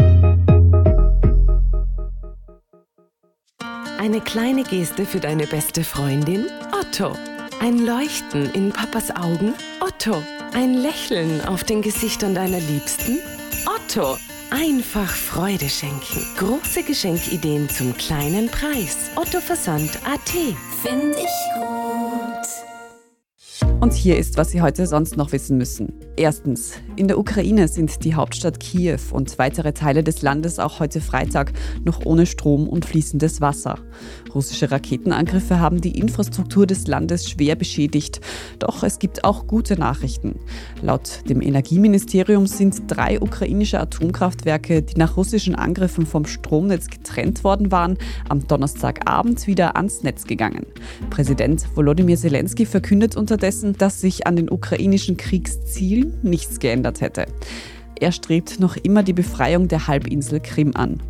Eine 3.98 4.20
kleine 4.20 4.62
Geste 4.64 5.06
für 5.06 5.20
deine 5.20 5.46
beste 5.46 5.84
Freundin? 5.84 6.44
Otto. 6.78 7.16
Ein 7.62 7.78
Leuchten 7.78 8.52
in 8.52 8.72
Papas 8.72 9.11
Augen? 9.11 9.54
Otto. 9.80 10.22
Ein 10.52 10.74
Lächeln 10.74 11.40
auf 11.46 11.64
den 11.64 11.80
Gesichtern 11.80 12.34
deiner 12.34 12.61
Liebsten? 12.61 13.20
Otto. 13.64 14.18
Einfach 14.50 15.08
Freude 15.08 15.70
schenken. 15.70 16.26
Große 16.36 16.82
Geschenkideen 16.82 17.70
zum 17.70 17.96
kleinen 17.96 18.50
Preis. 18.50 19.11
Otto 19.16 19.40
Versand 19.40 19.96
AT. 20.04 20.28
Find 20.82 21.16
ich 21.16 21.54
gut. 21.54 22.59
Und 23.80 23.92
hier 23.92 24.18
ist, 24.18 24.36
was 24.36 24.50
Sie 24.50 24.61
heute 24.61 24.86
sonst 24.86 25.16
noch 25.16 25.32
wissen 25.32 25.56
müssen. 25.56 25.92
Erstens, 26.16 26.74
in 26.96 27.08
der 27.08 27.18
Ukraine 27.18 27.66
sind 27.68 28.04
die 28.04 28.14
Hauptstadt 28.14 28.61
Kiew 28.61 28.98
und 29.12 29.38
weitere 29.38 29.72
Teile 29.72 30.04
des 30.04 30.22
Landes 30.22 30.58
auch 30.58 30.80
heute 30.80 31.00
Freitag 31.00 31.52
noch 31.84 32.04
ohne 32.04 32.26
Strom 32.26 32.68
und 32.68 32.84
fließendes 32.84 33.40
Wasser. 33.40 33.78
Russische 34.35 34.70
Raketenangriffe 34.70 35.61
haben 35.61 35.81
die 35.81 35.99
Infrastruktur 35.99 36.66
des 36.66 36.87
Landes 36.87 37.28
schwer 37.28 37.57
beschädigt. 37.57 38.20
Doch 38.59 38.83
es 38.83 38.99
gibt 38.99 39.24
auch 39.24 39.47
gute 39.47 39.78
Nachrichten. 39.78 40.37
Laut 40.83 41.28
dem 41.28 41.41
Energieministerium 41.41 42.47
sind 42.47 42.83
drei 42.87 43.20
ukrainische 43.20 43.81
Atomkraftwerke, 43.81 44.83
die 44.83 44.97
nach 44.97 45.16
russischen 45.16 45.55
Angriffen 45.55 46.07
vom 46.07 46.26
Stromnetz 46.26 46.89
getrennt 46.89 47.45
worden 47.45 47.72
waren, 47.72 47.99
am 48.28 48.47
Donnerstagabend 48.47 49.47
wieder 49.47 49.76
ans 49.76 50.03
Netz 50.03 50.24
gegangen. 50.24 50.66
Präsident 51.11 51.66
Volodymyr 51.74 52.16
Zelensky 52.16 52.66
verkündet 52.66 53.16
unterdessen, 53.16 53.76
dass 53.76 54.01
sich 54.01 54.26
an 54.26 54.37
den 54.37 54.51
ukrainischen 54.51 55.16
Kriegszielen 55.16 56.18
nichts 56.22 56.59
geändert 56.59 57.01
hätte. 57.01 57.26
Er 58.01 58.12
strebt 58.12 58.61
noch 58.61 58.78
immer 58.78 59.03
die 59.03 59.12
Befreiung 59.12 59.68
der 59.68 59.86
Halbinsel 59.86 60.40
Krim 60.40 60.72
an. 60.74 61.03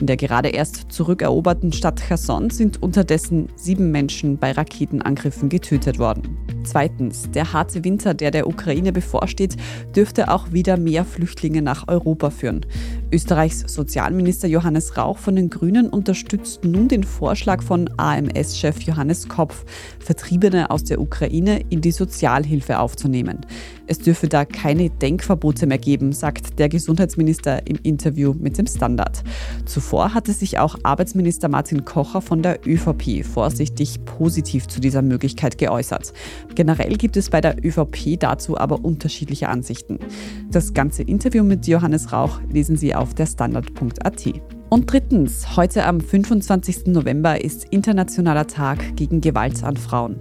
In 0.00 0.06
der 0.06 0.16
gerade 0.16 0.48
erst 0.48 0.90
zurückeroberten 0.90 1.74
Stadt 1.74 2.00
Cherson 2.00 2.48
sind 2.48 2.82
unterdessen 2.82 3.48
sieben 3.54 3.90
Menschen 3.90 4.38
bei 4.38 4.52
Raketenangriffen 4.52 5.50
getötet 5.50 5.98
worden. 5.98 6.38
Zweitens, 6.70 7.30
der 7.30 7.54
harte 7.54 7.82
Winter, 7.82 8.12
der 8.12 8.30
der 8.30 8.46
Ukraine 8.46 8.92
bevorsteht, 8.92 9.56
dürfte 9.96 10.30
auch 10.30 10.52
wieder 10.52 10.76
mehr 10.76 11.06
Flüchtlinge 11.06 11.62
nach 11.62 11.88
Europa 11.88 12.28
führen. 12.28 12.66
Österreichs 13.10 13.60
Sozialminister 13.66 14.48
Johannes 14.48 14.98
Rauch 14.98 15.16
von 15.16 15.34
den 15.34 15.48
Grünen 15.48 15.88
unterstützt 15.88 16.64
nun 16.64 16.88
den 16.88 17.04
Vorschlag 17.04 17.62
von 17.62 17.88
AMS-Chef 17.96 18.82
Johannes 18.82 19.28
Kopf, 19.30 19.64
Vertriebene 19.98 20.70
aus 20.70 20.84
der 20.84 21.00
Ukraine 21.00 21.62
in 21.70 21.80
die 21.80 21.90
Sozialhilfe 21.90 22.78
aufzunehmen. 22.80 23.46
Es 23.86 23.98
dürfe 23.98 24.28
da 24.28 24.44
keine 24.44 24.90
Denkverbote 24.90 25.66
mehr 25.66 25.78
geben, 25.78 26.12
sagt 26.12 26.58
der 26.58 26.68
Gesundheitsminister 26.68 27.66
im 27.66 27.78
Interview 27.82 28.34
mit 28.38 28.58
dem 28.58 28.66
Standard. 28.66 29.24
Zuvor 29.64 30.12
hatte 30.12 30.34
sich 30.34 30.58
auch 30.58 30.76
Arbeitsminister 30.82 31.48
Martin 31.48 31.86
Kocher 31.86 32.20
von 32.20 32.42
der 32.42 32.60
ÖVP 32.66 33.24
vorsichtig 33.24 34.04
positiv 34.04 34.68
zu 34.68 34.80
dieser 34.80 35.00
Möglichkeit 35.00 35.56
geäußert. 35.56 36.12
Generell 36.58 36.96
gibt 36.96 37.16
es 37.16 37.30
bei 37.30 37.40
der 37.40 37.64
ÖVP 37.64 38.18
dazu 38.18 38.58
aber 38.58 38.84
unterschiedliche 38.84 39.48
Ansichten. 39.48 40.00
Das 40.50 40.74
ganze 40.74 41.04
Interview 41.04 41.44
mit 41.44 41.68
Johannes 41.68 42.12
Rauch 42.12 42.40
lesen 42.50 42.76
Sie 42.76 42.96
auf 42.96 43.14
der 43.14 43.26
Standard.at. 43.26 44.32
Und 44.68 44.92
drittens, 44.92 45.56
heute 45.56 45.84
am 45.86 46.00
25. 46.00 46.88
November 46.88 47.44
ist 47.44 47.66
Internationaler 47.70 48.48
Tag 48.48 48.96
gegen 48.96 49.20
Gewalt 49.20 49.62
an 49.62 49.76
Frauen. 49.76 50.18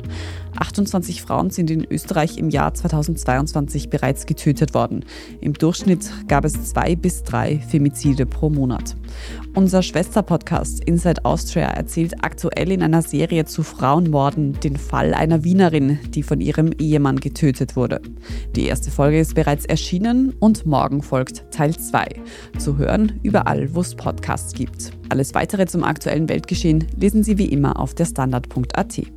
28 0.59 1.21
Frauen 1.21 1.49
sind 1.49 1.69
in 1.71 1.85
Österreich 1.89 2.37
im 2.37 2.49
Jahr 2.49 2.73
2022 2.73 3.89
bereits 3.89 4.25
getötet 4.25 4.73
worden. 4.73 5.05
Im 5.41 5.53
Durchschnitt 5.53 6.11
gab 6.27 6.45
es 6.45 6.71
zwei 6.71 6.95
bis 6.95 7.23
drei 7.23 7.59
Femizide 7.59 8.25
pro 8.25 8.49
Monat. 8.49 8.95
Unser 9.53 9.81
Schwesterpodcast 9.81 10.83
Inside 10.83 11.25
Austria 11.25 11.67
erzählt 11.67 12.23
aktuell 12.23 12.71
in 12.71 12.83
einer 12.83 13.01
Serie 13.01 13.45
zu 13.45 13.63
Frauenmorden 13.63 14.59
den 14.59 14.77
Fall 14.77 15.13
einer 15.13 15.43
Wienerin, 15.43 15.99
die 16.09 16.23
von 16.23 16.41
ihrem 16.41 16.71
Ehemann 16.77 17.19
getötet 17.19 17.75
wurde. 17.75 18.01
Die 18.55 18.65
erste 18.65 18.91
Folge 18.91 19.19
ist 19.19 19.35
bereits 19.35 19.65
erschienen 19.65 20.33
und 20.39 20.65
morgen 20.65 21.01
folgt 21.01 21.51
Teil 21.51 21.75
2. 21.75 22.07
Zu 22.57 22.77
hören 22.77 23.19
überall, 23.23 23.73
wo 23.73 23.81
es 23.81 23.95
Podcasts 23.95 24.53
gibt. 24.53 24.91
Alles 25.09 25.33
weitere 25.33 25.65
zum 25.65 25.83
aktuellen 25.83 26.29
Weltgeschehen 26.29 26.85
lesen 26.95 27.23
Sie 27.23 27.37
wie 27.37 27.47
immer 27.47 27.79
auf 27.79 27.93
der 27.93 28.05
Standard.at. 28.05 29.16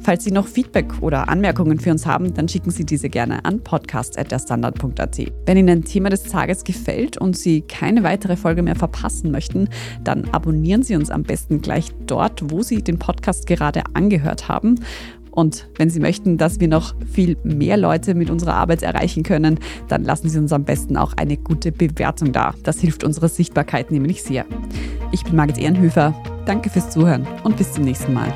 Falls 0.00 0.24
Sie 0.24 0.30
noch 0.30 0.46
Feedback 0.46 1.02
oder 1.02 1.28
Anmerkungen 1.28 1.80
für 1.80 1.90
uns 1.90 2.06
haben, 2.06 2.32
dann 2.34 2.48
schicken 2.48 2.70
Sie 2.70 2.84
diese 2.84 3.08
gerne 3.08 3.44
an 3.44 3.60
podcast.derstandard.at. 3.60 5.18
Wenn 5.46 5.56
Ihnen 5.56 5.68
ein 5.68 5.84
Thema 5.84 6.08
des 6.08 6.24
Tages 6.24 6.64
gefällt 6.64 7.18
und 7.18 7.36
Sie 7.36 7.62
keine 7.62 8.02
weitere 8.02 8.36
Folge 8.36 8.62
mehr 8.62 8.76
verpassen 8.76 9.30
möchten, 9.30 9.68
dann 10.04 10.28
abonnieren 10.30 10.82
Sie 10.82 10.94
uns 10.94 11.10
am 11.10 11.24
besten 11.24 11.60
gleich 11.60 11.90
dort, 12.06 12.50
wo 12.50 12.62
Sie 12.62 12.82
den 12.82 12.98
Podcast 12.98 13.46
gerade 13.46 13.82
angehört 13.94 14.48
haben. 14.48 14.76
Und 15.30 15.68
wenn 15.76 15.88
Sie 15.88 16.00
möchten, 16.00 16.36
dass 16.36 16.58
wir 16.58 16.66
noch 16.66 16.94
viel 17.12 17.36
mehr 17.44 17.76
Leute 17.76 18.14
mit 18.14 18.28
unserer 18.28 18.54
Arbeit 18.54 18.82
erreichen 18.82 19.22
können, 19.22 19.60
dann 19.86 20.02
lassen 20.02 20.28
Sie 20.28 20.38
uns 20.38 20.52
am 20.52 20.64
besten 20.64 20.96
auch 20.96 21.12
eine 21.16 21.36
gute 21.36 21.70
Bewertung 21.70 22.32
da. 22.32 22.54
Das 22.64 22.80
hilft 22.80 23.04
unserer 23.04 23.28
Sichtbarkeit 23.28 23.92
nämlich 23.92 24.22
sehr. 24.22 24.46
Ich 25.12 25.22
bin 25.24 25.36
Margit 25.36 25.58
Ehrenhöfer. 25.58 26.20
Danke 26.44 26.70
fürs 26.70 26.90
Zuhören 26.90 27.26
und 27.44 27.56
bis 27.56 27.72
zum 27.72 27.84
nächsten 27.84 28.14
Mal. 28.14 28.32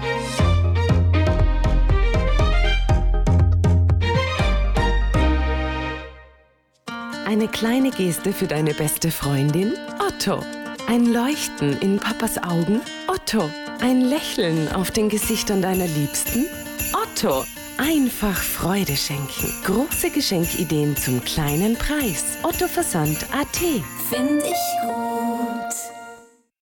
Eine 7.33 7.49
kleine 7.49 7.91
Geste 7.91 8.31
für 8.35 8.47
deine 8.47 8.75
beste 8.75 9.11
Freundin? 9.11 9.73
Otto. 10.07 10.43
Ein 10.87 11.07
Leuchten 11.07 11.79
in 11.81 11.99
Papas 11.99 12.37
Augen? 12.37 12.83
Otto. 13.09 13.49
Ein 13.81 14.03
Lächeln 14.03 14.71
auf 14.71 14.91
den 14.91 15.09
Gesichtern 15.09 15.63
deiner 15.63 15.87
Liebsten? 15.87 16.45
Otto. 16.93 17.47
Einfach 17.79 18.37
Freude 18.37 18.95
schenken. 18.95 19.51
Große 19.65 20.11
Geschenkideen 20.11 20.95
zum 20.95 21.25
kleinen 21.25 21.75
Preis. 21.75 22.37
Otto 22.43 22.69
Versand 22.69 23.17
AT. 23.33 23.57
Find 24.11 24.43
ich 24.43 24.87
gut. 24.87 25.82